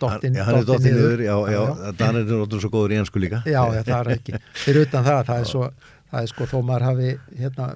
dottin, 0.00 0.34
Mm. 0.38 0.38
Hann, 0.38 0.44
hann 0.46 0.60
er 0.60 0.66
dottin 0.66 0.94
niður, 0.94 1.22
já, 1.26 1.34
já, 1.50 1.58
já. 1.58 1.92
Danir 1.98 2.20
er 2.22 2.28
náttúrulega 2.30 2.62
svo 2.62 2.70
góður 2.74 2.94
í 2.94 2.98
ennsku 3.00 3.22
líka. 3.22 3.40
Já, 3.46 3.62
já, 3.74 3.80
það 3.86 3.98
er 3.98 4.12
ekki. 4.14 4.38
Fyrir 4.64 4.86
utan 4.86 5.06
það, 5.08 5.24
það 5.30 5.40
er 5.42 5.48
svo, 5.50 5.64
það 6.12 6.20
er 6.22 6.30
sko 6.34 6.46
þó 6.52 6.56
maður 6.68 6.86
hafi 6.88 7.10
hérna 7.40 7.66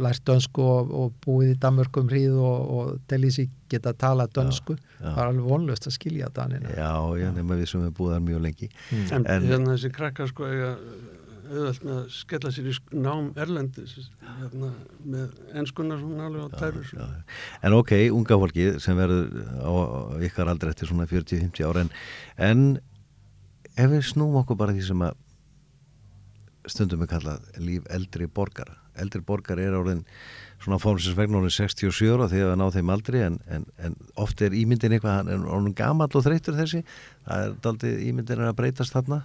lært 0.00 0.22
dönsku 0.24 0.64
og, 0.64 0.92
og 0.96 1.10
búið 1.24 1.50
í 1.52 1.56
Danmörkum 1.60 2.08
hríð 2.08 2.38
og, 2.40 2.70
og 2.76 3.16
í 3.28 3.30
sig 3.34 3.50
geta 3.68 3.92
tala 3.92 4.24
dönsku, 4.32 4.76
já. 4.76 5.04
það 5.04 5.18
er 5.18 5.30
alveg 5.32 5.48
vonlust 5.50 5.88
að 5.88 5.96
skilja 5.98 6.30
danina. 6.32 6.72
Já, 6.72 6.92
já, 7.20 7.28
nema 7.36 7.58
við 7.60 7.68
sem 7.72 7.82
við 7.84 7.92
búið 7.98 8.14
þar 8.16 8.24
mjög 8.28 8.40
lengi. 8.46 8.68
En, 9.12 9.26
En- 9.26 9.48
hérna 9.50 9.74
þessi 9.74 9.92
krakkar 9.92 10.30
sko 10.32 10.48
eiga 10.48 10.70
auðvelt 11.52 11.84
með 11.86 11.98
að 11.98 12.06
skella 12.16 12.52
sér 12.52 12.68
í 12.70 12.74
nám 12.96 13.30
erlendis 13.40 13.94
hérna, 14.22 14.70
með 15.04 15.56
ennskunnar 15.60 16.00
svona 16.00 16.28
alveg 16.28 16.48
á 16.48 16.50
tæru 16.60 16.84
En 17.62 17.76
ok, 17.76 17.92
unga 18.14 18.38
fólki 18.42 18.68
sem 18.82 18.98
verður 18.98 19.28
á 19.60 19.72
ykkar 20.28 20.52
aldrei 20.52 20.72
eftir 20.72 20.90
svona 20.90 21.08
40-50 21.10 21.68
ára 21.68 21.84
en, 21.84 21.92
en 22.48 22.64
ef 23.76 23.92
við 23.92 24.06
snúum 24.12 24.40
okkur 24.42 24.58
bara 24.60 24.76
því 24.76 24.86
sem 24.90 25.04
að 25.06 25.18
stundum 26.70 27.02
er 27.02 27.10
kallað 27.10 27.46
líf 27.58 27.86
eldri 27.90 28.28
borgara. 28.30 28.76
Eldri 29.00 29.22
borgara 29.26 29.64
er 29.64 29.74
orðin 29.74 30.04
svona 30.62 30.78
fórumsins 30.78 31.16
vegna 31.18 31.40
orðin 31.40 31.54
67 31.56 32.12
ára 32.12 32.28
þegar 32.30 32.52
við 32.52 32.60
ná 32.60 32.68
þeim 32.76 32.92
aldrei 32.94 33.18
en, 33.26 33.40
en, 33.50 33.64
en 33.82 33.96
oft 34.20 34.44
er 34.44 34.54
ímyndin 34.54 34.94
eitthvað, 34.94 35.16
hann 35.18 35.32
er 35.32 35.48
orðin 35.48 35.74
gamall 35.78 36.12
og 36.12 36.24
þreytur 36.26 36.58
þessi. 36.60 36.84
Það 37.26 37.48
er 37.48 37.56
daldið 37.64 38.04
ímyndin 38.10 38.44
er 38.44 38.52
að 38.52 38.60
breytast 38.60 38.94
þarna 38.94 39.24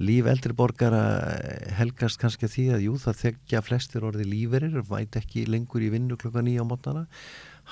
líf 0.00 0.28
eldri 0.30 0.54
borgara 0.56 1.02
helgast 1.76 2.20
kannski 2.20 2.48
að 2.48 2.54
því 2.54 2.66
að 2.72 2.84
jú 2.86 2.98
það 3.02 3.18
þekkja 3.22 3.62
flestir 3.66 4.06
orði 4.08 4.26
líferir, 4.28 4.78
væt 4.88 5.18
ekki 5.20 5.46
lengur 5.50 5.84
í 5.84 5.90
vinnu 5.92 6.16
klukka 6.20 6.44
nýja 6.44 6.64
á 6.64 6.70
mótnana 6.70 7.06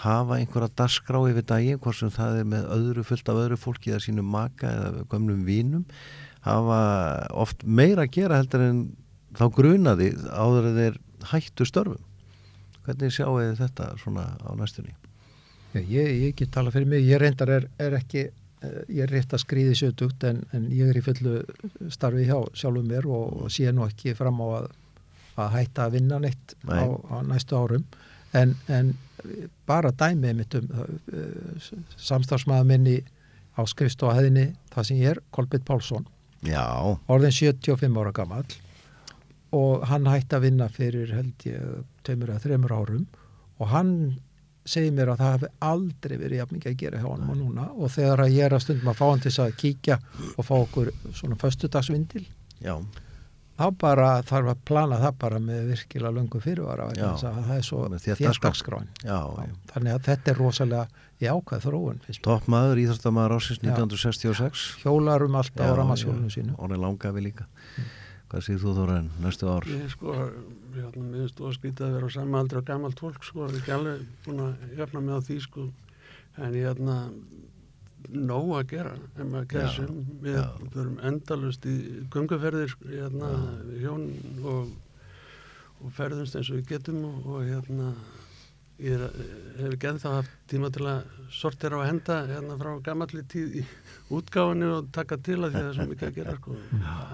hafa 0.03 0.39
einhverja 0.39 0.71
dasgrá 0.77 1.21
yfir 1.31 1.47
daginn 1.49 1.81
hvort 1.83 1.99
sem 1.99 2.13
það 2.15 2.43
er 2.43 2.51
með 2.53 2.69
öðru 2.77 3.05
fullt 3.09 3.31
af 3.33 3.41
öðru 3.43 3.59
fólki 3.59 3.93
eða 3.93 4.05
sínum 4.05 4.29
maka 4.31 4.71
eða 4.71 5.07
gömlum 5.11 5.43
vínum 5.49 5.87
hafa 6.45 6.81
oft 7.37 7.65
meira 7.65 8.07
að 8.07 8.15
gera 8.17 8.39
heldur 8.41 8.65
en 8.65 8.85
þá 9.37 9.45
grunaði 9.57 10.13
áður 10.31 10.71
en 10.71 10.79
þeir 10.79 10.99
hættu 11.31 11.67
störfum. 11.69 12.03
Hvernig 12.87 13.15
sjáu 13.15 13.37
þið 13.37 13.59
þetta 13.61 13.89
svona 14.01 14.25
á 14.41 14.51
næstunni? 14.59 14.95
Já, 15.75 15.83
ég, 15.85 16.09
ég 16.25 16.37
get 16.39 16.51
tala 16.55 16.73
fyrir 16.75 16.89
mig, 16.91 17.05
ég 17.07 17.21
reyndar 17.21 17.53
er, 17.55 17.69
er 17.79 17.95
ekki, 18.01 18.25
eh, 18.27 18.33
ég 18.63 19.03
er 19.05 19.13
rétt 19.15 19.35
að 19.35 19.43
skrýði 19.45 19.77
sjötugt 19.79 20.25
en, 20.29 20.43
en 20.57 20.67
ég 20.75 20.91
er 20.91 20.99
í 21.01 21.05
fullu 21.05 21.41
starfi 21.93 22.27
hjá 22.29 22.37
sjálfum 22.53 22.89
mér 22.91 23.09
og, 23.09 23.45
og 23.45 23.53
sé 23.53 23.71
nú 23.73 23.87
ekki 23.87 24.15
fram 24.19 24.43
á 24.45 24.47
að, 24.61 24.71
að 25.41 25.53
hætta 25.57 25.87
að 25.87 25.97
vinna 25.97 26.21
neitt 26.21 26.57
Nei. 26.69 26.77
á, 26.77 26.85
á 26.89 27.17
næstu 27.25 27.57
árum. 27.57 27.87
En, 28.37 28.55
en 28.71 28.93
bara 29.69 29.93
dæmið 29.97 30.37
mitt 30.39 30.57
um 30.59 30.69
uh, 30.77 31.71
samstarfsmaður 31.97 32.69
minni 32.69 32.97
á 33.59 33.63
skrifstóðaheðinni, 33.67 34.51
það 34.73 34.89
sem 34.89 35.01
ég 35.01 35.15
er, 35.15 35.23
Kolbjörn 35.35 35.67
Pálsson. 35.67 36.07
Já, 36.47 36.65
orðin 37.11 37.35
75 37.37 37.99
ára 38.01 38.13
gamall 38.17 38.49
og 39.57 39.83
hann 39.91 40.07
hætti 40.09 40.37
að 40.37 40.45
vinna 40.47 40.69
fyrir 40.73 41.11
held 41.13 41.45
ég 41.49 41.81
tveimur 42.07 42.31
eða 42.33 42.45
þreimur 42.45 42.75
árum 42.77 43.07
og 43.61 43.73
hann 43.73 43.93
segir 44.71 44.95
mér 44.97 45.13
að 45.15 45.21
það 45.23 45.35
hefði 45.35 45.51
aldrei 45.73 46.17
verið 46.23 46.41
jafn 46.41 46.57
mikið 46.59 46.73
að 46.73 46.81
gera 46.85 47.03
hjá 47.03 47.09
hann 47.11 47.29
og 47.35 47.39
núna 47.43 47.69
og 47.75 47.93
þegar 47.97 48.25
að 48.25 48.35
ég 48.39 48.47
er 48.49 48.57
að 48.57 48.65
stundum 48.67 48.91
að 48.95 48.99
fá 49.03 49.07
hann 49.11 49.23
til 49.27 49.35
að 49.45 49.55
kíkja 49.65 50.01
og 50.37 50.47
fá 50.49 50.55
okkur 50.63 50.93
svona 51.21 51.39
föstudagsvindil 51.41 52.25
já, 52.65 52.75
þá 53.61 53.67
bara 53.83 54.09
þarf 54.25 54.55
að 54.55 54.61
plana 54.71 54.99
það 55.03 55.19
bara 55.21 55.39
með 55.45 55.67
virkilega 55.75 56.15
löngu 56.17 56.41
fyrirvara 56.41 56.87
það 57.21 57.53
er 57.59 57.67
svo 57.67 57.83
Með 57.93 58.05
þétt 58.07 58.23
þétt 58.23 58.27
dagskrá. 58.31 58.49
dagskráin 58.49 58.91
já, 59.05 59.19
já. 59.21 59.55
þannig 59.75 59.97
að 59.99 60.05
þetta 60.09 60.33
er 60.35 60.41
rosalega 60.41 61.07
jákvæð 61.21 61.65
þróun 61.67 61.99
finnst 62.07 62.21
mér. 62.23 62.25
Toppmaður, 62.31 62.79
íþróttamaður 62.81 63.35
ásins 63.37 63.59
Já. 63.61 63.73
1966 63.75 64.63
hjólar 64.81 65.27
um 65.27 65.35
alltaf 65.37 65.69
á 65.69 65.77
rammasjólinu 65.77 66.31
sínu 66.33 66.55
Orðin 66.57 66.81
langafi 66.81 67.21
líka 67.27 67.45
Hvað 68.31 68.45
segir 68.47 68.61
þú 68.63 68.73
Þóraðin 68.77 69.07
næstu 69.25 69.47
ár? 69.51 69.65
Ég 69.67 69.87
sko, 69.91 70.13
hérna, 70.77 71.01
mér 71.03 71.23
finnst 71.25 71.41
þú 71.41 71.49
að 71.83 71.95
vera 71.97 72.07
á 72.07 72.15
sama 72.15 72.43
aldri 72.45 72.61
og 72.61 72.67
gamalt 72.69 73.01
fólk 73.03 73.25
sko, 73.27 73.47
ég 73.49 73.57
er 73.57 73.59
ekki 73.59 73.73
alveg 73.75 74.05
búin 74.27 74.43
að 74.45 74.77
jöfna 74.79 75.03
mig 75.03 75.19
á 75.19 75.27
því 75.27 75.39
sko, 75.47 75.65
en 76.39 76.55
ég 76.55 76.69
hérna 76.69 76.95
nóg 78.31 78.53
að 78.55 78.69
gera, 78.71 78.93
ef 79.17 79.27
maður 79.33 79.49
gæsum 79.51 79.99
við 80.23 80.39
förum 80.77 81.03
endalust 81.11 81.67
í 81.67 81.75
gunguferðir 82.15 82.71
sko, 82.71 82.93
hérna, 82.95 83.33
hjón 83.83 84.07
og, 84.47 84.71
og 85.83 85.93
ferðumst 85.99 86.39
eins 86.39 86.53
og 86.55 86.61
við 86.61 86.71
getum 86.77 87.03
og, 87.11 87.27
og 87.35 87.45
hérna 87.51 87.91
ég 88.81 88.95
er, 88.95 89.09
hef 89.59 89.75
ekki 89.75 89.91
ennþá 89.91 90.15
haft 90.21 90.39
tíma 90.49 90.71
til 90.73 90.87
að 90.89 91.11
sortera 91.35 91.83
og 91.83 91.89
henda 91.89 92.23
hérna 92.31 92.57
frá 92.63 92.71
gamalli 92.87 93.27
tíð 93.29 93.59
í 93.61 93.65
útgáfinu 94.11 94.71
og 94.79 94.89
taka 94.95 95.19
til 95.23 95.39
að 95.39 95.55
því 95.55 95.61
að 95.61 95.61
það 95.61 95.69
er 95.69 95.77
svo 95.79 95.87
mikið 95.91 96.09
að 96.09 96.19
gera 96.19 96.35
sko, 96.39 96.57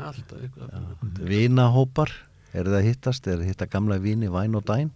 alltaf 0.09 0.39
eitthvað 0.47 1.27
Vinahópar, 1.31 2.15
er 2.53 2.71
það 2.71 2.79
að 2.81 2.89
hittast? 2.89 3.29
Er 3.29 3.37
það 3.37 3.45
að 3.45 3.53
hitta 3.53 3.69
gamla 3.75 4.01
vini, 4.03 4.31
væn 4.33 4.59
og 4.59 4.65
dæn? 4.69 4.91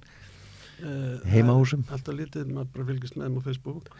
Eh, 0.80 1.30
Heimahúsum? 1.34 1.84
er 1.88 1.98
Alltaf 1.98 2.16
lítið, 2.16 2.50
maður 2.54 2.72
bara 2.74 2.88
fylgist 2.88 3.16
með 3.16 3.26
þeim 3.26 3.36
á 3.36 3.42
Facebook. 3.44 3.90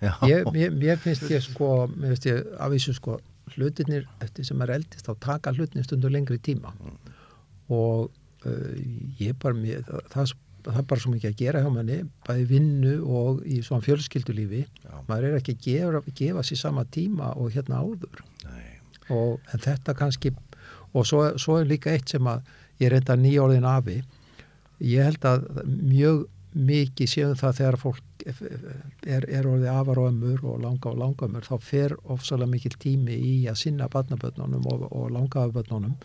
Já, 0.00 0.12
ég, 0.24 0.46
mér, 0.54 0.70
mér 0.72 1.00
finnst 1.00 1.26
ég 1.28 1.42
sko 1.44 1.70
mér 1.92 2.14
finnst 2.14 2.28
ég 2.30 2.46
afvísu 2.64 2.94
sko 2.96 3.18
hlutinir 3.54 4.06
eftir 4.24 4.46
sem 4.48 4.62
er 4.64 4.72
eldist 4.78 5.06
þá 5.06 5.12
taka 5.26 5.52
hlutinir 5.52 5.84
stundur 5.86 6.14
lengri 6.14 6.38
tíma. 6.42 6.72
Og 7.68 8.08
uh, 8.46 8.72
ég 9.20 9.36
bara 9.42 9.56
mér, 9.58 9.84
það, 9.86 10.08
það, 10.14 10.32
það 10.66 10.80
er 10.82 10.88
bara 10.90 11.02
svo 11.02 11.12
mikið 11.14 11.30
að 11.30 11.40
gera 11.40 11.62
hjá 11.62 11.70
manni 11.72 11.98
bæði 12.26 12.46
vinnu 12.50 12.94
og 13.20 13.42
í 13.46 13.60
svona 13.64 13.84
fjölskyldulífi. 13.86 14.62
Já. 14.82 14.94
maður 15.08 15.28
er 15.28 15.38
ekki 15.40 15.56
að 15.56 15.66
gefa, 15.66 16.02
gefa 16.20 16.44
sér 16.46 16.62
sama 16.62 16.84
tíma 16.84 17.32
og 17.36 17.54
hérna 17.54 17.82
áður. 17.82 18.22
Og 19.14 19.52
en 19.54 19.62
þetta 19.62 19.94
kannski 19.94 20.32
og 20.96 21.04
svo, 21.06 21.22
svo 21.38 21.60
er 21.60 21.68
líka 21.68 21.92
eitt 21.92 22.10
sem 22.10 22.26
að 22.26 22.46
ég 22.82 22.90
reynda 22.92 23.16
nýjórðin 23.20 23.68
afi. 23.68 24.00
Ég 24.82 25.06
held 25.06 25.28
að 25.28 25.46
mjög 25.66 26.26
mikið 26.56 27.10
séum 27.10 27.36
það 27.36 27.58
þegar 27.58 27.78
fólk 27.80 28.26
er, 28.26 29.26
er 29.28 29.46
orðið 29.46 29.70
afar 29.72 30.00
og 30.00 30.16
langa 30.62 30.90
og 30.90 30.98
langa 30.98 31.28
ömmur 31.28 31.46
þá 31.46 31.56
fer 31.60 31.94
ofsalega 32.12 32.50
mikil 32.50 32.72
tími 32.80 33.16
í 33.16 33.34
að 33.50 33.60
sinna 33.60 33.90
barnabötnunum 33.92 34.64
og, 34.72 34.86
og 34.88 35.10
langaðabötnunum 35.12 35.96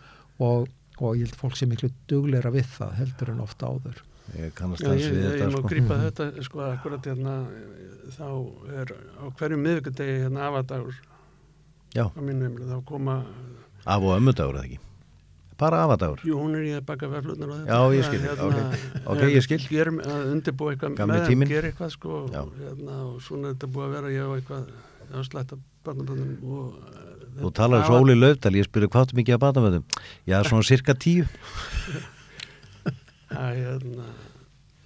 og, 0.44 0.68
og 1.00 1.16
ég 1.16 1.30
held 1.30 1.40
fólk 1.40 1.58
sem 1.60 1.72
miklu 1.72 1.92
dugleira 2.12 2.52
við 2.52 2.68
það 2.76 2.98
heldur 3.00 3.34
en 3.34 3.44
ofta 3.46 3.72
áður 3.72 4.04
Ég 4.38 4.54
kannast 4.56 4.84
Já, 4.84 4.88
aðeins 4.92 5.06
ég, 5.06 5.16
við 5.16 5.24
ég, 5.24 5.32
þetta 5.32 5.48
ég 5.48 5.52
má 5.52 5.58
sko. 5.60 5.72
grípa 5.72 5.98
þetta 6.06 6.28
sko 6.46 6.62
akkurat 6.68 7.10
hérna 7.10 7.34
þá 8.16 8.28
er 8.82 8.94
á 9.20 9.26
hverju 9.40 9.58
miðvikudegi 9.60 10.16
hérna 10.26 10.46
afadagur 10.48 11.02
Já, 11.92 12.06
heimlu 12.46 12.70
þá 12.70 12.78
koma 12.88 13.18
af 13.84 14.06
og 14.06 14.16
ömmudagur 14.16 14.60
eða 14.60 14.70
ekki? 14.70 14.80
Bara 15.62 15.82
afadagur 15.86 16.24
jú 16.26 16.38
hún 16.40 16.56
er 16.58 16.64
í 16.70 16.72
að 16.78 16.86
baka 16.88 17.10
verflutnar 17.12 17.52
og 17.52 17.68
Já, 17.68 17.80
ég 17.98 18.08
skil, 18.08 18.22
ok. 18.32 18.78
Ok, 19.12 19.26
ég 19.28 19.46
skil. 19.46 19.60
gerum, 19.68 20.00
að 20.06 20.32
undirbúa 20.32 20.76
eitthvað 20.76 21.12
með 21.12 21.28
þeim, 21.28 21.46
gera 21.52 21.72
eitthvað 21.74 21.92
sko 21.98 22.24
hérna, 22.32 23.02
og 23.10 23.20
svona 23.26 23.52
þetta 23.52 23.72
búið 23.76 23.88
að 23.90 23.94
vera 23.98 24.16
ég 24.16 24.24
á 24.24 24.32
eitthvað 24.38 24.72
á 25.12 25.20
slætta 25.28 25.60
barnaböndum 25.84 26.56
og 26.56 26.80
eh, 26.80 27.08
Þú 27.42 27.50
talar 27.56 27.86
svo 27.88 28.00
Óli 28.02 28.16
Löfdal, 28.16 28.56
ég 28.60 28.68
spyrir 28.68 28.92
hvað 28.92 29.12
þú 29.12 29.20
mikið 29.22 29.38
að 29.38 29.70
þeim 29.76 29.86
Já, 30.28 30.42
svona 30.48 30.68
cirka 30.68 30.96
tíu 30.96 31.28
að 33.38 33.58
hérna, 33.62 34.08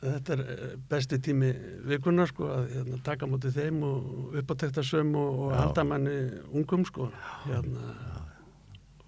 þetta 0.02 0.36
er 0.36 0.44
eh, 0.46 0.78
besti 0.92 1.20
tími 1.24 1.52
vikunar 1.90 2.30
sko 2.32 2.50
að 2.54 2.70
hérna, 2.76 3.02
taka 3.06 3.30
mútið 3.30 3.60
þeim 3.60 3.84
og 3.88 4.38
uppáttekta 4.42 4.86
söm 4.86 5.14
og, 5.20 5.44
og 5.48 5.52
Já. 5.54 5.58
halda 5.62 5.86
manni 5.92 6.16
ungum 6.54 6.86
sko 6.88 7.10
hérna, 7.46 7.94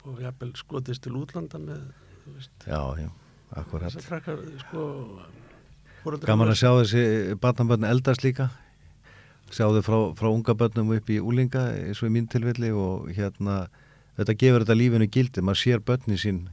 og 0.07 0.21
jafnvel 0.23 0.53
skotist 0.57 1.03
til 1.05 1.17
útlanda 1.19 1.61
með 1.61 1.83
veist, 2.35 2.53
Já, 2.67 2.81
já, 2.99 3.09
akkurat. 3.55 3.99
Krakkar 4.07 4.45
sko 4.67 4.87
Gaman 6.23 6.53
að 6.53 6.59
sjá 6.61 6.69
þessi 6.77 7.35
barnabönn 7.41 7.83
eldast 7.83 8.23
líka. 8.23 8.45
Sjáðu 9.51 9.81
frá, 9.83 9.97
frá 10.15 10.29
unga 10.29 10.53
bönnum 10.55 10.93
upp 10.95 11.09
í 11.11 11.17
úlinga 11.19 11.65
eins 11.73 11.99
og 11.99 12.07
í 12.07 12.13
mín 12.15 12.29
tilfelli 12.31 12.69
og 12.71 13.09
hérna 13.15 13.65
þetta 14.15 14.35
gefur 14.39 14.63
þetta 14.63 14.77
lífinu 14.77 15.07
gildi, 15.11 15.43
maður 15.43 15.61
sér 15.61 15.83
bönni 15.83 16.19
sín. 16.19 16.45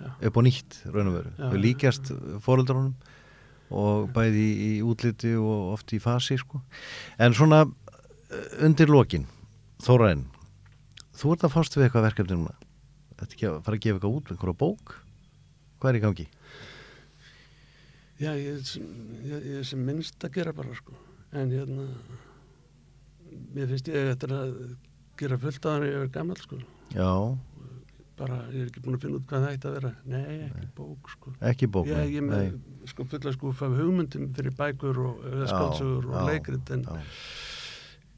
Upp 0.00 0.38
á 0.38 0.42
nýtt 0.46 0.80
raun 0.90 1.10
og 1.10 1.18
veru, 1.18 1.34
þau 1.38 1.60
líkjast 1.64 2.12
fóreldrunum 2.44 2.94
og 3.70 4.08
bæði 4.14 4.46
í, 4.50 4.70
útliti 4.82 5.36
og 5.38 5.76
oft 5.76 5.92
í 5.94 6.00
fasi 6.02 6.38
sko. 6.40 6.62
en 7.18 7.36
svona 7.36 7.62
eh, 7.64 8.64
undir 8.66 8.90
lokin 8.90 9.28
Þórainn 9.80 10.26
þú 11.16 11.36
ert 11.36 11.46
að 11.46 11.54
fást 11.54 11.76
við 11.76 11.86
eitthvað 11.86 12.10
verkefni 12.10 12.36
núna 12.36 12.56
Þetta 13.20 13.36
ekki 13.36 13.48
að 13.50 13.56
fara 13.66 13.76
að 13.76 13.82
gefa 13.84 13.98
eitthvað 13.98 14.14
út, 14.16 14.30
einhverja 14.32 14.56
bók? 14.56 14.92
Hvað 15.80 15.90
er 15.90 15.96
í 15.98 16.02
gangi? 16.04 16.24
Já, 18.20 18.30
ég 18.36 18.46
er 18.54 18.70
ég, 19.28 19.34
ég 19.50 19.58
er 19.60 19.66
sem 19.68 19.82
minnst 19.84 20.24
að 20.24 20.38
gera 20.38 20.54
bara 20.56 20.76
sko. 20.76 20.96
En 21.36 21.52
hérna, 21.52 21.84
mér 23.52 23.68
finnst 23.74 23.90
ég 23.92 24.08
eftir 24.14 24.32
að 24.36 24.54
gera 25.20 25.38
fullt 25.40 25.68
á 25.68 25.70
hann 25.74 25.84
ég 25.84 25.98
er 26.00 26.10
gammal 26.14 26.40
sko. 26.40 26.62
Já, 26.96 27.12
Bara, 28.20 28.38
ég 28.52 28.66
er 28.66 28.68
ekki 28.68 28.82
búin 28.84 28.98
að 28.98 29.04
finna 29.06 29.16
út 29.16 29.28
hvað 29.30 29.44
það 29.46 29.54
ætti 29.56 29.68
að 29.70 29.76
vera. 29.78 29.90
Nei, 30.12 30.34
ekki 30.44 30.66
bók 30.76 31.12
sko. 31.14 31.30
ekki 31.50 31.68
bók. 31.72 31.86
Nei, 31.88 32.02
ég 32.10 32.18
er 32.20 32.26
með 32.26 32.90
sko 32.90 33.06
fulla 33.08 33.32
skúfa 33.32 33.68
af 33.70 33.78
hugmyndum 33.78 34.26
fyrir 34.36 34.56
bækur 34.58 35.00
og 35.06 35.22
skálsugur 35.48 36.10
og 36.10 36.18
já, 36.18 36.26
leikrit 36.28 36.74
en 36.76 36.84
Já. 36.84 36.98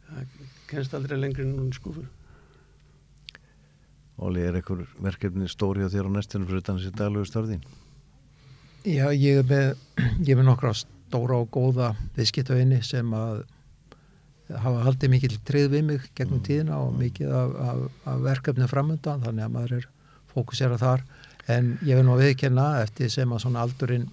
það 0.09 0.35
kennst 0.73 0.97
aldrei 0.99 1.21
lengri 1.21 1.47
en 1.47 1.55
núna 1.55 1.77
skúfur. 1.79 2.09
Óli, 4.23 4.43
er 4.43 4.59
einhver 4.59 4.83
verkefni 5.03 5.49
stóri 5.51 5.87
á 5.87 5.91
þér 5.91 6.11
á 6.11 6.15
næstunum 6.19 6.51
fyrir 6.51 6.65
utan 6.65 6.83
þessi 6.83 6.95
daglegu 6.99 7.31
störðin? 7.31 7.63
Já, 8.83 9.07
ég 9.15 9.41
er 9.41 9.47
með, 9.47 9.71
ég 10.27 10.35
er 10.35 10.43
með 10.43 10.49
nokkra 10.51 10.75
stóra 10.77 11.39
og 11.39 11.51
góða 11.55 11.93
viðskiptavinni 12.19 12.83
sem 12.87 13.15
að 13.15 13.45
hafa 14.63 14.87
haldið 14.87 15.13
mikið 15.17 15.37
trið 15.49 15.69
við 15.73 15.85
mig 15.89 16.09
gegnum 16.19 16.43
tíðina 16.45 16.79
og 16.83 16.95
mikið 16.99 17.35
af, 17.37 17.55
af, 17.69 17.83
af 18.13 18.25
verkefni 18.27 18.69
framöndan 18.71 19.23
þannig 19.25 19.47
að 19.47 19.55
maður 19.57 19.77
er 19.79 19.87
fókusera 20.33 20.79
þar 20.81 21.05
en 21.53 21.73
ég 21.87 21.99
vil 21.99 22.07
nú 22.07 22.17
viðkenna 22.21 22.67
eftir 22.83 23.11
sem 23.13 23.33
að 23.35 23.43
svona 23.45 23.65
aldurinn 23.67 24.07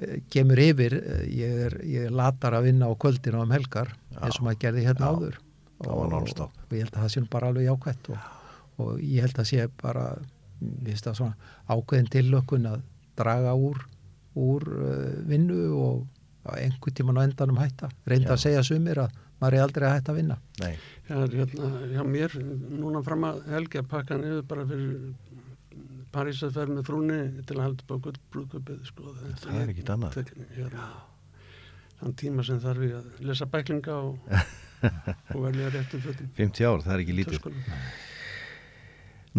eh, 0.00 0.20
kemur 0.32 0.60
yfir, 0.62 0.98
eh, 0.98 1.24
ég 1.38 1.64
er, 1.68 1.78
ég 1.86 2.08
er 2.08 2.16
latar 2.18 2.56
að 2.58 2.68
vinna 2.70 2.90
á 2.90 2.92
kvöldinu 2.94 3.42
um 3.44 3.54
helgar 3.54 3.94
eins 4.18 4.38
og 4.38 4.46
maður 4.48 4.62
gerði 4.66 4.86
hérna 4.88 5.08
Já. 5.08 5.16
áður 5.16 5.40
var 5.82 6.12
non-stop. 6.12 6.54
og 6.68 6.76
ég 6.76 6.84
held 6.84 6.94
að 6.96 7.02
það 7.02 7.12
sé 7.14 7.24
bara 7.30 7.50
alveg 7.50 7.68
jákvætt 7.68 8.10
og, 8.12 8.30
og 8.78 9.02
ég 9.02 9.26
held 9.26 9.42
að 9.42 9.50
sé 9.50 9.68
bara 9.82 10.06
veist 10.86 11.08
að 11.10 11.18
svona 11.18 11.52
ákveðin 11.66 12.10
tillökun 12.12 12.68
að 12.70 12.84
draga 13.18 13.54
úr 13.58 13.80
úr 14.38 14.64
uh, 14.64 15.16
vinnu 15.28 15.64
og 15.76 16.04
á 16.48 16.58
einhvern 16.58 16.96
tíman 16.96 17.20
á 17.20 17.26
endanum 17.26 17.60
hætta 17.60 17.90
reynda 18.08 18.32
Já. 18.32 18.36
að 18.36 18.44
segja 18.46 18.62
sumir 18.66 19.02
að 19.02 19.18
maður 19.42 19.58
er 19.58 19.64
aldrei 19.66 19.86
að 19.88 19.94
hætta 19.98 20.12
að 20.14 20.18
vinna 20.22 20.36
Nei, 20.62 20.72
Já, 21.08 21.16
hérna, 21.34 21.70
hjá 21.92 22.02
mér, 22.08 22.34
núna 22.78 23.02
fram 23.04 23.24
að 23.28 23.40
helgi 23.52 23.80
að 23.82 23.88
pakka 23.90 24.16
niður 24.22 24.44
bara 24.48 24.64
fyrir 24.70 25.14
París 26.12 26.42
að 26.46 26.52
ferð 26.58 26.74
með 26.76 26.84
frúni 26.88 27.18
til 27.48 27.56
að 27.56 27.62
halda 27.66 27.84
upp 27.86 27.92
á 27.92 27.96
gullbrúðköpið, 28.06 28.80
sko. 28.90 29.12
Þetta 29.16 29.46
Það 29.48 29.60
er 29.62 29.70
ekkit 29.72 29.90
annað. 29.94 30.16
tek- 30.18 30.32
Hérna, 30.58 30.88
þann 32.02 32.16
tíma 32.20 32.44
sem 32.44 32.58
þarf 32.60 32.82
ég 32.84 32.96
að 32.98 33.22
lesa 33.30 33.46
bæklinga 33.48 33.94
og, 33.96 34.18
og 35.34 35.38
velja 35.46 35.70
réttum 35.72 36.02
fötum. 36.04 36.28
50 36.36 36.68
ár, 36.68 36.82
það 36.84 36.94
er 36.98 37.04
ekki 37.06 37.16
lítið. 37.16 37.48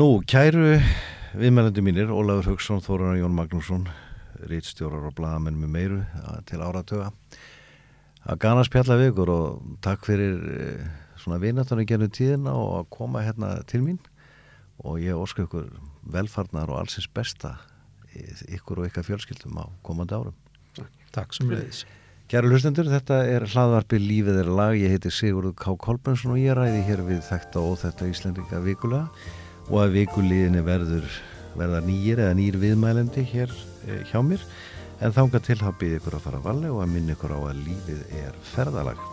Nú, 0.01 0.07
kæru 0.25 0.65
viðmælandi 1.37 1.83
mínir, 1.85 2.09
Ólafur 2.13 2.49
Haugsson, 2.53 2.81
Þórunar 2.81 3.19
Jón 3.21 3.35
Magnússon, 3.37 3.85
rítstjórar 4.49 5.05
og 5.09 5.13
blaðamenn 5.17 5.59
með 5.61 5.71
meiru 5.77 5.99
að- 6.25 6.41
til 6.49 6.61
áratöga. 6.65 7.11
Að 8.23 8.39
gana 8.39 8.63
spjalla 8.63 8.99
við 8.99 9.11
ykkur 9.11 9.31
og 9.33 9.63
takk 9.83 10.05
fyrir 10.07 10.37
eh, 10.53 10.85
svona 11.19 11.41
vinnatunni 11.43 11.87
genið 11.87 12.13
tíðina 12.19 12.53
og 12.55 12.77
að 12.77 12.91
koma 12.95 13.23
hérna 13.25 13.55
til 13.67 13.83
mín. 13.83 13.99
Og 14.83 15.01
ég 15.03 15.17
óska 15.17 15.45
ykkur 15.45 15.67
velfarnar 16.13 16.71
og 16.71 16.79
allsins 16.81 17.09
besta 17.11 17.57
ykkur 18.53 18.83
og 18.83 18.87
ykkar 18.89 19.05
fjölskyldum 19.07 19.59
á 19.59 19.65
komandi 19.85 20.15
árum. 20.15 20.39
Takk 21.13 21.35
sem 21.35 21.49
leiðis 21.51 21.83
Kæru 22.31 22.49
hlustendur, 22.49 22.87
þetta 22.89 23.19
er 23.29 23.43
hlaðvarpi 23.45 23.99
Lífið 23.99 24.39
er 24.41 24.47
lag, 24.57 24.73
ég 24.79 24.93
heiti 24.95 25.11
Sigurður 25.13 25.53
K. 25.59 25.73
Kolbensson 25.77 26.31
og 26.33 26.39
ég 26.41 26.55
ræði 26.57 26.79
hér 26.87 27.03
við 27.05 27.19
þekta 27.27 27.59
og 27.61 27.75
óþekta 27.75 28.07
Íslendinga 28.09 28.61
vikulega. 28.63 29.27
Og 29.67 29.81
að 29.83 29.97
vikulíðinni 29.99 30.63
verður 30.65 31.05
verða 31.59 31.83
nýjir 31.85 32.23
eða 32.23 32.37
nýjir 32.39 32.57
viðmælendi 32.63 33.25
hér 33.29 33.53
eh, 33.85 34.01
hjá 34.09 34.23
mér 34.25 34.41
en 35.03 35.11
þanga 35.11 35.41
til 35.43 35.57
að 35.59 35.79
býða 35.81 35.99
ykkur 35.99 36.15
að 36.17 36.23
fara 36.27 36.39
að 36.39 36.47
valli 36.47 36.71
og 36.71 36.79
að 36.83 36.93
minna 36.93 37.17
ykkur 37.17 37.35
á 37.35 37.39
að 37.41 37.59
lífið 37.65 38.05
er 38.23 38.39
ferðalag. 38.53 39.03